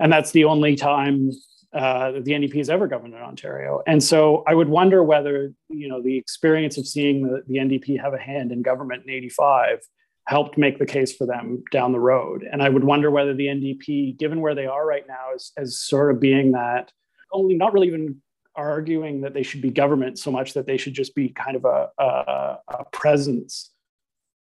and 0.00 0.12
that's 0.12 0.32
the 0.32 0.42
only 0.42 0.74
time 0.74 1.30
uh, 1.72 2.12
the 2.12 2.32
NDP 2.32 2.56
has 2.56 2.70
ever 2.70 2.86
governed 2.86 3.14
in 3.14 3.20
Ontario. 3.20 3.82
And 3.86 4.02
so 4.02 4.42
I 4.46 4.54
would 4.54 4.68
wonder 4.68 5.02
whether, 5.02 5.52
you 5.68 5.88
know, 5.88 6.02
the 6.02 6.16
experience 6.16 6.78
of 6.78 6.86
seeing 6.86 7.22
the, 7.22 7.42
the 7.46 7.56
NDP 7.56 8.00
have 8.00 8.14
a 8.14 8.18
hand 8.18 8.52
in 8.52 8.62
government 8.62 9.04
in 9.06 9.10
85 9.10 9.80
helped 10.26 10.58
make 10.58 10.78
the 10.78 10.86
case 10.86 11.14
for 11.14 11.26
them 11.26 11.62
down 11.72 11.92
the 11.92 12.00
road. 12.00 12.44
And 12.50 12.62
I 12.62 12.68
would 12.68 12.84
wonder 12.84 13.10
whether 13.10 13.34
the 13.34 13.46
NDP, 13.46 14.18
given 14.18 14.40
where 14.40 14.54
they 14.54 14.66
are 14.66 14.86
right 14.86 15.06
now, 15.06 15.34
is 15.34 15.52
as 15.56 15.78
sort 15.78 16.10
of 16.10 16.20
being 16.20 16.52
that 16.52 16.92
only 17.32 17.54
not 17.54 17.72
really 17.72 17.88
even 17.88 18.20
arguing 18.54 19.20
that 19.20 19.34
they 19.34 19.42
should 19.42 19.62
be 19.62 19.70
government 19.70 20.18
so 20.18 20.30
much 20.30 20.54
that 20.54 20.66
they 20.66 20.76
should 20.76 20.92
just 20.92 21.14
be 21.14 21.28
kind 21.28 21.56
of 21.56 21.64
a, 21.64 21.88
a, 21.98 22.58
a 22.68 22.84
presence. 22.92 23.70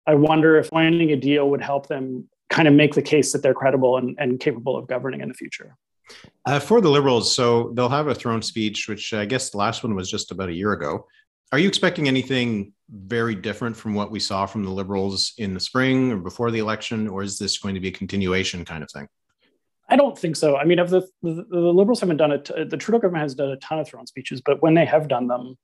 I 0.06 0.14
wonder 0.14 0.56
if 0.56 0.68
finding 0.68 1.10
a 1.10 1.16
deal 1.16 1.50
would 1.50 1.62
help 1.62 1.88
them 1.88 2.28
kind 2.50 2.68
of 2.68 2.74
make 2.74 2.94
the 2.94 3.02
case 3.02 3.32
that 3.32 3.42
they're 3.42 3.54
credible 3.54 3.96
and, 3.96 4.16
and 4.18 4.38
capable 4.38 4.76
of 4.76 4.86
governing 4.86 5.20
in 5.20 5.28
the 5.28 5.34
future. 5.34 5.76
Uh, 6.46 6.58
for 6.58 6.80
the 6.80 6.90
Liberals, 6.90 7.34
so 7.34 7.72
they'll 7.74 7.88
have 7.88 8.08
a 8.08 8.14
throne 8.14 8.42
speech, 8.42 8.88
which 8.88 9.14
I 9.14 9.24
guess 9.24 9.50
the 9.50 9.58
last 9.58 9.82
one 9.82 9.94
was 9.94 10.10
just 10.10 10.30
about 10.30 10.48
a 10.48 10.52
year 10.52 10.72
ago. 10.72 11.06
Are 11.52 11.58
you 11.58 11.68
expecting 11.68 12.08
anything 12.08 12.72
very 12.90 13.34
different 13.34 13.76
from 13.76 13.94
what 13.94 14.10
we 14.10 14.20
saw 14.20 14.44
from 14.44 14.64
the 14.64 14.70
Liberals 14.70 15.32
in 15.38 15.54
the 15.54 15.60
spring 15.60 16.12
or 16.12 16.18
before 16.18 16.50
the 16.50 16.58
election, 16.58 17.08
or 17.08 17.22
is 17.22 17.38
this 17.38 17.58
going 17.58 17.74
to 17.74 17.80
be 17.80 17.88
a 17.88 17.92
continuation 17.92 18.64
kind 18.64 18.82
of 18.82 18.90
thing? 18.90 19.08
I 19.88 19.96
don't 19.96 20.18
think 20.18 20.36
so. 20.36 20.56
I 20.56 20.64
mean, 20.64 20.78
the, 20.78 21.06
the, 21.22 21.46
the 21.48 21.58
Liberals 21.58 22.00
haven't 22.00 22.16
done 22.16 22.32
it, 22.32 22.50
the 22.70 22.76
Trudeau 22.76 22.98
government 22.98 23.22
has 23.22 23.34
done 23.34 23.50
a 23.50 23.56
ton 23.56 23.78
of 23.78 23.88
throne 23.88 24.06
speeches, 24.06 24.40
but 24.40 24.62
when 24.62 24.74
they 24.74 24.84
have 24.84 25.08
done 25.08 25.28
them, 25.28 25.56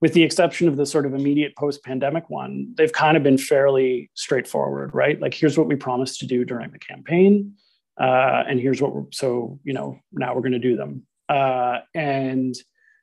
with 0.00 0.14
the 0.14 0.22
exception 0.22 0.66
of 0.68 0.76
the 0.76 0.86
sort 0.86 1.04
of 1.04 1.12
immediate 1.12 1.54
post-pandemic 1.56 2.30
one, 2.30 2.74
they've 2.76 2.92
kind 2.92 3.16
of 3.16 3.22
been 3.22 3.36
fairly 3.36 4.10
straightforward, 4.14 4.94
right? 4.94 5.20
Like, 5.20 5.34
here's 5.34 5.58
what 5.58 5.66
we 5.66 5.76
promised 5.76 6.20
to 6.20 6.26
do 6.26 6.44
during 6.44 6.70
the 6.70 6.78
campaign, 6.78 7.54
uh, 8.00 8.44
and 8.48 8.58
here's 8.58 8.80
what 8.80 8.94
we're 8.94 9.04
so 9.12 9.60
you 9.62 9.74
know 9.74 9.98
now 10.12 10.34
we're 10.34 10.40
going 10.40 10.52
to 10.52 10.58
do 10.58 10.76
them. 10.76 11.06
Uh, 11.28 11.80
and 11.94 12.56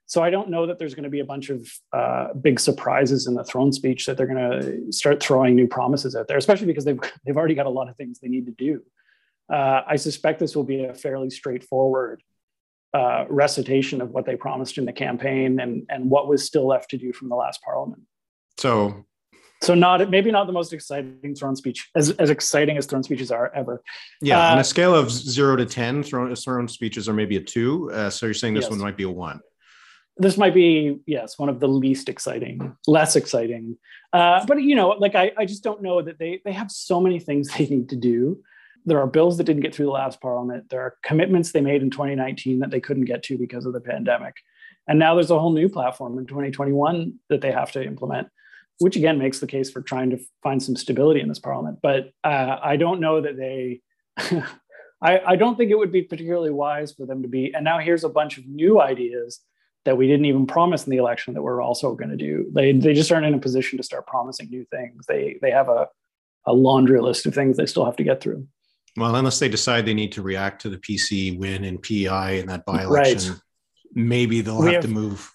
so 0.08 0.24
I 0.24 0.30
don't 0.30 0.50
know 0.50 0.66
that 0.66 0.80
there's 0.80 0.96
going 0.96 1.04
to 1.04 1.10
be 1.10 1.20
a 1.20 1.26
bunch 1.26 1.50
of 1.50 1.70
uh, 1.94 2.34
big 2.34 2.60
surprises 2.60 3.28
in 3.28 3.36
the 3.36 3.44
throne 3.44 3.72
speech 3.72 4.06
that 4.06 4.18
they're 4.18 4.26
going 4.26 4.62
to 4.62 4.92
start 4.92 5.22
throwing 5.22 5.56
new 5.56 5.68
promises 5.68 6.16
out 6.16 6.28
there, 6.28 6.38
especially 6.38 6.68
because 6.68 6.86
they've 6.86 7.00
they've 7.26 7.38
already 7.38 7.56
got 7.56 7.68
a 7.68 7.70
lot 7.70 7.90
of 7.90 7.96
things 7.96 8.20
they 8.20 8.28
need 8.28 8.48
to 8.48 8.52
do. 8.54 8.82
Uh, 9.54 9.82
I 9.88 9.96
suspect 9.96 10.40
this 10.40 10.56
will 10.56 10.64
be 10.64 10.84
a 10.86 10.94
fairly 10.94 11.30
straightforward 11.30 12.22
uh, 12.94 13.26
recitation 13.30 14.02
of 14.02 14.10
what 14.10 14.26
they 14.26 14.36
promised 14.36 14.78
in 14.78 14.86
the 14.86 14.94
campaign 14.94 15.60
and 15.60 15.86
and 15.90 16.10
what 16.10 16.28
was 16.28 16.44
still 16.46 16.68
left 16.68 16.90
to 16.90 16.98
do 16.98 17.14
from 17.14 17.30
the 17.30 17.36
last 17.36 17.62
parliament. 17.62 18.02
So, 18.58 19.06
so 19.62 19.74
not 19.74 20.10
maybe 20.10 20.32
not 20.32 20.48
the 20.48 20.54
most 20.54 20.74
exciting 20.74 21.36
throne 21.36 21.56
speech 21.56 21.90
as 21.96 22.12
as 22.12 22.30
exciting 22.30 22.78
as 22.78 22.86
throne 22.86 23.04
speeches 23.04 23.32
are 23.32 23.52
ever. 23.54 23.82
Yeah, 24.22 24.50
uh, 24.50 24.54
on 24.54 24.60
a 24.60 24.64
scale 24.64 24.94
of 24.94 25.12
zero 25.12 25.56
to 25.56 25.66
ten, 25.66 26.04
throne 26.04 26.34
throne 26.36 26.68
speeches 26.68 27.10
are 27.10 27.14
maybe 27.14 27.38
a 27.38 27.42
two. 27.42 27.92
Uh, 27.92 28.10
so 28.10 28.26
you're 28.26 28.34
saying 28.34 28.54
this 28.54 28.64
yes. 28.64 28.72
one 28.72 28.80
might 28.80 28.98
be 28.98 29.04
a 29.04 29.10
one. 29.10 29.40
This 30.18 30.38
might 30.38 30.54
be 30.54 31.00
yes 31.06 31.38
one 31.38 31.50
of 31.50 31.60
the 31.60 31.68
least 31.68 32.10
exciting, 32.10 32.76
less 32.88 33.16
exciting. 33.16 33.78
Uh, 34.14 34.46
but 34.46 34.62
you 34.62 34.76
know, 34.76 34.90
like 34.90 35.16
I 35.16 35.32
I 35.38 35.46
just 35.46 35.64
don't 35.64 35.82
know 35.82 36.02
that 36.02 36.20
they 36.20 36.42
they 36.44 36.54
have 36.54 36.72
so 36.72 37.00
many 37.00 37.20
things 37.20 37.48
they 37.58 37.68
need 37.68 37.90
to 37.90 37.96
do 37.96 38.42
there 38.88 39.02
are 39.02 39.08
bills 39.08 39.38
that 39.38 39.44
didn't 39.44 39.62
get 39.62 39.76
through 39.76 39.88
the 39.88 39.92
last 39.92 40.22
parliament. 40.22 40.70
There 40.70 40.80
are 40.80 40.96
commitments 41.04 41.52
they 41.52 41.60
made 41.60 41.84
in 41.84 41.92
2019 41.92 42.60
that 42.60 42.72
they 42.72 42.80
couldn't 42.80 43.04
get 43.04 43.22
to 43.24 43.38
because 43.38 43.66
of 43.66 43.74
the 43.74 43.82
pandemic. 43.82 44.36
And 44.88 44.98
now 44.98 45.14
there's 45.14 45.30
a 45.30 45.38
whole 45.38 45.52
new 45.52 45.68
platform 45.68 46.18
in 46.18 46.26
2021 46.26 47.16
that 47.28 47.42
they 47.42 47.52
have 47.52 47.74
to 47.74 47.84
implement, 47.84 48.30
which 48.80 48.96
again 48.96 49.18
makes 49.18 49.40
the 49.40 49.48
case 49.48 49.72
for 49.72 49.82
trying 49.82 50.12
to 50.12 50.20
find 50.44 50.62
some 50.62 50.76
stability 50.76 51.20
in 51.20 51.30
this 51.30 51.40
parliament. 51.40 51.80
But 51.82 52.12
uh, 52.24 52.58
I 52.62 52.78
don't 52.78 53.00
know 53.00 53.22
that 53.22 53.38
they, 53.38 53.82
I, 55.02 55.20
I 55.20 55.36
don't 55.36 55.58
think 55.58 55.72
it 55.72 55.78
would 55.78 55.92
be 55.92 56.04
particularly 56.04 56.52
wise 56.52 56.94
for 56.94 57.06
them 57.06 57.22
to 57.22 57.28
be. 57.28 57.54
And 57.54 57.64
now 57.64 57.80
here's 57.80 58.04
a 58.04 58.10
bunch 58.10 58.38
of 58.38 58.46
new 58.46 58.82
ideas 58.82 59.40
that 59.86 59.98
we 59.98 60.08
didn't 60.08 60.26
even 60.26 60.48
promise 60.48 60.86
in 60.86 60.92
the 60.92 60.98
election 60.98 61.34
that 61.34 61.42
we're 61.42 61.62
also 61.62 61.96
going 61.96 62.10
to 62.10 62.18
do. 62.18 62.50
They, 62.54 62.74
they 62.74 62.94
just 62.94 63.12
aren't 63.12 63.26
in 63.26 63.34
a 63.34 63.40
position 63.40 63.78
to 63.78 63.84
start 63.84 64.06
promising 64.06 64.50
new 64.50 64.66
things. 64.66 65.06
They, 65.08 65.38
they 65.42 65.52
have 65.52 65.70
a, 65.70 65.88
a 66.46 66.54
laundry 66.54 67.00
list 67.00 67.26
of 67.26 67.34
things 67.34 67.58
they 67.58 67.66
still 67.66 67.86
have 67.86 67.96
to 67.98 68.04
get 68.04 68.22
through. 68.22 68.48
Well, 68.98 69.16
unless 69.16 69.40
they 69.40 69.48
decide 69.48 69.86
they 69.86 69.94
need 69.94 70.12
to 70.14 70.24
react 70.24 70.62
to 70.64 70.70
the 70.70 70.78
PC 70.78 71.38
win 71.38 71.64
in 71.64 71.78
P.E.I. 71.78 72.32
in 72.32 72.48
that 72.48 72.66
by 72.66 72.84
election, 72.84 73.34
right. 73.34 73.42
maybe 73.94 74.42
they'll 74.42 74.62
have, 74.62 74.74
have, 74.74 74.82
to 74.84 74.90
move. 74.90 75.32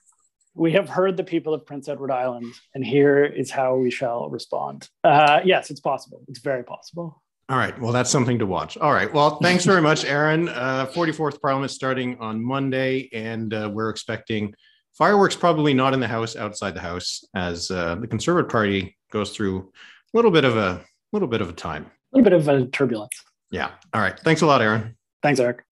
We 0.55 0.73
have 0.73 0.89
heard 0.89 1.17
the 1.17 1.25
people 1.25 1.55
of 1.55 1.65
Prince 1.65 1.89
Edward 1.89 2.11
Island, 2.11 2.53
and 2.75 2.85
here 2.85 3.25
is 3.25 3.51
how 3.51 3.77
we 3.77 3.91
shall 3.91 4.29
respond. 4.29 4.89
Uh, 5.03 5.41
yes, 5.45 5.71
it's 5.71 5.81
possible. 5.81 6.23
It's 6.29 6.41
very 6.41 6.63
possible. 6.63 7.23
All 7.49 7.57
right. 7.57 7.79
Well, 7.81 7.93
that's 7.93 8.11
something 8.11 8.39
to 8.39 8.47
watch. 8.47 8.77
All 8.79 8.93
right. 8.93 9.13
Well, 9.13 9.37
thanks 9.37 9.65
very 9.65 9.83
much, 9.83 10.05
Aaron. 10.05 10.49
Uh, 10.49 10.87
44th 10.87 11.41
Parliament 11.41 11.71
starting 11.71 12.19
on 12.19 12.43
Monday, 12.43 13.09
and 13.13 13.53
uh, 13.53 13.71
we're 13.73 13.91
expecting 13.91 14.55
fireworks 14.93 15.37
probably 15.37 15.75
not 15.75 15.95
in 15.95 16.01
the 16.01 16.09
House, 16.09 16.37
outside 16.37 16.75
the 16.75 16.81
House, 16.81 17.25
as 17.35 17.71
uh, 17.71 17.97
the 17.97 18.07
Conservative 18.07 18.51
Party 18.51 18.97
goes 19.11 19.31
through 19.31 19.71
a 20.15 20.17
little 20.17 20.31
bit 20.31 20.45
of 20.45 20.57
a 20.57 20.85
little 21.13 21.29
bit 21.29 21.41
of 21.41 21.49
a 21.51 21.53
time. 21.53 21.91
A 22.15 22.19
little 22.19 22.31
bit 22.31 22.33
of 22.33 22.49
a 22.49 22.67
turbulence. 22.67 23.23
Yeah. 23.51 23.71
All 23.93 24.01
right. 24.01 24.19
Thanks 24.21 24.43
a 24.43 24.47
lot, 24.47 24.63
Aaron. 24.63 24.97
Thanks, 25.23 25.41
Eric. 25.41 25.63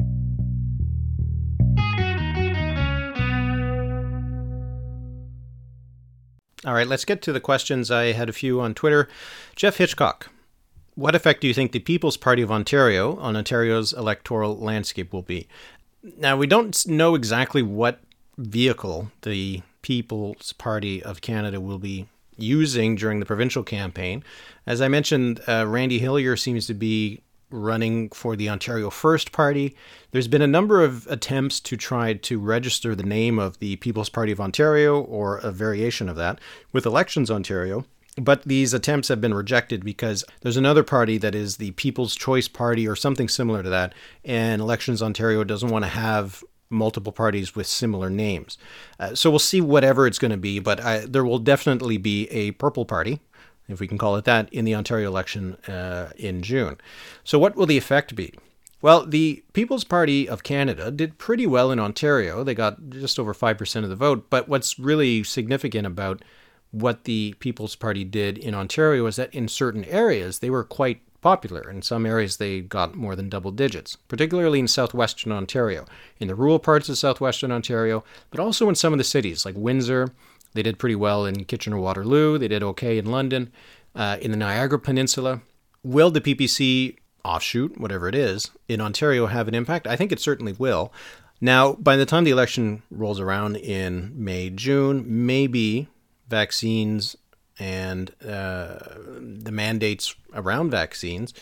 All 6.64 6.74
right, 6.74 6.86
let's 6.86 7.06
get 7.06 7.22
to 7.22 7.32
the 7.32 7.40
questions. 7.40 7.90
I 7.90 8.12
had 8.12 8.28
a 8.28 8.34
few 8.34 8.60
on 8.60 8.74
Twitter. 8.74 9.08
Jeff 9.56 9.76
Hitchcock, 9.78 10.30
what 10.94 11.14
effect 11.14 11.40
do 11.40 11.48
you 11.48 11.54
think 11.54 11.72
the 11.72 11.78
People's 11.78 12.18
Party 12.18 12.42
of 12.42 12.52
Ontario 12.52 13.16
on 13.16 13.34
Ontario's 13.34 13.94
electoral 13.94 14.58
landscape 14.58 15.12
will 15.12 15.22
be? 15.22 15.48
Now, 16.18 16.36
we 16.36 16.46
don't 16.46 16.86
know 16.86 17.14
exactly 17.14 17.62
what 17.62 18.00
vehicle 18.36 19.10
the 19.22 19.62
People's 19.80 20.52
Party 20.52 21.02
of 21.02 21.22
Canada 21.22 21.60
will 21.60 21.78
be 21.78 22.06
using 22.36 22.94
during 22.94 23.20
the 23.20 23.26
provincial 23.26 23.62
campaign. 23.62 24.22
As 24.66 24.80
I 24.82 24.88
mentioned, 24.88 25.40
uh, 25.48 25.66
Randy 25.66 25.98
Hillier 25.98 26.36
seems 26.36 26.66
to 26.66 26.74
be 26.74 27.22
running 27.50 28.08
for 28.10 28.36
the 28.36 28.48
Ontario 28.48 28.90
First 28.90 29.32
Party. 29.32 29.74
There's 30.12 30.28
been 30.28 30.42
a 30.42 30.46
number 30.46 30.82
of 30.82 31.06
attempts 31.08 31.60
to 31.60 31.76
try 31.76 32.14
to 32.14 32.38
register 32.38 32.94
the 32.94 33.02
name 33.02 33.38
of 33.38 33.58
the 33.58 33.76
People's 33.76 34.08
Party 34.08 34.32
of 34.32 34.40
Ontario 34.40 35.00
or 35.00 35.38
a 35.38 35.50
variation 35.50 36.08
of 36.08 36.16
that 36.16 36.40
with 36.72 36.86
Elections 36.86 37.30
Ontario. 37.30 37.84
But 38.16 38.42
these 38.42 38.74
attempts 38.74 39.08
have 39.08 39.20
been 39.20 39.34
rejected 39.34 39.84
because 39.84 40.24
there's 40.40 40.56
another 40.56 40.82
party 40.82 41.16
that 41.18 41.34
is 41.34 41.56
the 41.56 41.70
People's 41.72 42.14
Choice 42.14 42.48
Party 42.48 42.86
or 42.86 42.96
something 42.96 43.28
similar 43.28 43.62
to 43.62 43.70
that, 43.70 43.94
and 44.24 44.60
Elections 44.60 45.00
Ontario 45.00 45.44
doesn't 45.44 45.70
want 45.70 45.84
to 45.84 45.90
have 45.90 46.42
multiple 46.70 47.12
parties 47.12 47.54
with 47.56 47.66
similar 47.66 48.08
names. 48.08 48.56
Uh, 48.98 49.14
so 49.14 49.28
we'll 49.30 49.38
see 49.38 49.60
whatever 49.60 50.06
it's 50.06 50.18
going 50.18 50.30
to 50.30 50.36
be, 50.36 50.58
but 50.58 50.80
I, 50.80 51.00
there 51.00 51.24
will 51.24 51.38
definitely 51.38 51.98
be 51.98 52.28
a 52.30 52.52
Purple 52.52 52.84
Party, 52.84 53.20
if 53.72 53.80
we 53.80 53.88
can 53.88 53.98
call 53.98 54.16
it 54.16 54.24
that, 54.24 54.52
in 54.52 54.64
the 54.64 54.74
Ontario 54.74 55.08
election 55.08 55.54
uh, 55.66 56.10
in 56.16 56.42
June. 56.42 56.78
So, 57.24 57.38
what 57.38 57.56
will 57.56 57.66
the 57.66 57.78
effect 57.78 58.14
be? 58.14 58.34
Well, 58.82 59.04
the 59.04 59.44
People's 59.52 59.84
Party 59.84 60.28
of 60.28 60.42
Canada 60.42 60.90
did 60.90 61.18
pretty 61.18 61.46
well 61.46 61.70
in 61.70 61.78
Ontario. 61.78 62.42
They 62.42 62.54
got 62.54 62.88
just 62.88 63.18
over 63.18 63.34
5% 63.34 63.82
of 63.82 63.90
the 63.90 63.96
vote. 63.96 64.28
But 64.30 64.48
what's 64.48 64.78
really 64.78 65.22
significant 65.22 65.86
about 65.86 66.22
what 66.70 67.04
the 67.04 67.34
People's 67.40 67.76
Party 67.76 68.04
did 68.04 68.38
in 68.38 68.54
Ontario 68.54 69.04
is 69.06 69.16
that 69.16 69.34
in 69.34 69.48
certain 69.48 69.84
areas 69.84 70.38
they 70.38 70.48
were 70.48 70.64
quite 70.64 71.02
popular. 71.20 71.68
In 71.68 71.82
some 71.82 72.06
areas 72.06 72.38
they 72.38 72.60
got 72.60 72.94
more 72.94 73.14
than 73.14 73.28
double 73.28 73.50
digits, 73.50 73.96
particularly 74.08 74.58
in 74.58 74.68
southwestern 74.68 75.32
Ontario, 75.32 75.84
in 76.18 76.28
the 76.28 76.34
rural 76.34 76.58
parts 76.58 76.88
of 76.88 76.96
southwestern 76.96 77.52
Ontario, 77.52 78.02
but 78.30 78.40
also 78.40 78.68
in 78.68 78.74
some 78.74 78.94
of 78.94 78.98
the 78.98 79.04
cities 79.04 79.44
like 79.44 79.54
Windsor, 79.56 80.08
they 80.54 80.62
did 80.62 80.78
pretty 80.78 80.96
well 80.96 81.24
in 81.24 81.44
Kitchener 81.44 81.78
Waterloo. 81.78 82.38
They 82.38 82.48
did 82.48 82.62
okay 82.62 82.98
in 82.98 83.06
London, 83.06 83.52
uh, 83.94 84.18
in 84.20 84.30
the 84.30 84.36
Niagara 84.36 84.78
Peninsula. 84.78 85.42
Will 85.82 86.10
the 86.10 86.20
PPC 86.20 86.96
offshoot, 87.24 87.78
whatever 87.78 88.08
it 88.08 88.14
is, 88.14 88.50
in 88.68 88.80
Ontario 88.80 89.26
have 89.26 89.48
an 89.48 89.54
impact? 89.54 89.86
I 89.86 89.96
think 89.96 90.12
it 90.12 90.20
certainly 90.20 90.52
will. 90.52 90.92
Now, 91.40 91.74
by 91.74 91.96
the 91.96 92.06
time 92.06 92.24
the 92.24 92.30
election 92.30 92.82
rolls 92.90 93.18
around 93.18 93.56
in 93.56 94.12
May, 94.14 94.50
June, 94.50 95.04
maybe 95.06 95.88
vaccines 96.28 97.16
and 97.58 98.10
uh, 98.22 98.78
the 99.18 99.50
mandates 99.52 100.14
around 100.34 100.70
vaccines 100.70 101.34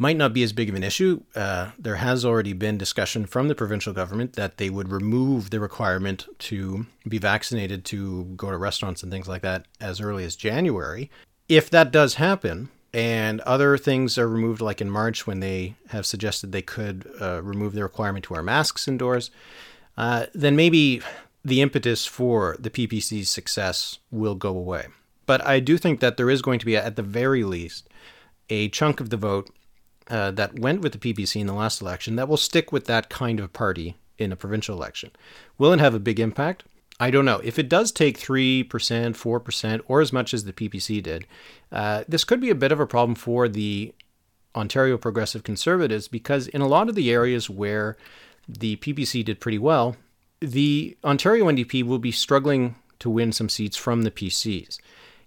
might 0.00 0.16
not 0.16 0.32
be 0.32 0.42
as 0.42 0.54
big 0.54 0.70
of 0.70 0.74
an 0.74 0.82
issue. 0.82 1.20
Uh, 1.36 1.72
there 1.78 1.96
has 1.96 2.24
already 2.24 2.54
been 2.54 2.78
discussion 2.78 3.26
from 3.26 3.48
the 3.48 3.54
provincial 3.54 3.92
government 3.92 4.32
that 4.32 4.56
they 4.56 4.70
would 4.70 4.90
remove 4.90 5.50
the 5.50 5.60
requirement 5.60 6.26
to 6.38 6.86
be 7.06 7.18
vaccinated 7.18 7.84
to 7.84 8.24
go 8.34 8.50
to 8.50 8.56
restaurants 8.56 9.02
and 9.02 9.12
things 9.12 9.28
like 9.28 9.42
that 9.42 9.66
as 9.78 10.00
early 10.00 10.24
as 10.24 10.36
January. 10.36 11.10
If 11.50 11.68
that 11.68 11.92
does 11.92 12.14
happen, 12.14 12.70
and 12.94 13.42
other 13.42 13.76
things 13.76 14.16
are 14.16 14.26
removed, 14.26 14.62
like 14.62 14.80
in 14.80 14.90
March 14.90 15.26
when 15.26 15.40
they 15.40 15.74
have 15.90 16.06
suggested 16.06 16.50
they 16.50 16.62
could 16.62 17.08
uh, 17.20 17.42
remove 17.42 17.74
the 17.74 17.82
requirement 17.82 18.24
to 18.24 18.32
wear 18.32 18.42
masks 18.42 18.88
indoors, 18.88 19.30
uh, 19.98 20.26
then 20.32 20.56
maybe 20.56 21.02
the 21.44 21.60
impetus 21.60 22.06
for 22.06 22.56
the 22.58 22.70
PPC's 22.70 23.28
success 23.28 23.98
will 24.10 24.34
go 24.34 24.48
away. 24.48 24.86
But 25.26 25.44
I 25.46 25.60
do 25.60 25.76
think 25.76 26.00
that 26.00 26.16
there 26.16 26.30
is 26.30 26.40
going 26.40 26.58
to 26.58 26.66
be, 26.66 26.74
at 26.76 26.96
the 26.96 27.02
very 27.02 27.44
least, 27.44 27.88
a 28.48 28.70
chunk 28.70 28.98
of 28.98 29.10
the 29.10 29.16
vote 29.18 29.50
uh, 30.10 30.30
that 30.32 30.58
went 30.58 30.80
with 30.80 30.92
the 30.92 30.98
PPC 30.98 31.40
in 31.40 31.46
the 31.46 31.54
last 31.54 31.80
election 31.80 32.16
that 32.16 32.28
will 32.28 32.36
stick 32.36 32.72
with 32.72 32.86
that 32.86 33.08
kind 33.08 33.40
of 33.40 33.52
party 33.52 33.96
in 34.18 34.32
a 34.32 34.36
provincial 34.36 34.76
election. 34.76 35.10
Will 35.56 35.72
it 35.72 35.80
have 35.80 35.94
a 35.94 36.00
big 36.00 36.20
impact? 36.20 36.64
I 36.98 37.10
don't 37.10 37.24
know. 37.24 37.40
If 37.42 37.58
it 37.58 37.70
does 37.70 37.92
take 37.92 38.18
3%, 38.18 38.66
4%, 38.68 39.80
or 39.86 40.00
as 40.02 40.12
much 40.12 40.34
as 40.34 40.44
the 40.44 40.52
PPC 40.52 41.02
did, 41.02 41.26
uh, 41.72 42.04
this 42.06 42.24
could 42.24 42.40
be 42.40 42.50
a 42.50 42.54
bit 42.54 42.72
of 42.72 42.80
a 42.80 42.86
problem 42.86 43.14
for 43.14 43.48
the 43.48 43.94
Ontario 44.54 44.98
Progressive 44.98 45.42
Conservatives 45.42 46.08
because 46.08 46.46
in 46.48 46.60
a 46.60 46.68
lot 46.68 46.90
of 46.90 46.94
the 46.94 47.10
areas 47.10 47.48
where 47.48 47.96
the 48.46 48.76
PPC 48.76 49.24
did 49.24 49.40
pretty 49.40 49.58
well, 49.58 49.96
the 50.40 50.96
Ontario 51.02 51.46
NDP 51.46 51.84
will 51.84 51.98
be 51.98 52.12
struggling 52.12 52.74
to 52.98 53.08
win 53.08 53.32
some 53.32 53.48
seats 53.48 53.76
from 53.76 54.02
the 54.02 54.10
PCs. 54.10 54.78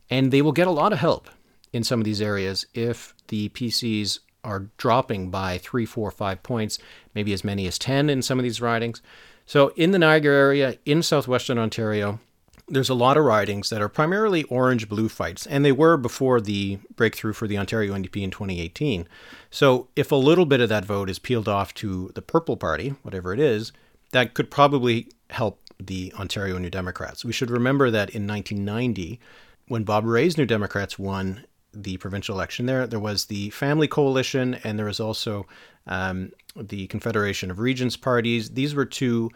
And 0.10 0.32
they 0.32 0.42
will 0.42 0.52
get 0.52 0.68
a 0.68 0.72
lot 0.72 0.94
of 0.94 1.00
help 1.00 1.30
in 1.72 1.84
some 1.84 2.00
of 2.00 2.06
these 2.06 2.22
areas 2.22 2.68
if 2.76 3.16
the 3.30 3.50
PCs 3.50 4.20
are 4.44 4.70
dropping 4.78 5.30
by 5.30 5.58
three, 5.58 5.86
four, 5.86 6.12
five 6.12 6.44
points, 6.44 6.80
maybe 7.16 7.34
as 7.34 7.44
many 7.44 7.68
as 7.68 7.80
10 7.80 8.10
in 8.10 8.22
some 8.22 8.40
of 8.40 8.44
these 8.44 8.62
ridings. 8.62 9.02
So, 9.46 9.70
in 9.76 9.92
the 9.92 10.00
Niagara 10.00 10.36
area, 10.36 10.78
in 10.86 11.04
southwestern 11.04 11.58
Ontario, 11.58 12.20
there's 12.68 12.90
a 12.90 12.94
lot 12.94 13.18
of 13.18 13.26
ridings 13.26 13.70
that 13.70 13.82
are 13.82 13.90
primarily 13.90 14.44
orange 14.44 14.88
blue 14.88 15.10
fights, 15.10 15.46
and 15.46 15.66
they 15.66 15.72
were 15.72 15.98
before 15.98 16.40
the 16.40 16.80
breakthrough 16.96 17.34
for 17.34 17.48
the 17.48 17.58
Ontario 17.58 17.94
NDP 17.94 18.24
in 18.24 18.32
2018. 18.32 19.08
So, 19.52 19.90
if 19.96 20.12
a 20.12 20.16
little 20.16 20.46
bit 20.46 20.62
of 20.62 20.70
that 20.70 20.86
vote 20.86 21.10
is 21.10 21.20
peeled 21.20 21.50
off 21.50 21.74
to 21.76 22.12
the 22.16 22.22
Purple 22.22 22.56
Party, 22.56 22.96
whatever 23.02 23.34
it 23.34 23.40
is, 23.40 23.74
that 24.12 24.34
could 24.34 24.50
probably 24.50 25.10
help 25.30 25.60
the 25.80 26.14
Ontario 26.18 26.58
New 26.58 26.70
Democrats. 26.70 27.26
We 27.26 27.34
should 27.34 27.50
remember 27.50 27.92
that 27.92 28.12
in 28.12 28.26
1990, 28.26 29.20
when 29.68 29.84
Bob 29.84 30.06
Rae's 30.06 30.38
New 30.38 30.46
Democrats 30.46 30.98
won 30.98 31.46
the 31.74 31.98
provincial 31.98 32.36
election 32.36 32.66
there, 32.66 32.88
there 32.88 33.00
was 33.00 33.26
the 33.26 33.50
Family 33.52 33.88
Coalition 33.88 34.56
and 34.64 34.78
there 34.78 34.86
was 34.86 35.00
also 35.00 35.46
um, 35.88 36.32
the 36.56 36.88
Confederation 36.88 37.52
of 37.52 37.60
Regions 37.60 37.98
parties. 37.98 38.52
These 38.52 38.76
were 38.76 38.86
two 38.86 39.32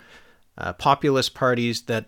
uh, 0.57 0.73
populist 0.73 1.33
parties 1.33 1.83
that 1.83 2.05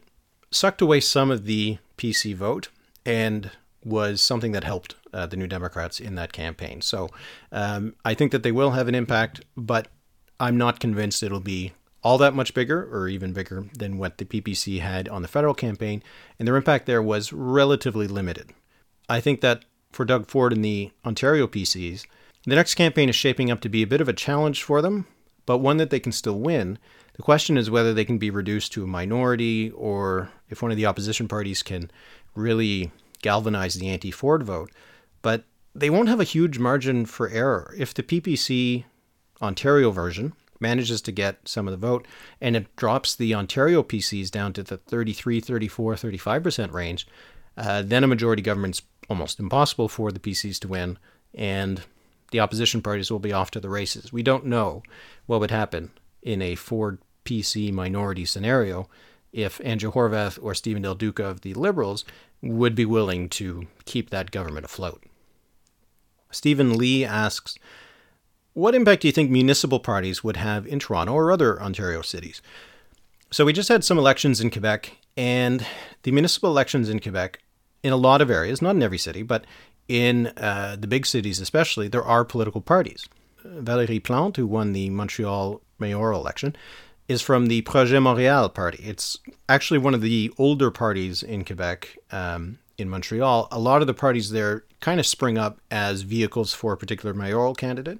sucked 0.52 0.82
away 0.82 1.00
some 1.00 1.32
of 1.32 1.46
the 1.46 1.78
PC 1.98 2.36
vote 2.36 2.70
and 3.06 3.52
was 3.84 4.22
something 4.22 4.52
that 4.52 4.64
helped 4.64 4.96
uh, 5.14 5.26
the 5.26 5.38
New 5.38 5.48
Democrats 5.48 6.00
in 6.00 6.16
that 6.16 6.34
campaign. 6.34 6.82
So 6.82 7.10
um, 7.52 7.96
I 8.04 8.14
think 8.14 8.32
that 8.32 8.44
they 8.44 8.52
will 8.52 8.72
have 8.72 8.88
an 8.88 8.96
impact, 8.96 9.42
but 9.56 9.88
I'm 10.40 10.58
not 10.58 10.80
convinced 10.80 11.24
it'll 11.24 11.40
be 11.40 11.74
all 12.02 12.18
that 12.18 12.34
much 12.34 12.54
bigger 12.54 12.88
or 12.92 13.08
even 13.08 13.34
bigger 13.34 13.66
than 13.78 13.98
what 13.98 14.18
the 14.18 14.26
PPC 14.26 14.80
had 14.80 15.10
on 15.10 15.22
the 15.22 15.28
federal 15.28 15.54
campaign, 15.54 16.02
and 16.38 16.48
their 16.48 16.56
impact 16.56 16.86
there 16.86 17.02
was 17.02 17.34
relatively 17.34 18.08
limited. 18.08 18.52
I 19.10 19.20
think 19.20 19.42
that 19.42 19.66
for 19.92 20.06
Doug 20.06 20.28
Ford 20.28 20.54
and 20.54 20.64
the 20.64 20.92
Ontario 21.06 21.48
PCs, 21.48 22.06
the 22.46 22.56
next 22.56 22.76
campaign 22.76 23.10
is 23.10 23.16
shaping 23.16 23.52
up 23.52 23.62
to 23.62 23.70
be 23.70 23.84
a 23.84 23.88
bit 23.88 24.02
of 24.02 24.08
a 24.08 24.14
challenge 24.14 24.64
for 24.64 24.82
them, 24.82 25.06
but 25.46 25.58
one 25.58 25.78
that 25.78 25.90
they 25.90 26.00
can 26.00 26.12
still 26.12 26.40
win. 26.40 26.80
The 27.14 27.22
question 27.22 27.58
is 27.58 27.70
whether 27.70 27.94
they 27.94 28.06
can 28.06 28.18
be 28.18 28.30
reduced 28.30 28.72
to 28.74 28.84
a 28.84 28.88
minority 28.88 29.72
or 29.72 30.32
if 30.50 30.62
one 30.62 30.72
of 30.72 30.78
the 30.78 30.86
opposition 30.86 31.28
parties 31.28 31.62
can 31.62 31.92
really 32.34 32.92
galvanize 33.22 33.76
the 33.76 33.90
anti 33.90 34.12
Ford 34.12 34.44
vote. 34.44 34.72
But 35.22 35.44
they 35.76 35.90
won't 35.90 36.10
have 36.10 36.20
a 36.20 36.26
huge 36.26 36.60
margin 36.60 37.06
for 37.06 37.30
error. 37.30 37.74
If 37.78 37.94
the 37.94 38.04
PPC 38.04 38.86
Ontario 39.42 39.92
version 39.92 40.34
manages 40.60 41.02
to 41.02 41.12
get 41.12 41.48
some 41.48 41.68
of 41.68 41.72
the 41.72 41.88
vote 41.88 42.08
and 42.42 42.56
it 42.56 42.76
drops 42.76 43.16
the 43.16 43.34
Ontario 43.34 43.84
PCs 43.84 44.30
down 44.32 44.54
to 44.54 44.64
the 44.64 44.78
33, 44.78 45.40
34, 45.40 45.96
35% 45.96 46.72
range, 46.72 47.08
uh, 47.60 47.82
then 47.82 48.04
a 48.04 48.08
majority 48.08 48.42
government's 48.42 48.82
almost 49.10 49.40
impossible 49.40 49.90
for 49.90 50.12
the 50.12 50.20
PCs 50.20 50.60
to 50.60 50.68
win, 50.68 50.98
and 51.34 51.82
the 52.32 52.40
opposition 52.40 52.82
parties 52.82 53.12
will 53.12 53.20
be 53.20 53.34
off 53.34 53.52
to 53.52 53.60
the 53.60 53.70
races. 53.70 54.14
We 54.14 54.24
don't 54.24 54.46
know 54.46 54.82
what 55.26 55.40
would 55.42 55.52
happen 55.52 55.92
in 56.22 56.42
a 56.42 56.56
Ford 56.56 57.00
PC 57.26 57.72
minority 57.72 58.26
scenario 58.26 58.88
if 59.34 59.60
Andrea 59.64 59.92
Horwath 59.92 60.40
or 60.42 60.56
Stephen 60.56 60.84
Del 60.84 60.96
Duca 60.96 61.26
of 61.26 61.42
the 61.42 61.54
Liberals 61.54 62.06
would 62.42 62.76
be 62.76 62.86
willing 62.86 63.28
to 63.30 63.68
keep 63.86 64.10
that 64.10 64.32
government 64.32 64.66
afloat. 64.66 65.04
Stephen 66.32 66.78
Lee 66.78 67.04
asks, 67.04 67.58
what 68.54 68.76
impact 68.76 69.02
do 69.02 69.08
you 69.08 69.12
think 69.12 69.30
municipal 69.30 69.80
parties 69.80 70.24
would 70.24 70.38
have 70.38 70.66
in 70.66 70.80
Toronto 70.80 71.14
or 71.14 71.32
other 71.32 71.62
Ontario 71.62 72.02
cities? 72.02 72.42
So, 73.32 73.46
we 73.46 73.54
just 73.54 73.70
had 73.70 73.84
some 73.84 74.00
elections 74.00 74.42
in 74.42 74.50
Quebec, 74.50 74.98
and 75.16 75.64
the 76.02 76.12
municipal 76.12 76.50
elections 76.50 76.90
in 76.90 77.00
Quebec, 77.00 77.40
in 77.84 77.94
a 77.94 77.98
lot 77.98 78.22
of 78.22 78.30
areas, 78.30 78.62
not 78.62 78.76
in 78.76 78.84
every 78.84 78.98
city, 78.98 79.24
but 79.24 79.46
in 79.88 80.28
uh, 80.38 80.78
the 80.80 80.88
big 80.88 81.06
cities 81.06 81.40
especially, 81.40 81.88
there 81.88 82.04
are 82.04 82.24
political 82.24 82.62
parties. 82.62 83.08
Valérie 83.46 84.04
Plante, 84.04 84.38
who 84.38 84.48
won 84.48 84.74
the 84.74 84.90
Montreal 84.90 85.62
mayoral 85.80 86.22
election, 86.22 86.56
is 87.08 87.22
from 87.22 87.48
the 87.48 87.62
Projet 87.64 88.00
Montréal 88.00 88.54
party. 88.54 88.84
It's 88.84 89.18
actually 89.48 89.80
one 89.80 89.96
of 89.96 90.02
the 90.02 90.32
older 90.38 90.70
parties 90.70 91.24
in 91.24 91.44
Quebec, 91.44 91.98
um, 92.12 92.60
in 92.78 92.90
Montreal. 92.90 93.48
A 93.52 93.60
lot 93.60 93.82
of 93.82 93.88
the 93.88 93.94
parties 93.94 94.30
there 94.30 94.64
kind 94.80 95.00
of 95.00 95.08
spring 95.08 95.38
up 95.38 95.60
as 95.72 96.02
vehicles 96.02 96.54
for 96.54 96.74
a 96.74 96.78
particular 96.78 97.14
mayoral 97.14 97.56
candidate. 97.56 98.00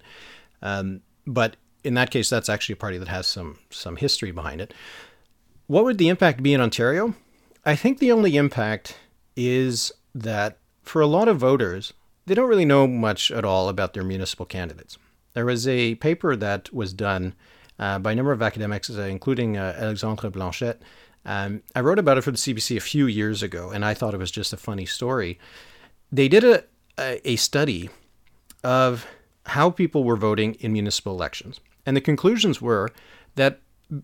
Um, 0.62 1.02
but 1.26 1.56
in 1.84 1.94
that 1.96 2.12
case, 2.12 2.30
that's 2.30 2.50
actually 2.50 2.74
a 2.74 2.78
party 2.78 2.98
that 2.98 3.08
has 3.08 3.28
some 3.28 3.60
some 3.70 3.96
history 3.96 4.32
behind 4.32 4.62
it. 4.62 4.74
What 5.68 5.86
would 5.86 5.98
the 5.98 6.10
impact 6.10 6.44
be 6.44 6.54
in 6.54 6.62
Ontario? 6.62 7.16
I 7.66 7.76
think 7.76 8.00
the 8.00 8.12
only 8.12 8.38
impact 8.38 8.98
is 9.40 9.92
that 10.14 10.58
for 10.84 11.02
a 11.02 11.08
lot 11.08 11.28
of 11.28 11.38
voters, 11.38 11.94
they 12.26 12.36
don't 12.36 12.50
really 12.50 12.66
know 12.66 12.88
much 12.88 13.32
at 13.32 13.46
all 13.46 13.70
about 13.70 13.94
their 13.94 14.04
municipal 14.04 14.46
candidates. 14.46 14.98
There 15.34 15.46
was 15.46 15.68
a 15.68 15.96
paper 15.96 16.36
that 16.36 16.74
was 16.74 16.94
done 16.94 17.34
uh, 17.78 18.00
by 18.00 18.12
a 18.12 18.16
number 18.16 18.32
of 18.32 18.42
academics, 18.42 18.90
uh, 18.90 19.02
including 19.04 19.58
uh, 19.58 19.76
Alexandre 19.78 20.30
Blanchet. 20.30 20.82
Um, 21.26 21.62
I 21.76 21.82
wrote 21.82 22.00
about 22.00 22.18
it 22.18 22.24
for 22.24 22.32
the 22.32 22.38
CBC 22.38 22.76
a 22.76 22.82
few 22.82 23.08
years 23.08 23.42
ago, 23.42 23.72
and 23.72 23.86
I 23.86 23.94
thought 23.94 24.14
it 24.14 24.18
was 24.18 24.32
just 24.32 24.52
a 24.52 24.58
funny 24.58 24.86
story. 24.86 25.40
They 26.12 26.28
did 26.28 26.44
a, 26.44 26.64
a, 27.00 27.32
a 27.32 27.36
study 27.38 27.90
of 28.64 29.08
how 29.46 29.70
people 29.70 30.04
were 30.04 30.18
voting 30.18 30.56
in 30.56 30.74
municipal 30.74 31.14
elections. 31.14 31.60
And 31.86 31.96
the 31.96 32.02
conclusions 32.02 32.62
were 32.62 32.90
that 33.36 33.60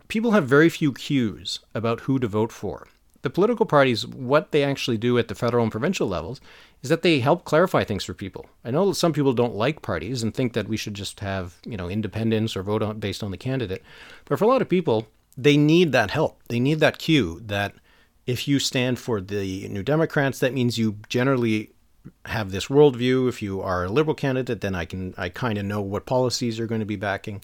people 0.08 0.32
have 0.32 0.48
very 0.48 0.70
few 0.70 0.94
cues 0.94 1.60
about 1.74 2.02
who 2.02 2.20
to 2.20 2.28
vote 2.28 2.52
for. 2.52 2.88
The 3.26 3.32
political 3.32 3.66
parties, 3.66 4.06
what 4.06 4.52
they 4.52 4.64
actually 4.64 5.00
do 5.00 5.18
at 5.18 5.30
the 5.30 5.34
federal 5.34 5.64
and 5.64 5.72
provincial 5.72 6.08
levels, 6.08 6.40
is 6.84 6.90
that 6.90 7.02
they 7.02 7.22
help 7.22 7.44
clarify 7.44 7.84
things 7.84 8.04
for 8.04 8.14
people. 8.14 8.46
I 8.64 8.70
know 8.70 8.94
some 8.94 9.14
people 9.14 9.34
don't 9.34 9.56
like 9.56 9.82
parties 9.82 10.22
and 10.22 10.32
think 10.32 10.54
that 10.54 10.68
we 10.68 10.78
should 10.78 10.94
just 10.94 11.22
have, 11.22 11.56
you 11.66 11.76
know, 11.76 11.90
independence 11.90 12.56
or 12.56 12.62
vote 12.62 12.84
on, 12.84 13.00
based 13.00 13.24
on 13.24 13.32
the 13.32 13.38
candidate. 13.38 13.82
But 14.26 14.38
for 14.38 14.46
a 14.46 14.48
lot 14.48 14.62
of 14.62 14.70
people, 14.70 15.08
they 15.36 15.58
need 15.58 15.92
that 15.92 16.12
help. 16.12 16.40
They 16.50 16.60
need 16.60 16.80
that 16.82 17.00
cue 17.00 17.42
that 17.46 17.74
if 18.28 18.48
you 18.48 18.60
stand 18.60 19.00
for 19.00 19.20
the 19.20 19.68
New 19.70 19.82
Democrats, 19.82 20.38
that 20.38 20.54
means 20.54 20.78
you 20.78 20.98
generally 21.10 21.72
have 22.26 22.52
this 22.52 22.68
worldview. 22.68 23.28
If 23.28 23.42
you 23.42 23.60
are 23.60 23.86
a 23.86 23.90
liberal 23.90 24.14
candidate, 24.14 24.62
then 24.62 24.76
I 24.76 24.86
can 24.86 25.16
I 25.18 25.30
kind 25.30 25.58
of 25.58 25.66
know 25.66 25.82
what 25.82 26.06
policies 26.06 26.60
you're 26.60 26.68
going 26.68 26.82
to 26.82 26.86
be 26.86 26.96
backing. 26.96 27.42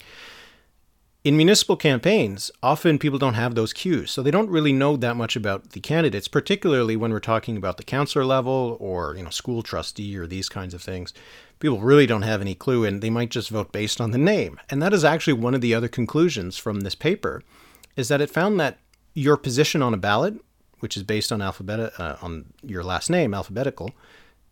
In 1.24 1.36
municipal 1.36 1.76
campaigns, 1.76 2.50
often 2.64 2.98
people 2.98 3.18
don't 3.20 3.34
have 3.34 3.54
those 3.54 3.72
cues, 3.72 4.10
so 4.10 4.22
they 4.22 4.32
don't 4.32 4.50
really 4.50 4.72
know 4.72 4.96
that 4.96 5.14
much 5.14 5.36
about 5.36 5.70
the 5.70 5.78
candidates, 5.78 6.26
particularly 6.26 6.96
when 6.96 7.12
we're 7.12 7.20
talking 7.20 7.56
about 7.56 7.76
the 7.76 7.84
councillor 7.84 8.24
level 8.24 8.76
or 8.80 9.14
you 9.14 9.22
know 9.22 9.30
school 9.30 9.62
trustee 9.62 10.16
or 10.16 10.26
these 10.26 10.48
kinds 10.48 10.74
of 10.74 10.82
things. 10.82 11.14
People 11.60 11.78
really 11.78 12.06
don't 12.06 12.22
have 12.22 12.40
any 12.40 12.56
clue, 12.56 12.84
and 12.84 13.00
they 13.00 13.10
might 13.10 13.30
just 13.30 13.50
vote 13.50 13.70
based 13.70 14.00
on 14.00 14.10
the 14.10 14.18
name. 14.18 14.58
And 14.68 14.82
that 14.82 14.92
is 14.92 15.04
actually 15.04 15.34
one 15.34 15.54
of 15.54 15.60
the 15.60 15.74
other 15.74 15.86
conclusions 15.86 16.58
from 16.58 16.80
this 16.80 16.96
paper, 16.96 17.44
is 17.94 18.08
that 18.08 18.20
it 18.20 18.28
found 18.28 18.58
that 18.58 18.78
your 19.14 19.36
position 19.36 19.80
on 19.80 19.94
a 19.94 19.98
ballot, 19.98 20.40
which 20.80 20.96
is 20.96 21.04
based 21.04 21.30
on 21.30 21.40
alphabet 21.40 21.92
uh, 22.00 22.16
on 22.20 22.46
your 22.64 22.82
last 22.82 23.10
name, 23.10 23.32
alphabetical, 23.32 23.92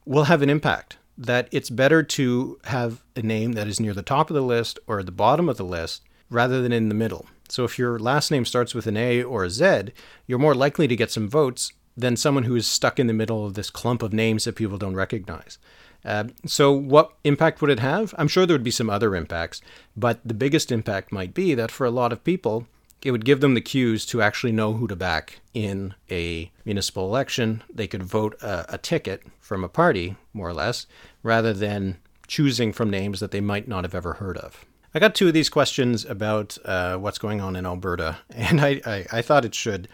will 0.04 0.24
have 0.24 0.40
an 0.40 0.48
impact. 0.48 0.98
That 1.18 1.48
it's 1.50 1.68
better 1.68 2.04
to 2.04 2.60
have 2.66 3.02
a 3.16 3.22
name 3.22 3.54
that 3.54 3.66
is 3.66 3.80
near 3.80 3.92
the 3.92 4.02
top 4.02 4.30
of 4.30 4.34
the 4.34 4.40
list 4.40 4.78
or 4.86 5.00
at 5.00 5.06
the 5.06 5.12
bottom 5.12 5.48
of 5.48 5.56
the 5.56 5.64
list 5.64 6.02
rather 6.31 6.62
than 6.62 6.72
in 6.72 6.89
the 6.89 6.95
middle. 6.95 7.26
So 7.49 7.64
if 7.64 7.78
your 7.78 7.99
last 7.99 8.31
name 8.31 8.45
starts 8.45 8.74
with 8.74 8.87
an 8.87 8.97
A 8.97 9.22
or 9.22 9.45
a 9.45 9.51
Z, 9.51 9.93
you're 10.26 10.39
more 10.39 10.55
likely 10.55 10.87
to 10.89 10.97
get 10.97 11.11
some 11.11 11.28
votes 11.28 11.72
than 11.97 12.16
someone 12.16 12.45
who 12.45 12.57
is 12.57 12.66
stuck 12.66 12.99
in 12.99 13.09
the 13.09 13.12
middle 13.12 13.45
of 13.45 13.55
this 13.55 13.70
clump 13.70 14.03
of 14.03 14.12
names 14.12 14.45
that 14.45 14.55
people 14.55 14.78
don't 14.78 14.95
recognize. 14.95 15.59
Uh, 16.05 16.24
so, 16.47 16.72
what 16.72 17.12
impact 17.24 17.61
would 17.61 17.70
it 17.70 17.81
have? 17.81 18.14
I'm 18.16 18.28
sure 18.28 18.47
there 18.47 18.55
would 18.55 18.64
be 18.64 18.70
some 18.70 18.89
other 18.89 19.14
impacts, 19.14 19.61
but 19.97 20.20
the 20.24 20.33
biggest 20.33 20.72
impact 20.72 21.12
might 21.12 21.35
be 21.35 21.55
that 21.55 21.70
for 21.70 21.85
a 21.85 21.91
lot 21.91 22.12
of 22.12 22.24
people, 22.24 22.66
it 23.03 23.11
would 23.11 23.24
give 23.24 23.41
them 23.41 23.55
the 23.55 23.61
cues 23.61 24.07
to 24.07 24.22
actually 24.22 24.53
know 24.53 24.74
who 24.74 24.87
to 24.87 24.97
back 24.97 25.41
in 25.53 25.95
a 26.11 26.51
municipal 26.64 27.07
election. 27.07 27.62
They 27.72 27.87
could 27.87 28.03
vote 28.03 28.41
a, 28.43 28.74
a, 28.74 28.78
ticket 28.78 29.22
from 29.41 29.64
a 29.64 29.68
party, 29.68 30.16
more 30.33 30.49
or 30.49 30.55
less, 30.55 30.87
rather 31.22 31.53
than 31.53 31.99
choosing 32.26 32.72
from 32.72 32.91
names 32.91 33.20
that 33.20 33.31
they 33.31 33.41
might 33.41 33.68
not 33.68 33.85
have 33.85 33.95
ever 33.95 34.14
heard 34.14 34.37
of. 34.39 34.64
I 34.93 34.99
got 34.99 35.14
two 35.14 35.28
of 35.28 35.34
these 35.34 35.49
questions 35.49 36.05
about 36.05 36.59
uh, 36.64 36.97
what's 36.97 37.18
going 37.18 37.41
on 37.41 37.55
in 37.55 37.64
Alberta, 37.64 38.18
and 38.30 38.61
I, 38.61 38.80
I, 38.84 39.07
I 39.12 39.22
thought 39.22 39.45
it 39.45 39.55
should 39.55 39.88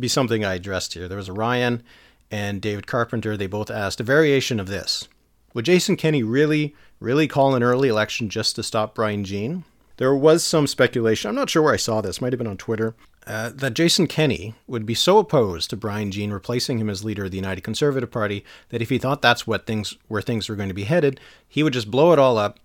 be 0.00 0.08
something 0.08 0.44
I 0.44 0.54
addressed 0.54 0.94
here. 0.94 1.08
There 1.08 1.18
was 1.18 1.30
Ryan 1.30 1.82
and 2.30 2.60
David 2.60 2.86
Carpenter. 2.86 3.36
They 3.36 3.46
both 3.46 3.70
asked 3.70 4.00
a 4.00 4.04
variation 4.04 4.58
of 4.58 4.66
this 4.66 5.08
Would 5.52 5.66
Jason 5.66 5.96
Kenney 5.96 6.22
really, 6.22 6.74
really 7.00 7.28
call 7.28 7.54
an 7.54 7.62
early 7.62 7.88
election 7.88 8.30
just 8.30 8.56
to 8.56 8.62
stop 8.62 8.94
Brian 8.94 9.24
Jean? 9.24 9.64
There 9.98 10.14
was 10.14 10.42
some 10.42 10.66
speculation, 10.66 11.28
I'm 11.28 11.36
not 11.36 11.50
sure 11.50 11.62
where 11.62 11.74
I 11.74 11.76
saw 11.76 12.00
this, 12.00 12.20
might 12.20 12.32
have 12.32 12.38
been 12.38 12.48
on 12.48 12.56
Twitter, 12.56 12.96
uh, 13.28 13.50
that 13.54 13.74
Jason 13.74 14.08
Kenney 14.08 14.54
would 14.66 14.84
be 14.84 14.94
so 14.94 15.18
opposed 15.18 15.70
to 15.70 15.76
Brian 15.76 16.10
Jean 16.10 16.32
replacing 16.32 16.78
him 16.78 16.90
as 16.90 17.04
leader 17.04 17.26
of 17.26 17.30
the 17.30 17.36
United 17.36 17.60
Conservative 17.60 18.10
Party 18.10 18.44
that 18.70 18.82
if 18.82 18.88
he 18.88 18.98
thought 18.98 19.22
that's 19.22 19.46
what 19.46 19.66
things 19.66 19.96
where 20.08 20.22
things 20.22 20.48
were 20.48 20.56
going 20.56 20.68
to 20.68 20.74
be 20.74 20.84
headed, 20.84 21.20
he 21.46 21.62
would 21.62 21.72
just 21.72 21.92
blow 21.92 22.12
it 22.12 22.18
all 22.18 22.38
up, 22.38 22.58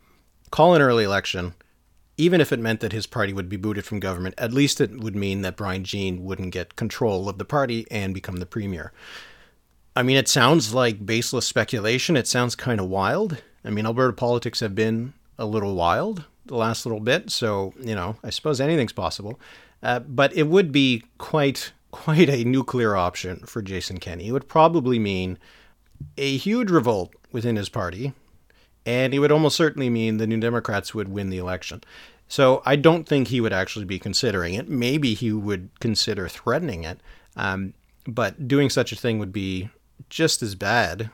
call 0.52 0.76
an 0.76 0.82
early 0.82 1.04
election, 1.04 1.54
even 2.18 2.42
if 2.42 2.52
it 2.52 2.60
meant 2.60 2.80
that 2.82 2.92
his 2.92 3.08
party 3.08 3.34
would 3.34 3.50
be 3.50 3.58
booted 3.58 3.86
from 3.86 4.00
government. 4.00 4.36
At 4.38 4.54
least 4.54 4.82
it 4.82 5.00
would 5.00 5.16
mean 5.16 5.42
that 5.42 5.58
Brian 5.58 5.84
Jean 5.84 6.24
wouldn't 6.24 6.52
get 6.52 6.76
control 6.76 7.30
of 7.30 7.38
the 7.38 7.46
party 7.46 7.88
and 7.90 8.14
become 8.14 8.38
the 8.38 8.46
premier. 8.46 8.92
I 9.96 10.04
mean, 10.04 10.18
it 10.18 10.28
sounds 10.28 10.74
like 10.74 11.06
baseless 11.06 11.46
speculation. 11.46 12.16
It 12.16 12.28
sounds 12.28 12.56
kind 12.56 12.80
of 12.80 12.88
wild. 12.88 13.42
I 13.66 13.70
mean, 13.70 13.86
Alberta 13.86 14.14
politics 14.14 14.60
have 14.60 14.76
been 14.76 15.14
a 15.38 15.46
little 15.46 15.76
wild 15.76 16.26
the 16.46 16.56
last 16.56 16.86
little 16.86 17.00
bit. 17.00 17.30
So, 17.30 17.74
you 17.80 17.96
know, 17.96 18.18
I 18.24 18.30
suppose 18.30 18.60
anything's 18.60 18.94
possible. 18.94 19.40
Uh, 19.82 20.00
but 20.00 20.36
it 20.36 20.48
would 20.48 20.72
be 20.72 21.04
quite 21.18 21.72
quite 21.92 22.30
a 22.30 22.44
nuclear 22.44 22.96
option 22.96 23.40
for 23.46 23.62
Jason 23.62 23.98
Kenney. 23.98 24.28
It 24.28 24.32
would 24.32 24.48
probably 24.48 25.00
mean 25.00 25.40
a 26.18 26.38
huge 26.38 26.70
revolt 26.70 27.14
within 27.32 27.56
his 27.56 27.70
party, 27.70 28.14
and 28.90 29.14
it 29.14 29.20
would 29.20 29.32
almost 29.32 29.56
certainly 29.56 29.88
mean 29.88 30.18
the 30.18 30.26
New 30.26 30.40
Democrats 30.40 30.96
would 30.96 31.10
win 31.10 31.30
the 31.30 31.38
election. 31.38 31.84
So 32.28 32.64
I 32.66 32.76
don't 32.76 33.08
think 33.08 33.28
he 33.28 33.40
would 33.40 33.54
actually 33.54 33.86
be 33.86 34.00
considering 34.00 34.56
it. 34.56 34.68
Maybe 34.68 35.14
he 35.14 35.32
would 35.32 35.70
consider 35.80 36.28
threatening 36.28 36.86
it, 36.86 37.00
um, 37.36 37.76
but 38.08 38.48
doing 38.48 38.72
such 38.72 38.92
a 38.92 38.96
thing 38.96 39.20
would 39.20 39.32
be 39.32 39.70
just 40.10 40.42
as 40.42 40.56
bad 40.56 41.12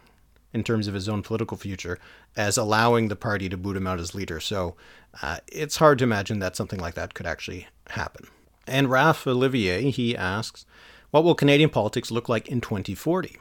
in 0.54 0.64
terms 0.64 0.88
of 0.88 0.94
his 0.94 1.10
own 1.10 1.22
political 1.22 1.58
future 1.58 2.00
as 2.38 2.58
allowing 2.58 3.10
the 3.10 3.16
party 3.18 3.50
to 3.50 3.58
boot 3.58 3.76
him 3.76 3.88
out 3.88 4.00
as 4.00 4.16
leader. 4.16 4.40
So 4.40 4.76
uh, 5.22 5.40
it's 5.48 5.76
hard 5.76 5.98
to 6.00 6.06
imagine 6.06 6.40
that 6.40 6.56
something 6.56 6.80
like 6.80 6.94
that 6.94 7.14
could 7.14 7.26
actually 7.26 7.68
happen. 7.90 8.28
And 8.66 8.88
Raph 8.88 9.28
Olivier, 9.28 9.92
he 9.92 10.16
asks, 10.16 10.66
what 11.12 11.26
will 11.26 11.36
Canadian 11.36 11.72
politics 11.72 12.10
look 12.10 12.30
like 12.30 12.48
in 12.48 12.62
2040? 12.62 13.38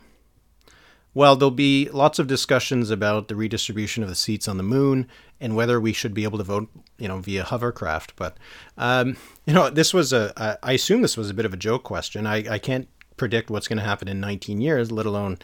Well, 1.15 1.37
there'll 1.37 1.53
be 1.53 1.89
lots 1.91 2.19
of 2.19 2.27
discussions 2.27 2.91
about 2.91 3.29
the 3.29 3.37
redistribution 3.37 4.03
of 4.03 4.09
the 4.09 4.17
seats 4.17 4.49
on 4.49 4.57
the 4.57 4.65
moon 4.65 5.07
and 5.41 5.55
whether 5.55 5.81
we 5.81 5.93
should 5.93 6.13
be 6.13 6.25
able 6.25 6.39
to 6.39 6.45
vote, 6.45 6.69
you 6.99 7.07
know, 7.07 7.19
via 7.19 7.45
hovercraft. 7.45 8.17
But, 8.17 8.37
um, 8.77 9.17
you 9.47 9.55
know, 9.55 9.71
this 9.71 9.95
was 9.95 10.13
a, 10.13 10.59
I 10.63 10.73
assume 10.73 11.03
this 11.03 11.17
was 11.17 11.31
a 11.31 11.35
bit 11.35 11.47
of 11.47 11.55
a 11.55 11.57
joke 11.57 11.85
question. 11.85 12.27
I, 12.27 12.55
I 12.55 12.59
can't 12.59 12.89
predict 13.17 13.49
what's 13.49 13.69
going 13.69 13.79
to 13.79 13.85
happen 13.85 14.09
in 14.09 14.19
19 14.21 14.61
years, 14.61 14.91
let 14.91 15.07
alone 15.07 15.39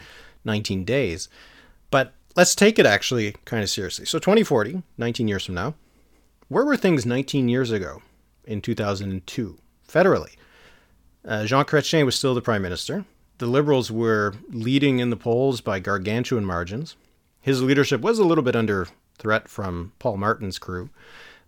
19 0.45 0.85
days. 0.85 1.29
But 1.91 2.15
let's 2.35 2.57
take 2.57 2.79
it 2.79 2.87
actually 2.87 3.37
kind 3.45 3.63
of 3.63 3.71
seriously. 3.71 4.07
So 4.07 4.19
2040, 4.19 4.83
19 4.99 5.29
years 5.29 5.47
from 5.47 5.55
now, 5.55 5.75
where 6.49 6.65
were 6.65 6.77
things 6.77 7.07
19 7.07 7.49
years 7.49 7.71
ago 7.71 8.03
in 8.45 8.61
2002, 8.61 9.57
federally? 9.89 10.35
Uh, 11.25 11.45
Jean 11.45 11.65
Chrétien 11.65 12.05
was 12.05 12.17
still 12.17 12.35
the 12.35 12.43
prime 12.43 12.63
minister. 12.63 13.05
The 13.41 13.47
Liberals 13.47 13.91
were 13.91 14.35
leading 14.51 14.99
in 14.99 15.09
the 15.09 15.17
polls 15.17 15.63
by 15.63 15.81
gargantuan 15.81 16.45
margins. 16.45 16.95
His 17.41 17.63
leadership 17.63 18.03
was 18.03 18.19
a 18.19 18.25
little 18.25 18.45
bit 18.45 18.55
under 18.55 18.87
threat 19.17 19.49
from 19.49 19.93
Paul 19.99 20.19
Martin's 20.19 20.59
crew, 20.59 20.91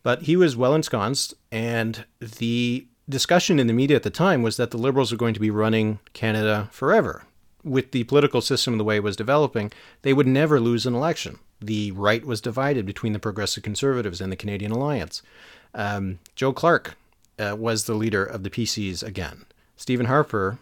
but 0.03 0.23
he 0.23 0.35
was 0.35 0.57
well 0.57 0.75
ensconced, 0.75 1.35
and 1.51 2.07
the 2.19 2.87
discussion 3.11 3.59
in 3.59 3.67
the 3.67 3.75
media 3.75 3.95
at 3.95 4.05
the 4.05 4.11
time 4.11 4.41
was 4.41 4.57
that 4.57 4.71
the 4.71 4.79
Liberals 4.79 5.13
were 5.13 5.19
going 5.19 5.35
to 5.35 5.41
be 5.41 5.51
running 5.51 5.99
Canada 6.15 6.71
forever. 6.73 7.25
With 7.63 7.93
the 7.93 8.05
political 8.05 8.41
system 8.41 8.79
the 8.79 8.85
way 8.85 8.97
it 8.97 9.03
was 9.03 9.15
developing, 9.15 9.71
they 10.01 10.15
would 10.15 10.27
never 10.27 10.61
lose 10.61 10.87
an 10.87 10.95
election. 10.95 11.41
The 11.61 11.91
right 11.91 12.25
was 12.25 12.41
divided 12.41 12.87
between 12.87 13.13
the 13.13 13.19
Progressive 13.19 13.65
Conservatives 13.65 14.23
and 14.23 14.33
the 14.33 14.37
Canadian 14.37 14.73
Alliance. 14.73 15.21
Um, 15.75 16.21
Joe 16.37 16.55
Clark 16.55 16.97
uh, 17.39 17.55
was 17.55 17.85
the 17.85 17.95
leader 17.95 18.25
of 18.25 18.45
the 18.45 18.51
PCs 18.51 19.03
again. 19.03 19.45
Stephen 19.77 20.07
Harper 20.07 20.59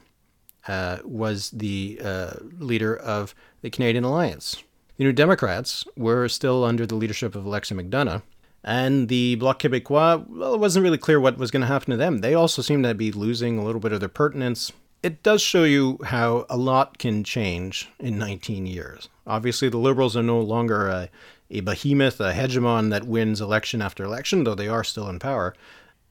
uh, 0.71 0.99
was 1.05 1.51
the 1.51 2.01
uh, 2.03 2.35
leader 2.59 2.97
of 2.97 3.35
the 3.61 3.71
Canadian 3.71 4.05
Alliance. 4.05 4.63
The 4.99 5.05
New 5.05 5.13
Democrats 5.13 5.85
were 5.97 6.29
still 6.29 6.65
under 6.65 6.87
the 6.87 6.95
leadership 6.95 7.35
of 7.35 7.45
Alexa 7.45 7.75
McDonough, 7.75 8.23
and 8.63 9.09
the 9.09 9.35
Bloc 9.35 9.61
Québécois, 9.61 10.29
well, 10.29 10.55
it 10.55 10.61
wasn't 10.61 10.85
really 10.85 10.99
clear 10.99 11.19
what 11.19 11.39
was 11.39 11.51
going 11.51 11.63
to 11.63 11.67
happen 11.67 11.91
to 11.91 11.97
them. 11.97 12.19
They 12.19 12.35
also 12.35 12.63
seemed 12.63 12.85
to 12.85 12.95
be 12.95 13.11
losing 13.11 13.59
a 13.59 13.65
little 13.65 13.81
bit 13.81 13.93
of 13.93 13.99
their 13.99 14.09
pertinence. 14.09 14.71
It 15.03 15.25
does 15.25 15.43
show 15.43 15.65
you 15.65 15.99
how 16.05 16.47
a 16.49 16.57
lot 16.57 16.99
can 16.99 17.25
change 17.25 17.89
in 17.99 18.17
19 18.17 18.67
years. 18.67 19.09
Obviously, 19.27 19.71
the 19.71 19.79
Liberals 19.79 20.17
are 20.17 20.23
no 20.23 20.41
longer 20.41 20.89
a, 20.89 21.09
a 21.51 21.61
behemoth, 21.63 22.21
a 22.21 22.33
hegemon 22.33 22.91
that 22.91 23.09
wins 23.09 23.41
election 23.41 23.83
after 23.83 24.05
election, 24.05 24.45
though 24.45 24.55
they 24.55 24.69
are 24.69 24.85
still 24.85 25.09
in 25.09 25.19
power. 25.19 25.53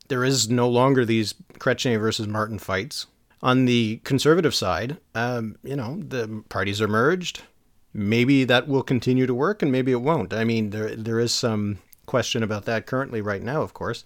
There 0.09 0.25
is 0.25 0.49
no 0.49 0.67
longer 0.67 1.05
these 1.05 1.33
Chrétien 1.59 1.99
versus 1.99 2.27
Martin 2.27 2.59
fights. 2.59 3.05
On 3.41 3.65
the 3.65 4.01
conservative 4.03 4.53
side, 4.53 4.97
um, 5.15 5.57
you 5.63 5.75
know, 5.75 6.01
the 6.05 6.43
parties 6.49 6.81
are 6.81 6.87
merged. 6.87 7.43
Maybe 7.93 8.43
that 8.43 8.67
will 8.67 8.83
continue 8.83 9.25
to 9.25 9.33
work, 9.33 9.61
and 9.61 9.71
maybe 9.71 9.91
it 9.91 10.01
won't. 10.01 10.33
I 10.33 10.43
mean, 10.43 10.69
there 10.71 10.95
there 10.95 11.19
is 11.19 11.33
some 11.33 11.79
question 12.05 12.41
about 12.41 12.65
that 12.65 12.87
currently 12.87 13.21
right 13.21 13.41
now, 13.41 13.61
of 13.61 13.73
course. 13.73 14.03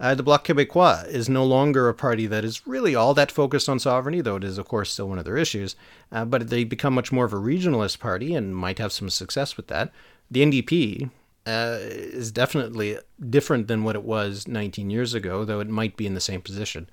Uh, 0.00 0.14
the 0.14 0.24
Bloc 0.24 0.44
Québécois 0.44 1.06
is 1.06 1.28
no 1.28 1.44
longer 1.44 1.88
a 1.88 1.94
party 1.94 2.26
that 2.26 2.44
is 2.44 2.66
really 2.66 2.96
all 2.96 3.14
that 3.14 3.30
focused 3.30 3.68
on 3.68 3.78
sovereignty, 3.78 4.20
though 4.20 4.36
it 4.36 4.44
is, 4.44 4.58
of 4.58 4.66
course, 4.66 4.90
still 4.90 5.08
one 5.08 5.20
of 5.20 5.24
their 5.24 5.36
issues. 5.36 5.76
Uh, 6.10 6.24
but 6.24 6.50
they 6.50 6.64
become 6.64 6.94
much 6.94 7.12
more 7.12 7.24
of 7.24 7.32
a 7.32 7.36
regionalist 7.36 8.00
party 8.00 8.34
and 8.34 8.56
might 8.56 8.78
have 8.78 8.92
some 8.92 9.08
success 9.08 9.56
with 9.56 9.68
that. 9.68 9.92
The 10.30 10.42
NDP 10.42 11.10
uh, 11.46 11.78
is 11.80 12.32
definitely 12.32 12.98
different 13.30 13.68
than 13.68 13.84
what 13.84 13.94
it 13.94 14.02
was 14.02 14.48
19 14.48 14.90
years 14.90 15.14
ago, 15.14 15.44
though 15.44 15.60
it 15.60 15.68
might 15.68 15.96
be 15.96 16.06
in 16.06 16.14
the 16.14 16.20
same 16.20 16.40
position. 16.40 16.88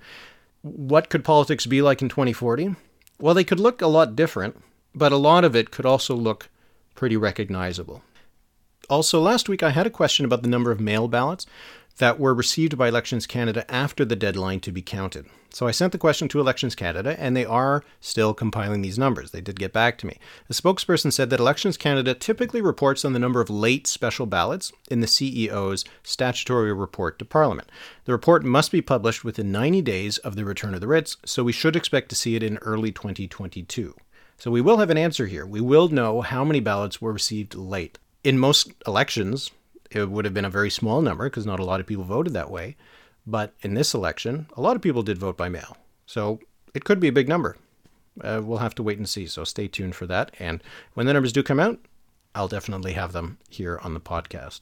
What 0.62 1.08
could 1.08 1.24
politics 1.24 1.66
be 1.66 1.82
like 1.82 2.02
in 2.02 2.08
2040? 2.08 2.76
Well, 3.18 3.34
they 3.34 3.44
could 3.44 3.60
look 3.60 3.82
a 3.82 3.86
lot 3.86 4.16
different, 4.16 4.62
but 4.94 5.12
a 5.12 5.16
lot 5.16 5.44
of 5.44 5.54
it 5.54 5.70
could 5.70 5.86
also 5.86 6.14
look 6.14 6.48
pretty 6.94 7.16
recognizable. 7.16 8.02
Also, 8.88 9.20
last 9.20 9.48
week 9.48 9.62
I 9.62 9.70
had 9.70 9.86
a 9.86 9.90
question 9.90 10.24
about 10.24 10.42
the 10.42 10.48
number 10.48 10.70
of 10.70 10.80
mail 10.80 11.08
ballots 11.08 11.46
that 11.98 12.18
were 12.18 12.34
received 12.34 12.76
by 12.76 12.88
Elections 12.88 13.26
Canada 13.26 13.70
after 13.72 14.04
the 14.04 14.16
deadline 14.16 14.60
to 14.60 14.72
be 14.72 14.82
counted. 14.82 15.26
So 15.50 15.66
I 15.66 15.70
sent 15.70 15.92
the 15.92 15.98
question 15.98 16.28
to 16.28 16.40
Elections 16.40 16.74
Canada, 16.74 17.14
and 17.18 17.36
they 17.36 17.44
are 17.44 17.84
still 18.00 18.32
compiling 18.32 18.80
these 18.80 18.98
numbers. 18.98 19.32
They 19.32 19.42
did 19.42 19.58
get 19.58 19.72
back 19.72 19.98
to 19.98 20.06
me. 20.06 20.16
The 20.48 20.54
spokesperson 20.54 21.12
said 21.12 21.28
that 21.28 21.40
Elections 21.40 21.76
Canada 21.76 22.14
typically 22.14 22.62
reports 22.62 23.04
on 23.04 23.12
the 23.12 23.18
number 23.18 23.40
of 23.40 23.50
late 23.50 23.86
special 23.86 24.24
ballots 24.24 24.72
in 24.90 25.00
the 25.00 25.06
CEO's 25.06 25.84
statutory 26.02 26.72
report 26.72 27.18
to 27.18 27.26
Parliament. 27.26 27.70
The 28.06 28.12
report 28.12 28.44
must 28.44 28.72
be 28.72 28.80
published 28.80 29.24
within 29.24 29.52
90 29.52 29.82
days 29.82 30.18
of 30.18 30.36
the 30.36 30.46
return 30.46 30.74
of 30.74 30.80
the 30.80 30.88
writs, 30.88 31.18
so 31.26 31.44
we 31.44 31.52
should 31.52 31.76
expect 31.76 32.08
to 32.08 32.16
see 32.16 32.34
it 32.34 32.42
in 32.42 32.56
early 32.58 32.90
2022. 32.90 33.94
So 34.38 34.50
we 34.50 34.62
will 34.62 34.78
have 34.78 34.90
an 34.90 34.98
answer 34.98 35.26
here. 35.26 35.44
We 35.44 35.60
will 35.60 35.88
know 35.88 36.22
how 36.22 36.44
many 36.44 36.60
ballots 36.60 37.02
were 37.02 37.12
received 37.12 37.54
late. 37.54 37.98
In 38.24 38.38
most 38.38 38.72
elections, 38.86 39.50
it 39.96 40.10
would 40.10 40.24
have 40.24 40.34
been 40.34 40.44
a 40.44 40.50
very 40.50 40.70
small 40.70 41.02
number 41.02 41.28
because 41.28 41.46
not 41.46 41.60
a 41.60 41.64
lot 41.64 41.80
of 41.80 41.86
people 41.86 42.04
voted 42.04 42.32
that 42.32 42.50
way. 42.50 42.76
But 43.26 43.54
in 43.62 43.74
this 43.74 43.94
election, 43.94 44.46
a 44.56 44.60
lot 44.60 44.76
of 44.76 44.82
people 44.82 45.02
did 45.02 45.18
vote 45.18 45.36
by 45.36 45.48
mail. 45.48 45.76
So 46.06 46.40
it 46.74 46.84
could 46.84 47.00
be 47.00 47.08
a 47.08 47.12
big 47.12 47.28
number. 47.28 47.56
Uh, 48.20 48.40
we'll 48.44 48.58
have 48.58 48.74
to 48.74 48.82
wait 48.82 48.98
and 48.98 49.08
see. 49.08 49.26
So 49.26 49.44
stay 49.44 49.68
tuned 49.68 49.94
for 49.94 50.06
that. 50.06 50.32
And 50.38 50.62
when 50.94 51.06
the 51.06 51.12
numbers 51.12 51.32
do 51.32 51.42
come 51.42 51.60
out, 51.60 51.78
I'll 52.34 52.48
definitely 52.48 52.92
have 52.92 53.12
them 53.12 53.38
here 53.48 53.78
on 53.82 53.94
the 53.94 54.00
podcast. 54.00 54.60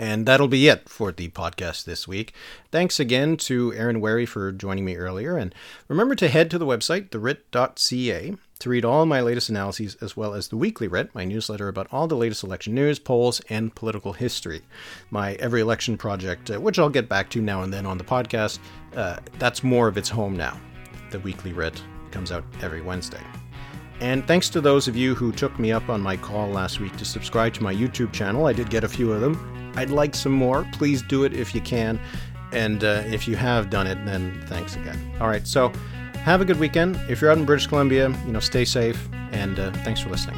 And 0.00 0.24
that'll 0.24 0.48
be 0.48 0.66
it 0.66 0.88
for 0.88 1.12
the 1.12 1.28
podcast 1.28 1.84
this 1.84 2.08
week. 2.08 2.32
Thanks 2.72 2.98
again 2.98 3.36
to 3.36 3.74
Aaron 3.74 4.00
Wherry 4.00 4.24
for 4.24 4.50
joining 4.50 4.86
me 4.86 4.96
earlier. 4.96 5.36
And 5.36 5.54
remember 5.88 6.14
to 6.14 6.28
head 6.28 6.50
to 6.50 6.58
the 6.58 6.64
website, 6.64 7.10
thewrit.ca, 7.10 8.34
to 8.60 8.68
read 8.70 8.84
all 8.86 9.04
my 9.04 9.20
latest 9.20 9.50
analyses 9.50 9.98
as 10.00 10.16
well 10.16 10.32
as 10.32 10.48
the 10.48 10.56
Weekly 10.56 10.88
Writ, 10.88 11.14
my 11.14 11.26
newsletter 11.26 11.68
about 11.68 11.86
all 11.92 12.08
the 12.08 12.16
latest 12.16 12.42
election 12.42 12.74
news, 12.74 12.98
polls, 12.98 13.42
and 13.50 13.74
political 13.74 14.14
history. 14.14 14.62
My 15.10 15.34
Every 15.34 15.60
Election 15.60 15.98
project, 15.98 16.50
uh, 16.50 16.58
which 16.58 16.78
I'll 16.78 16.88
get 16.88 17.10
back 17.10 17.28
to 17.30 17.42
now 17.42 17.60
and 17.62 17.70
then 17.70 17.84
on 17.84 17.98
the 17.98 18.04
podcast, 18.04 18.58
uh, 18.96 19.18
that's 19.38 19.62
more 19.62 19.86
of 19.86 19.98
its 19.98 20.08
home 20.08 20.34
now. 20.34 20.58
The 21.10 21.20
Weekly 21.20 21.52
Writ 21.52 21.82
comes 22.10 22.32
out 22.32 22.44
every 22.62 22.80
Wednesday. 22.80 23.20
And 24.00 24.26
thanks 24.26 24.48
to 24.50 24.60
those 24.62 24.88
of 24.88 24.96
you 24.96 25.14
who 25.14 25.30
took 25.30 25.58
me 25.58 25.72
up 25.72 25.88
on 25.90 26.00
my 26.00 26.16
call 26.16 26.48
last 26.48 26.80
week 26.80 26.96
to 26.96 27.04
subscribe 27.04 27.52
to 27.54 27.62
my 27.62 27.74
YouTube 27.74 28.12
channel. 28.12 28.46
I 28.46 28.54
did 28.54 28.70
get 28.70 28.82
a 28.82 28.88
few 28.88 29.12
of 29.12 29.20
them. 29.20 29.72
I'd 29.76 29.90
like 29.90 30.14
some 30.14 30.32
more. 30.32 30.66
Please 30.72 31.02
do 31.02 31.24
it 31.24 31.34
if 31.34 31.54
you 31.54 31.60
can. 31.60 32.00
And 32.52 32.82
uh, 32.82 33.02
if 33.06 33.28
you 33.28 33.36
have 33.36 33.68
done 33.68 33.86
it, 33.86 34.02
then 34.06 34.42
thanks 34.46 34.74
again. 34.74 34.98
All 35.20 35.28
right, 35.28 35.46
so 35.46 35.68
have 36.14 36.40
a 36.40 36.44
good 36.44 36.58
weekend. 36.58 36.96
If 37.08 37.20
you're 37.20 37.30
out 37.30 37.38
in 37.38 37.44
British 37.44 37.66
Columbia, 37.66 38.08
you 38.26 38.32
know, 38.32 38.40
stay 38.40 38.64
safe, 38.64 39.08
and 39.32 39.58
uh, 39.58 39.70
thanks 39.84 40.00
for 40.00 40.08
listening. 40.08 40.36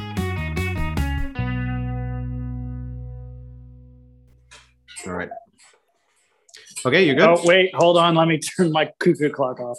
All 5.07 5.13
right. 5.13 5.29
Okay, 6.85 7.05
you 7.05 7.15
good? 7.15 7.29
Oh, 7.29 7.41
wait, 7.45 7.73
hold 7.75 7.97
on. 7.97 8.15
Let 8.15 8.27
me 8.27 8.39
turn 8.39 8.71
my 8.71 8.91
cuckoo 8.99 9.29
clock 9.29 9.59
off. 9.59 9.77